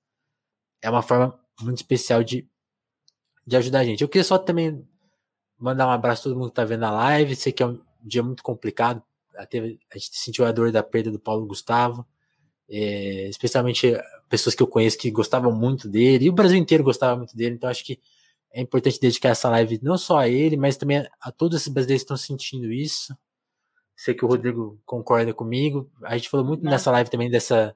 É 0.82 0.90
uma 0.90 1.02
forma 1.02 1.40
muito 1.62 1.78
especial 1.78 2.24
de, 2.24 2.48
de 3.46 3.56
ajudar 3.58 3.80
a 3.80 3.84
gente. 3.84 4.02
Eu 4.02 4.10
queria 4.10 4.24
só 4.24 4.38
também 4.38 4.86
mandar 5.58 5.88
um 5.88 5.92
abraço 5.92 6.22
a 6.22 6.24
todo 6.24 6.38
mundo 6.38 6.50
que 6.50 6.56
tá 6.56 6.66
vendo 6.66 6.84
a 6.84 6.92
live. 6.92 7.36
Sei 7.36 7.52
que 7.52 7.64
é 7.64 7.68
um 7.68 7.80
dia 8.02 8.24
muito 8.24 8.44
complicado. 8.44 9.02
A 9.38 9.44
gente 9.98 10.18
sentiu 10.18 10.46
a 10.46 10.52
dor 10.52 10.72
da 10.72 10.84
perda 10.84 11.12
do 11.12 11.20
Paulo 11.20 11.46
Gustavo. 11.46 12.06
É, 12.70 13.28
especialmente 13.28 13.94
pessoas 14.30 14.56
que 14.56 14.64
eu 14.64 14.68
conheço 14.68 14.98
que 14.98 15.12
gostavam 15.12 15.52
muito 15.52 15.88
dele, 15.88 16.26
e 16.26 16.30
o 16.30 16.34
Brasil 16.34 16.58
inteiro 16.58 16.84
gostava 16.84 17.16
muito 17.16 17.36
dele, 17.38 17.54
então 17.56 17.70
acho 17.70 17.84
que 17.86 18.00
é 18.54 18.62
importante 18.62 19.00
dedicar 19.00 19.30
essa 19.30 19.50
live 19.50 19.80
não 19.82 19.98
só 19.98 20.20
a 20.20 20.30
ele, 20.30 20.56
mas 20.56 20.78
também 20.78 21.06
a 21.20 21.32
todos 21.32 21.60
esses 21.60 21.74
brasileiros 21.74 22.04
que 22.04 22.06
estão 22.06 22.18
sentindo 22.18 22.72
isso. 22.72 23.18
Sei 23.96 24.14
que 24.14 24.24
o 24.24 24.28
Rodrigo 24.28 24.80
concorda 24.86 25.34
comigo. 25.34 25.92
A 26.04 26.16
gente 26.16 26.30
falou 26.30 26.46
muito 26.46 26.64
não. 26.64 26.72
nessa 26.72 26.92
live 26.92 27.10
também 27.10 27.30
dessa, 27.30 27.76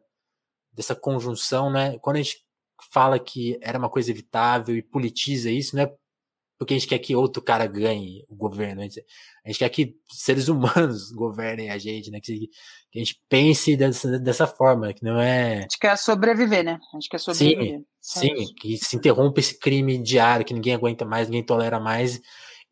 dessa 0.71 0.95
conjunção, 0.95 1.71
né? 1.71 1.97
Quando 1.99 2.17
a 2.17 2.21
gente 2.21 2.45
fala 2.91 3.17
que 3.17 3.57
era 3.61 3.79
uma 3.79 3.89
coisa 3.89 4.11
evitável 4.11 4.75
e 4.75 4.83
politiza 4.83 5.49
isso, 5.49 5.75
não 5.75 5.83
é 5.83 5.95
porque 6.57 6.73
a 6.73 6.77
gente 6.77 6.87
quer 6.87 6.99
que 6.99 7.15
outro 7.15 7.41
cara 7.41 7.67
ganhe 7.67 8.25
o 8.27 8.35
governo. 8.35 8.81
A 8.81 8.83
gente, 8.83 9.03
a 9.45 9.49
gente 9.49 9.59
quer 9.59 9.69
que 9.69 9.95
seres 10.11 10.47
humanos 10.49 11.11
governem 11.11 11.69
a 11.69 11.77
gente, 11.77 12.09
né? 12.09 12.19
Que, 12.19 12.49
que, 12.91 12.99
a 12.99 12.99
gente 12.99 13.21
pense 13.29 13.77
dessa, 13.77 14.19
dessa 14.19 14.47
forma, 14.47 14.93
que 14.93 15.03
não 15.03 15.19
é. 15.19 15.59
A 15.59 15.61
gente 15.61 15.79
quer 15.79 15.97
sobreviver, 15.97 16.63
né? 16.63 16.79
A 16.93 16.97
gente 16.97 17.09
quer 17.09 17.19
sobreviver. 17.19 17.81
Sim, 18.01 18.45
sim 18.45 18.53
que 18.55 18.77
se 18.77 18.95
interrompa 18.95 19.39
esse 19.39 19.57
crime 19.57 19.97
diário, 20.01 20.45
que 20.45 20.53
ninguém 20.53 20.73
aguenta 20.73 21.05
mais, 21.05 21.27
ninguém 21.27 21.45
tolera 21.45 21.79
mais. 21.79 22.19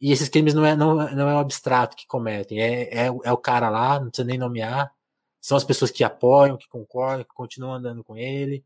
E 0.01 0.11
esses 0.11 0.29
crimes 0.29 0.53
não 0.53 0.65
é, 0.65 0.75
não, 0.75 0.95
não 0.95 1.29
é 1.29 1.35
o 1.35 1.39
abstrato 1.39 1.95
que 1.95 2.05
cometem, 2.07 2.59
é, 2.59 2.83
é, 2.91 3.05
é 3.05 3.31
o 3.31 3.37
cara 3.37 3.69
lá, 3.69 3.99
não 3.99 4.09
precisa 4.09 4.27
nem 4.27 4.37
nomear. 4.37 4.91
São 5.39 5.55
as 5.55 5.63
pessoas 5.63 5.91
que 5.91 6.03
apoiam, 6.03 6.57
que 6.57 6.67
concordam, 6.67 7.23
que 7.23 7.33
continuam 7.33 7.75
andando 7.75 8.03
com 8.03 8.17
ele. 8.17 8.65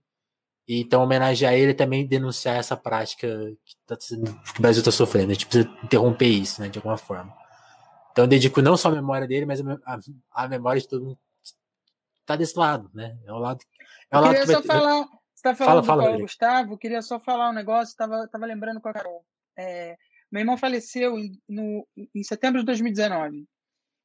E, 0.70 0.82
então, 0.82 1.02
homenagear 1.02 1.56
ele 1.56 1.74
também 1.74 2.06
denunciar 2.06 2.58
essa 2.58 2.78
prática 2.78 3.28
que, 3.66 3.76
tá, 3.88 3.98
que 3.98 4.60
o 4.60 4.62
Brasil 4.62 4.82
está 4.82 4.92
sofrendo. 4.92 5.32
A 5.32 5.34
gente 5.34 5.48
precisa 5.48 5.68
interromper 5.84 6.28
isso, 6.28 6.62
né, 6.62 6.70
de 6.70 6.78
alguma 6.78 6.96
forma. 6.96 7.36
Então, 8.12 8.26
eu 8.26 8.28
dedico 8.28 8.62
não 8.62 8.78
só 8.78 8.90
a 8.90 8.92
memória 8.92 9.28
dele, 9.28 9.48
mas 9.48 9.60
a, 9.62 10.00
a, 10.32 10.48
memória 10.48 10.80
de 10.80 10.88
todo 10.88 11.04
mundo 11.04 11.20
que 11.42 11.50
está 12.22 12.36
desse 12.36 12.56
lado, 12.56 12.88
né? 12.94 13.18
É 13.26 13.34
o 13.34 13.40
lado. 13.40 13.66
É 14.12 14.18
o 14.18 14.22
lado 14.22 14.36
queria 14.36 14.46
que 14.46 14.52
só 14.54 14.62
vai, 14.62 14.78
falar. 14.78 15.06
Você 15.06 15.10
está 15.36 15.56
falando 15.56 15.70
fala, 15.70 15.84
fala, 15.84 16.02
do 16.02 16.06
Paulo 16.06 16.22
Gustavo, 16.22 16.78
queria 16.78 17.02
só 17.02 17.20
falar 17.20 17.50
um 17.50 17.54
negócio, 17.54 17.92
estava 17.92 18.28
tava 18.28 18.46
lembrando 18.46 18.80
com 18.80 18.90
a 18.90 18.94
Carol. 18.94 19.26
É, 19.58 19.98
meu 20.32 20.42
irmão 20.42 20.56
faleceu 20.56 21.18
em, 21.18 21.32
no, 21.50 21.88
em 22.14 22.24
setembro 22.24 22.60
de 22.60 22.66
2019. 22.68 23.48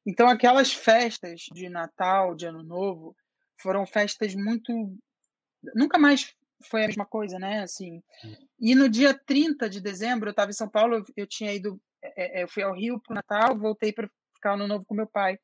Então, 0.06 0.28
aquelas 0.28 0.72
festas 0.72 1.42
de 1.52 1.68
Natal, 1.68 2.34
de 2.34 2.46
Ano 2.46 2.62
Novo, 2.62 3.14
foram 3.60 3.84
festas 3.84 4.34
muito. 4.34 4.72
Nunca 5.74 5.98
mais 5.98 6.34
foi 6.68 6.84
a 6.84 6.86
mesma 6.86 7.06
coisa, 7.06 7.38
né? 7.38 7.62
Assim. 7.62 8.02
E 8.58 8.74
no 8.74 8.88
dia 8.88 9.14
30 9.14 9.68
de 9.68 9.80
dezembro, 9.80 10.28
eu 10.28 10.32
estava 10.32 10.50
em 10.50 10.54
São 10.54 10.68
Paulo, 10.68 11.04
eu 11.16 11.26
tinha 11.26 11.52
ido, 11.52 11.80
é, 12.02 12.40
é, 12.40 12.42
eu 12.42 12.48
fui 12.48 12.62
ao 12.62 12.74
Rio 12.74 13.00
para 13.00 13.12
o 13.12 13.14
Natal, 13.14 13.58
voltei 13.58 13.92
para 13.92 14.08
ficar 14.34 14.56
no 14.56 14.66
Novo 14.66 14.84
com 14.84 14.94
meu 14.94 15.06
pai, 15.06 15.38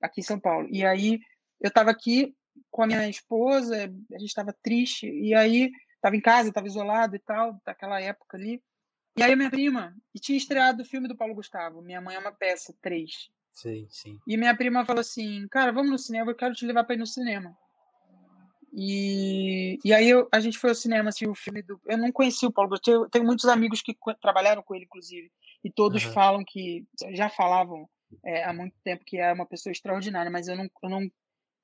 aqui 0.00 0.20
em 0.20 0.24
São 0.24 0.38
Paulo. 0.38 0.68
E 0.70 0.84
aí 0.84 1.18
eu 1.60 1.68
estava 1.68 1.90
aqui 1.90 2.34
com 2.70 2.82
a 2.82 2.86
minha 2.86 3.08
esposa, 3.08 3.84
a 3.84 4.18
gente 4.18 4.28
estava 4.28 4.54
triste, 4.62 5.06
e 5.06 5.34
aí 5.34 5.70
estava 5.94 6.16
em 6.16 6.20
casa, 6.20 6.48
estava 6.48 6.66
isolado 6.66 7.16
e 7.16 7.18
tal, 7.20 7.60
daquela 7.64 8.00
época 8.00 8.36
ali. 8.36 8.62
E 9.16 9.22
aí 9.22 9.32
a 9.32 9.36
minha 9.36 9.50
prima, 9.50 9.94
e 10.14 10.20
tinha 10.20 10.36
estreado 10.36 10.82
o 10.82 10.86
filme 10.86 11.08
do 11.08 11.16
Paulo 11.16 11.34
Gustavo, 11.34 11.80
Minha 11.80 12.00
Mãe 12.00 12.16
é 12.16 12.18
uma 12.18 12.32
Peça, 12.32 12.74
3. 12.82 13.30
Sim, 13.52 13.86
sim. 13.88 14.20
E 14.26 14.36
minha 14.36 14.54
prima 14.54 14.84
falou 14.84 15.00
assim, 15.00 15.48
cara, 15.48 15.72
vamos 15.72 15.90
no 15.90 15.98
cinema, 15.98 16.30
eu 16.30 16.36
quero 16.36 16.54
te 16.54 16.66
levar 16.66 16.84
para 16.84 16.94
ir 16.94 16.98
no 16.98 17.06
cinema. 17.06 17.56
E, 18.78 19.78
e 19.82 19.94
aí 19.94 20.10
eu, 20.10 20.28
a 20.30 20.38
gente 20.38 20.58
foi 20.58 20.68
ao 20.68 20.76
cinema, 20.76 21.08
assim, 21.08 21.26
o 21.26 21.34
filme 21.34 21.62
do... 21.62 21.80
Eu 21.86 21.96
não 21.96 22.12
conheci 22.12 22.44
o 22.44 22.52
Paulo 22.52 22.68
Gustavo, 22.68 23.04
eu 23.04 23.10
tenho 23.10 23.24
muitos 23.24 23.46
amigos 23.46 23.80
que 23.80 23.96
trabalharam 24.20 24.62
com 24.62 24.74
ele, 24.74 24.84
inclusive, 24.84 25.32
e 25.64 25.70
todos 25.70 26.04
uhum. 26.04 26.12
falam 26.12 26.44
que, 26.46 26.84
já 27.12 27.30
falavam 27.30 27.88
é, 28.22 28.44
há 28.44 28.52
muito 28.52 28.74
tempo 28.84 29.02
que 29.04 29.16
é 29.16 29.32
uma 29.32 29.46
pessoa 29.46 29.72
extraordinária, 29.72 30.30
mas 30.30 30.46
eu 30.46 30.56
não, 30.56 30.68
eu 30.82 30.90
não 30.90 31.10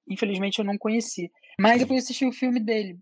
infelizmente 0.09 0.59
eu 0.59 0.65
não 0.65 0.79
conheci. 0.79 1.31
Mas 1.61 1.81
eu 1.81 1.87
fui 1.87 1.99
assistir 1.99 2.27
o 2.27 2.33
filme 2.33 2.59
dele. 2.59 2.99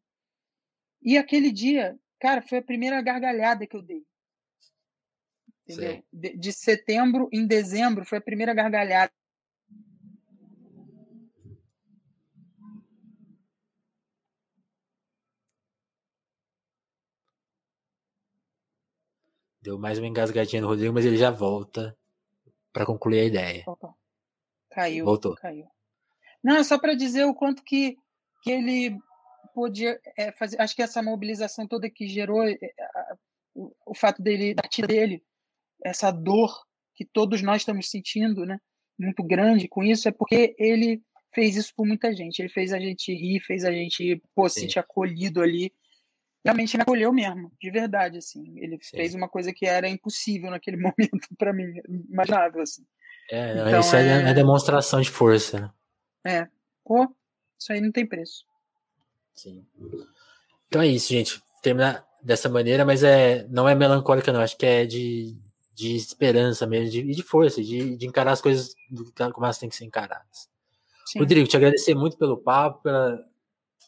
E 1.03 1.17
aquele 1.17 1.51
dia, 1.51 1.99
cara, 2.21 2.43
foi 2.43 2.59
a 2.59 2.63
primeira 2.63 3.01
gargalhada 3.01 3.67
que 3.67 3.77
eu 3.77 3.83
dei. 3.83 4.05
Entendeu? 5.69 6.05
De, 6.13 6.37
de, 6.37 6.53
setembro 6.53 7.29
em 7.33 7.47
dezembro 7.47 8.05
foi 8.05 8.19
a 8.19 8.23
primeira 8.23 8.53
gargalhada. 8.53 9.13
Deu 19.63 19.79
mais 19.79 19.99
uma 19.99 20.07
engasgadinha 20.07 20.63
no 20.63 20.69
Rodrigo, 20.69 20.95
mas 20.95 21.05
ele 21.05 21.19
já 21.19 21.31
volta 21.31 21.97
para 22.73 22.87
concluir 22.87 23.21
a 23.21 23.25
ideia. 23.25 23.65
Opa. 23.67 23.95
Caiu. 24.71 25.05
Voltou. 25.05 25.35
Caiu. 25.35 25.67
Não, 26.43 26.57
é 26.57 26.65
só 26.65 26.79
para 26.79 26.95
dizer 26.95 27.25
o 27.25 27.35
quanto 27.35 27.63
que, 27.63 27.97
que 28.43 28.51
ele 28.51 28.99
podia 29.55 30.01
é, 30.17 30.33
fazer. 30.33 30.61
Acho 30.61 30.75
que 30.75 30.83
essa 30.83 31.03
mobilização 31.03 31.67
toda 31.67 31.91
que 31.91 32.09
gerou 32.09 32.43
é, 32.43 32.59
o, 33.55 33.71
o, 33.85 33.95
fato 33.95 34.23
dele, 34.23 34.55
da 34.55 34.63
tira 34.63 34.87
dele, 34.89 35.23
essa 35.85 36.11
dor 36.11 36.65
que 36.95 37.05
todos 37.05 37.43
nós 37.43 37.63
estamos 37.63 37.91
sentindo, 37.91 38.47
né? 38.47 38.59
Muito 38.99 39.23
grande 39.23 39.69
com 39.69 39.83
isso, 39.83 40.09
é 40.09 40.13
porque 40.13 40.55
ele 40.59 41.03
fez 41.35 41.57
isso 41.57 41.75
por 41.75 41.87
muita 41.87 42.15
gente. 42.15 42.39
Ele 42.39 42.49
fez 42.49 42.73
a 42.73 42.79
gente 42.79 43.13
rir, 43.13 43.41
fez 43.41 43.65
a 43.65 43.73
gente 43.73 44.23
pô, 44.35 44.49
se 44.49 44.61
sentir 44.61 44.79
acolhido 44.79 45.43
ali. 45.43 45.73
Realmente 46.45 46.77
me 46.77 46.83
acolheu 46.83 47.13
mesmo, 47.13 47.53
de 47.61 47.71
verdade, 47.71 48.19
assim. 48.19 48.59
Ele 48.59 48.79
Sim. 48.81 48.97
fez 48.97 49.15
uma 49.15 49.29
coisa 49.29 49.53
que 49.53 49.67
era 49.67 49.89
impossível 49.89 50.51
naquele 50.51 50.77
momento 50.81 51.29
para 51.39 51.53
mim, 51.53 51.67
imaginável, 52.11 52.63
assim. 52.63 52.83
É, 53.31 53.53
então, 53.53 53.81
isso 53.81 53.97
é, 53.97 54.31
é 54.31 54.35
demonstração 54.35 55.01
de 55.01 55.11
força. 55.11 55.61
Né? 56.25 56.41
É. 56.41 56.49
Pô, 56.85 57.07
isso 57.59 57.73
aí 57.73 57.81
não 57.81 57.93
tem 57.93 58.07
preço. 58.07 58.45
Sim. 59.35 59.65
Então 60.67 60.83
é 60.83 60.87
isso, 60.87 61.11
gente. 61.11 61.43
Terminar 61.63 62.05
dessa 62.23 62.49
maneira, 62.49 62.85
mas 62.85 63.03
é, 63.05 63.47
não 63.49 63.69
é 63.69 63.75
melancólica, 63.75 64.33
não. 64.33 64.41
Acho 64.41 64.57
que 64.57 64.67
é 64.67 64.85
de, 64.85 65.37
de 65.75 65.95
esperança 65.95 66.67
mesmo, 66.67 66.91
de, 66.91 67.03
de 67.03 67.23
força, 67.23 67.63
de, 67.63 67.97
de 67.97 68.07
encarar 68.07 68.33
as 68.33 68.41
coisas 68.41 68.75
como 69.33 69.45
elas 69.45 69.59
têm 69.59 69.69
que 69.69 69.77
ser 69.77 69.85
encaradas. 69.85 70.49
Sim. 71.07 71.21
Rodrigo, 71.21 71.49
te 71.49 71.57
agradecer 71.57 71.95
muito 71.95 72.17
pelo 72.17 72.37
papo, 72.37 72.83
pela, 72.83 73.25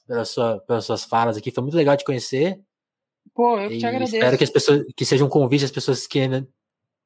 pela 0.07 0.25
sua, 0.25 0.61
pelas 0.61 0.85
suas 0.85 1.05
falas 1.05 1.37
aqui. 1.37 1.51
Foi 1.51 1.63
muito 1.63 1.77
legal 1.77 1.97
te 1.97 2.05
conhecer. 2.05 2.61
Pô, 3.35 3.59
eu 3.59 3.79
te 3.79 3.87
agradeço. 3.87 4.17
Espero 4.17 4.39
que 4.39 4.45
as 4.45 4.51
pessoas 4.51 4.85
que 4.97 5.05
seja 5.05 5.25
um 5.25 5.29
convite 5.29 5.65
às 5.65 5.71
pessoas 5.71 6.07
que 6.07 6.21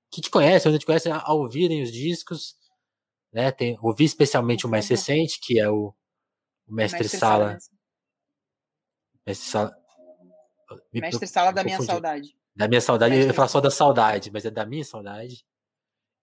que 0.09 0.21
te 0.21 0.31
conhecem, 0.31 0.69
ainda 0.69 0.79
te 0.79 0.87
conhecem, 0.87 1.11
a, 1.11 1.19
a 1.19 1.33
ouvirem 1.35 1.83
os 1.83 1.91
discos 1.93 2.57
né? 3.37 3.53
Tem, 3.53 3.79
ouvi 3.83 4.05
especialmente 4.05 4.65
o 4.65 4.69
mais 4.69 4.89
recente, 4.89 5.39
que 5.39 5.61
é 5.61 5.69
o, 5.69 5.95
o 6.67 6.75
Mestre, 6.75 7.03
Mestre 7.03 7.19
Sala. 7.19 7.59
Mestre 9.27 9.47
Sala. 9.47 9.77
Me, 10.91 11.03
Mestre 11.03 11.27
Sala 11.27 11.53
da 11.53 11.63
minha 11.63 11.81
saudade. 11.83 12.35
Da 12.57 12.67
minha 12.67 12.81
saudade, 12.81 13.11
Mestre. 13.11 13.27
eu 13.27 13.31
ia 13.33 13.35
falar 13.35 13.49
só 13.49 13.61
da 13.61 13.71
saudade, 13.71 14.31
mas 14.33 14.47
é 14.47 14.51
da 14.51 14.65
minha 14.65 14.85
saudade. 14.85 15.45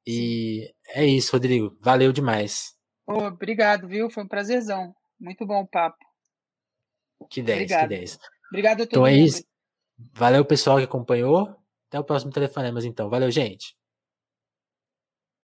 E 0.07 0.73
é 0.87 1.05
isso, 1.05 1.33
Rodrigo. 1.33 1.77
Valeu 1.79 2.11
demais. 2.11 2.75
Oh, 3.05 3.25
obrigado, 3.25 3.87
viu? 3.87 4.09
Foi 4.09 4.23
um 4.23 4.27
prazerzão. 4.27 4.95
Muito 5.19 5.45
bom 5.45 5.61
o 5.61 5.67
papo. 5.67 6.03
Que 7.29 7.41
10, 7.41 7.57
Obrigado. 7.57 7.81
que 7.81 7.95
10. 7.95 8.19
Obrigado 8.49 8.81
a 8.81 8.87
todos. 8.87 8.91
Então 8.91 9.07
é 9.07 9.13
isso. 9.13 9.43
Valeu, 10.13 10.45
pessoal 10.45 10.77
que 10.77 10.83
acompanhou. 10.83 11.55
Até 11.89 11.99
o 11.99 12.03
próximo 12.03 12.31
Telefonemas, 12.31 12.85
então. 12.85 13.09
Valeu, 13.09 13.29
gente. 13.31 13.75